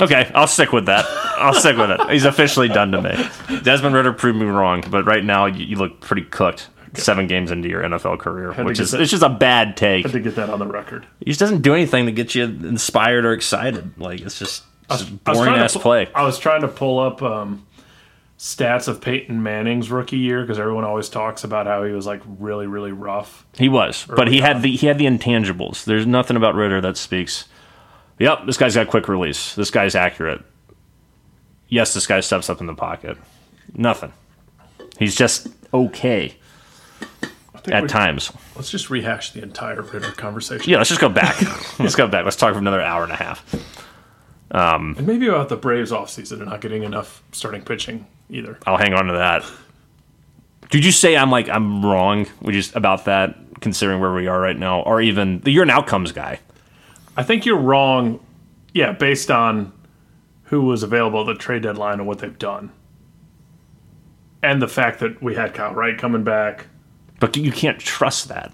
Okay, 0.00 0.30
I'll 0.34 0.46
stick 0.46 0.72
with 0.72 0.86
that. 0.86 1.04
I'll 1.38 1.54
stick 1.54 1.76
with 1.76 1.90
it. 1.90 2.10
He's 2.10 2.24
officially 2.24 2.68
done 2.68 2.92
to 2.92 3.02
me. 3.02 3.60
Desmond 3.62 3.94
Ridder 3.94 4.12
proved 4.12 4.38
me 4.38 4.46
wrong, 4.46 4.82
but 4.90 5.04
right 5.04 5.24
now 5.24 5.46
you, 5.46 5.64
you 5.64 5.76
look 5.76 6.00
pretty 6.00 6.22
cooked. 6.22 6.68
Seven 6.94 7.26
games 7.26 7.50
into 7.50 7.70
your 7.70 7.82
NFL 7.82 8.18
career, 8.18 8.52
to 8.52 8.64
which 8.64 8.76
get 8.76 8.82
is 8.82 8.90
that- 8.90 9.00
it's 9.00 9.10
just 9.10 9.22
a 9.22 9.30
bad 9.30 9.78
take. 9.78 10.04
I 10.04 10.08
have 10.08 10.12
to 10.12 10.20
get 10.20 10.36
that 10.36 10.50
on 10.50 10.58
the 10.58 10.66
record. 10.66 11.06
He 11.20 11.24
just 11.26 11.40
doesn't 11.40 11.62
do 11.62 11.72
anything 11.72 12.04
to 12.04 12.12
get 12.12 12.34
you 12.34 12.44
inspired 12.44 13.24
or 13.24 13.32
excited. 13.32 13.98
Like 13.98 14.20
it's 14.20 14.38
just, 14.38 14.64
just 14.90 15.10
I 15.26 15.30
was 15.30 15.36
boring 15.38 15.44
trying 15.44 15.58
to 15.58 15.64
ass 15.64 15.72
pu- 15.72 15.78
play. 15.80 16.08
I 16.14 16.22
was 16.24 16.38
trying 16.38 16.60
to 16.60 16.68
pull 16.68 16.98
up 17.00 17.22
um, 17.22 17.66
stats 18.38 18.88
of 18.88 19.00
Peyton 19.00 19.42
Manning's 19.42 19.90
rookie 19.90 20.18
year 20.18 20.42
because 20.42 20.58
everyone 20.58 20.84
always 20.84 21.08
talks 21.08 21.44
about 21.44 21.66
how 21.66 21.82
he 21.84 21.92
was 21.92 22.04
like 22.06 22.20
really, 22.38 22.66
really 22.66 22.92
rough. 22.92 23.46
He 23.56 23.70
was, 23.70 24.04
but 24.06 24.28
he 24.28 24.40
had 24.40 24.60
the 24.60 24.76
he 24.76 24.86
had 24.86 24.98
the 24.98 25.06
intangibles. 25.06 25.84
There's 25.84 26.06
nothing 26.06 26.36
about 26.36 26.54
Ridder 26.54 26.82
that 26.82 26.98
speaks. 26.98 27.48
Yep, 28.18 28.46
this 28.46 28.56
guy's 28.56 28.74
got 28.74 28.88
quick 28.88 29.08
release. 29.08 29.54
This 29.54 29.70
guy's 29.70 29.94
accurate. 29.94 30.42
Yes, 31.68 31.94
this 31.94 32.06
guy 32.06 32.20
steps 32.20 32.50
up 32.50 32.60
in 32.60 32.66
the 32.66 32.74
pocket. 32.74 33.16
Nothing. 33.74 34.12
He's 34.98 35.14
just 35.14 35.48
okay 35.72 36.36
at 37.70 37.82
we- 37.82 37.88
times. 37.88 38.32
Let's 38.54 38.70
just 38.70 38.90
rehash 38.90 39.32
the 39.32 39.42
entire 39.42 39.82
Ridder 39.82 40.12
conversation. 40.12 40.70
Yeah, 40.70 40.78
let's 40.78 40.90
just 40.90 41.00
go 41.00 41.08
back. 41.08 41.40
let's 41.78 41.94
go 41.94 42.06
back. 42.06 42.24
Let's 42.24 42.36
talk 42.36 42.52
for 42.52 42.58
another 42.58 42.80
hour 42.82 43.02
and 43.02 43.12
a 43.12 43.16
half. 43.16 43.42
Um, 44.50 44.94
and 44.98 45.06
maybe 45.06 45.26
about 45.28 45.48
the 45.48 45.56
Braves 45.56 45.90
offseason 45.90 46.40
and 46.40 46.46
not 46.46 46.60
getting 46.60 46.82
enough 46.82 47.22
starting 47.32 47.62
pitching 47.62 48.06
either. 48.28 48.58
I'll 48.66 48.76
hang 48.76 48.92
on 48.92 49.06
to 49.06 49.14
that. 49.14 49.44
Did 50.70 50.84
you 50.84 50.92
say 50.92 51.16
I'm 51.16 51.30
like 51.30 51.48
I'm 51.48 51.84
wrong? 51.84 52.26
We 52.42 52.52
just 52.52 52.76
about 52.76 53.06
that, 53.06 53.36
considering 53.60 54.00
where 54.00 54.12
we 54.12 54.26
are 54.26 54.38
right 54.38 54.58
now, 54.58 54.82
or 54.82 55.00
even 55.00 55.42
you're 55.46 55.62
an 55.62 55.70
outcomes 55.70 56.12
guy. 56.12 56.40
I 57.16 57.22
think 57.22 57.44
you're 57.44 57.58
wrong, 57.58 58.20
yeah, 58.72 58.92
based 58.92 59.30
on 59.30 59.72
who 60.44 60.62
was 60.62 60.82
available 60.82 61.20
at 61.20 61.26
the 61.26 61.34
trade 61.34 61.62
deadline 61.62 61.98
and 61.98 62.06
what 62.06 62.18
they've 62.18 62.38
done. 62.38 62.72
And 64.42 64.60
the 64.60 64.68
fact 64.68 65.00
that 65.00 65.22
we 65.22 65.34
had 65.34 65.54
Kyle 65.54 65.72
Wright 65.72 65.96
coming 65.96 66.24
back. 66.24 66.66
But 67.20 67.36
you 67.36 67.52
can't 67.52 67.78
trust 67.78 68.28
that. 68.28 68.52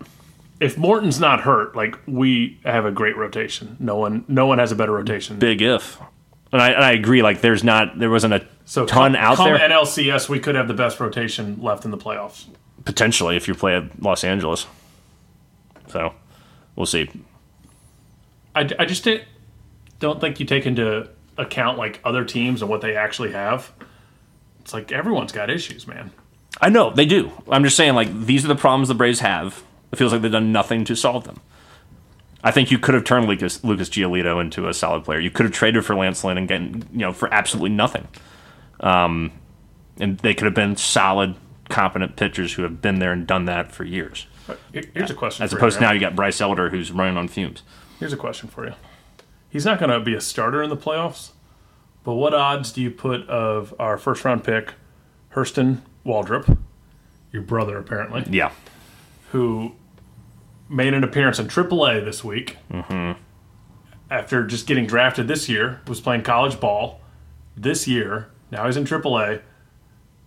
If 0.61 0.77
Morton's 0.77 1.19
not 1.21 1.41
hurt, 1.41 1.75
like 1.75 1.97
we 2.07 2.59
have 2.65 2.85
a 2.85 2.91
great 2.91 3.17
rotation. 3.17 3.77
No 3.79 3.97
one 3.97 4.25
no 4.29 4.47
one 4.47 4.59
has 4.59 4.73
a 4.73 4.75
better 4.75 4.93
rotation. 4.93 5.39
Big 5.39 5.63
if. 5.63 5.99
And 6.53 6.61
I, 6.61 6.71
and 6.71 6.85
I 6.85 6.93
agree. 6.93 7.23
Like, 7.23 7.43
there's 7.43 7.63
not, 7.63 7.99
there 7.99 8.11
wasn't 8.11 8.33
a 8.35 8.47
So 8.65 8.87
ton 8.87 9.13
come, 9.13 9.23
out 9.23 9.37
come 9.37 9.53
there. 9.53 9.59
NLCS, 9.69 10.29
we 10.31 10.41
could 10.41 10.55
have 10.55 10.67
the 10.67 10.75
best 10.75 10.99
rotation 10.99 11.59
left 11.61 11.85
in 11.85 11.91
the 11.91 11.99
playoffs. 11.99 12.47
potentially 12.87 13.37
if 13.37 13.47
you 13.49 13.55
play 13.55 13.77
at 13.77 14.03
Los 14.03 14.25
Angeles. 14.25 14.67
So 15.89 16.15
we'll 16.75 16.87
see. 16.87 17.11
I, 18.55 18.69
I 18.79 18.85
just 18.85 19.05
didn't, 19.05 19.25
don't 20.01 20.21
think 20.21 20.41
you 20.41 20.47
take 20.47 20.67
into 20.67 21.09
account 21.37 21.79
like 21.79 22.01
other 22.05 22.25
teams 22.25 22.63
and 22.63 22.71
what 22.71 22.81
they 22.81 22.97
actually 22.97 23.33
have. 23.33 23.73
It's 24.61 24.73
like 24.75 24.93
everyone's 24.93 25.33
got 25.33 25.51
issues, 25.51 25.87
man. 25.87 26.11
I 26.61 26.69
know 26.69 26.91
they 26.91 27.07
do. 27.07 27.31
I'm 27.49 27.65
just 27.65 27.77
saying, 27.77 27.95
like 27.95 28.27
these 28.27 28.45
are 28.45 28.49
the 28.49 28.57
problems 28.57 28.89
the 28.89 28.95
Braves 28.95 29.21
have. 29.21 29.63
It 29.93 29.97
feels 29.97 30.13
like 30.13 30.23
they've 30.23 30.33
done 30.33 30.53
nothing 30.53 30.85
to 30.87 30.97
solve 30.97 31.25
them. 31.25 31.41
I 32.43 32.51
think 32.51 32.71
you 32.71 32.79
could 32.79 32.95
have 32.95 33.05
turned 33.05 33.27
Lucas 33.27 33.63
Lucas 33.65 33.89
Giolito 33.89 34.41
into 34.41 34.69
a 34.69 34.75
solid 34.75 35.05
player. 35.05 35.19
You 35.19 35.31
could 35.31 35.45
have 35.45 35.53
traded 35.53 35.85
for 35.85 35.95
Lance 35.95 36.23
Lynn 36.25 36.39
and 36.39 36.49
gotten 36.49 36.89
you 36.93 36.99
know 36.99 37.13
for 37.13 37.33
absolutely 37.33 37.71
nothing. 37.71 38.07
Um, 38.81 39.33
and 39.99 40.19
they 40.19 40.35
could 40.35 40.45
have 40.45 40.55
been 40.55 40.77
solid, 40.77 41.35
competent 41.69 42.17
pitchers 42.17 42.53
who 42.53 42.63
have 42.63 42.81
been 42.81 43.01
there 43.01 43.13
and 43.13 43.27
done 43.27 43.47
that 43.47 43.73
for 43.73 43.85
years. 43.85 44.27
Here's 44.73 45.11
a 45.11 45.15
question. 45.15 45.45
As 45.45 45.53
opposed 45.53 45.79
to 45.79 45.83
now, 45.83 45.93
you 45.93 46.01
got 46.01 46.15
Bryce 46.17 46.41
Elder 46.41 46.71
who's 46.71 46.93
running 46.93 47.17
on 47.17 47.29
fumes. 47.29 47.63
Here's 47.99 48.13
a 48.13 48.17
question 48.17 48.49
for 48.49 48.67
you. 48.67 48.75
He's 49.51 49.65
not 49.65 49.79
going 49.79 49.91
to 49.91 50.01
be 50.01 50.15
a 50.15 50.21
starter 50.21 50.63
in 50.63 50.71
the 50.71 50.77
playoffs, 50.77 51.31
but 52.05 52.15
what 52.15 52.35
odds 52.35 52.73
do 52.73 52.81
you 52.81 52.91
put 52.91 53.29
of 53.29 53.75
our 53.79 53.99
first 53.99 54.25
round 54.25 54.45
pick, 54.45 54.75
Hurston 55.35 55.79
Waldrep, 56.07 56.57
your 57.33 57.43
brother 57.43 57.77
apparently, 57.77 58.25
Yeah, 58.31 58.53
who 59.33 59.73
made 60.69 60.95
an 60.95 61.03
appearance 61.03 61.39
in 61.39 61.49
AAA 61.49 62.05
this 62.05 62.23
week 62.23 62.57
mm-hmm. 62.71 63.21
after 64.11 64.47
just 64.47 64.67
getting 64.67 64.87
drafted 64.87 65.29
this 65.29 65.49
year, 65.49 65.81
was 65.87 66.01
playing 66.01 66.23
college 66.23 66.61
ball 66.61 67.01
this 67.57 67.89
year. 67.89 68.29
Now 68.51 68.67
he's 68.67 68.77
in 68.77 68.85
AAA. 68.85 69.43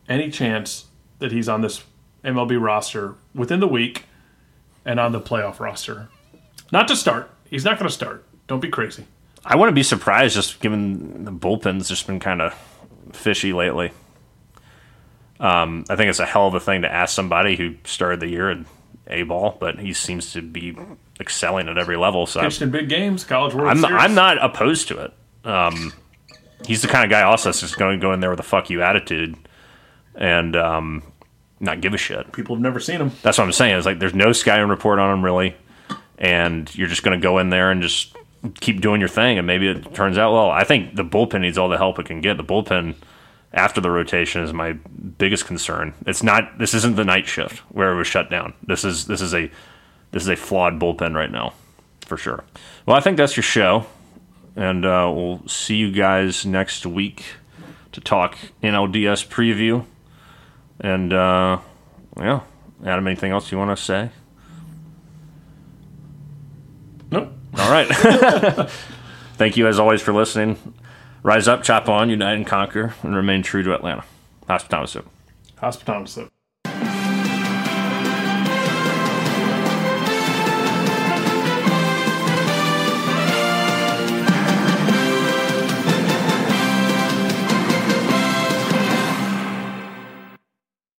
Any 0.09 0.29
chance 0.29 0.85
that 1.19 1.31
he's 1.31 1.47
on 1.47 1.61
this 1.61 1.83
MLB 2.23 2.61
roster 2.61 3.15
within 3.33 3.59
the 3.59 3.67
week 3.67 4.05
and 4.83 4.99
on 4.99 5.11
the 5.11 5.21
playoff 5.21 5.59
roster? 5.59 6.09
Not 6.71 6.87
to 6.89 6.95
start. 6.95 7.30
He's 7.51 7.63
not 7.63 7.77
going 7.77 7.87
to 7.87 7.93
start. 7.93 8.25
Don't 8.47 8.61
be 8.61 8.69
crazy. 8.69 9.05
I 9.45 9.55
wouldn't 9.55 9.75
be 9.75 9.83
surprised 9.83 10.35
just 10.35 10.59
given 10.59 11.25
the 11.25 11.31
bullpen's 11.31 11.89
just 11.89 12.07
been 12.07 12.19
kind 12.19 12.41
of 12.41 12.53
fishy 13.13 13.53
lately. 13.53 13.91
Um, 15.39 15.85
I 15.89 15.95
think 15.95 16.09
it's 16.09 16.19
a 16.19 16.25
hell 16.25 16.47
of 16.47 16.53
a 16.53 16.59
thing 16.59 16.83
to 16.83 16.91
ask 16.91 17.13
somebody 17.15 17.55
who 17.55 17.75
started 17.83 18.19
the 18.19 18.29
year 18.29 18.51
in 18.51 18.65
A 19.07 19.23
ball, 19.23 19.57
but 19.59 19.79
he 19.79 19.93
seems 19.93 20.33
to 20.33 20.41
be 20.41 20.77
excelling 21.19 21.67
at 21.67 21.77
every 21.77 21.97
level. 21.97 22.25
So 22.25 22.41
Pitched 22.41 22.61
in 22.61 22.69
big 22.71 22.89
games, 22.89 23.23
College 23.23 23.53
World 23.53 23.69
I'm 23.69 23.81
not, 23.81 23.87
Series. 23.89 24.03
I'm 24.03 24.13
not 24.15 24.43
opposed 24.43 24.87
to 24.89 24.99
it. 24.99 25.13
Um, 25.43 25.93
he's 26.65 26.83
the 26.83 26.87
kind 26.87 27.03
of 27.03 27.09
guy 27.09 27.23
also 27.23 27.49
that's 27.49 27.61
just 27.61 27.77
going 27.77 27.99
to 27.99 28.01
go 28.01 28.13
in 28.13 28.19
there 28.19 28.29
with 28.29 28.39
a 28.39 28.43
fuck 28.43 28.69
you 28.69 28.83
attitude 28.83 29.35
and 30.13 30.55
um, 30.55 31.03
not 31.59 31.81
give 31.81 31.95
a 31.95 31.97
shit. 31.97 32.31
People 32.31 32.55
have 32.55 32.61
never 32.61 32.79
seen 32.79 33.01
him. 33.01 33.11
That's 33.23 33.39
what 33.39 33.45
I'm 33.45 33.51
saying. 33.51 33.75
It's 33.75 33.85
like 33.85 33.97
there's 33.97 34.13
no 34.13 34.27
Skyrim 34.27 34.69
report 34.69 34.99
on 34.99 35.11
him 35.17 35.25
really, 35.25 35.55
and 36.21 36.73
you're 36.75 36.87
just 36.87 37.01
going 37.01 37.19
to 37.19 37.21
go 37.21 37.39
in 37.39 37.49
there 37.49 37.71
and 37.71 37.81
just 37.81 38.15
keep 38.61 38.79
doing 38.79 39.01
your 39.01 39.09
thing, 39.09 39.37
and 39.39 39.45
maybe 39.45 39.67
it 39.67 39.93
turns 39.93 40.17
out 40.17 40.31
well. 40.31 40.51
I 40.51 40.63
think 40.63 40.95
the 40.95 41.03
bullpen 41.03 41.41
needs 41.41 41.57
all 41.57 41.67
the 41.67 41.77
help 41.77 41.99
it 41.99 42.05
can 42.05 42.21
get. 42.21 42.37
The 42.37 42.43
bullpen 42.43 42.95
after 43.51 43.81
the 43.81 43.89
rotation 43.89 44.43
is 44.43 44.53
my 44.53 44.73
biggest 44.73 45.45
concern. 45.45 45.95
It's 46.05 46.21
not. 46.21 46.59
This 46.59 46.75
isn't 46.75 46.95
the 46.95 47.03
night 47.03 47.27
shift 47.27 47.57
where 47.69 47.91
it 47.91 47.97
was 47.97 48.07
shut 48.07 48.29
down. 48.29 48.53
This 48.65 48.85
is 48.85 49.07
this 49.07 49.19
is 49.19 49.33
a 49.33 49.49
this 50.11 50.21
is 50.21 50.29
a 50.29 50.35
flawed 50.35 50.79
bullpen 50.79 51.15
right 51.15 51.31
now, 51.31 51.53
for 52.05 52.17
sure. 52.17 52.43
Well, 52.85 52.95
I 52.95 52.99
think 52.99 53.17
that's 53.17 53.35
your 53.35 53.43
show, 53.43 53.87
and 54.55 54.85
uh, 54.85 55.11
we'll 55.13 55.45
see 55.47 55.75
you 55.75 55.91
guys 55.91 56.45
next 56.45 56.85
week 56.85 57.23
to 57.93 57.99
talk 57.99 58.37
NLDS 58.61 59.27
preview. 59.27 59.85
And 60.79 61.13
uh, 61.13 61.57
yeah, 62.15 62.41
Adam, 62.85 63.07
anything 63.07 63.31
else 63.31 63.51
you 63.51 63.57
want 63.57 63.75
to 63.75 63.83
say? 63.83 64.11
Nope. 67.11 67.33
All 67.57 67.71
right. 67.71 67.87
Thank 69.35 69.57
you 69.57 69.67
as 69.67 69.79
always 69.79 70.01
for 70.01 70.13
listening. 70.13 70.57
Rise 71.23 71.47
up, 71.47 71.63
chop 71.63 71.89
on, 71.89 72.09
unite 72.09 72.35
and 72.35 72.47
conquer, 72.47 72.95
and 73.03 73.15
remain 73.15 73.43
true 73.43 73.63
to 73.63 73.75
Atlanta. 73.75 74.03
Hospitality. 74.47 75.01
Hospitality. 75.57 76.29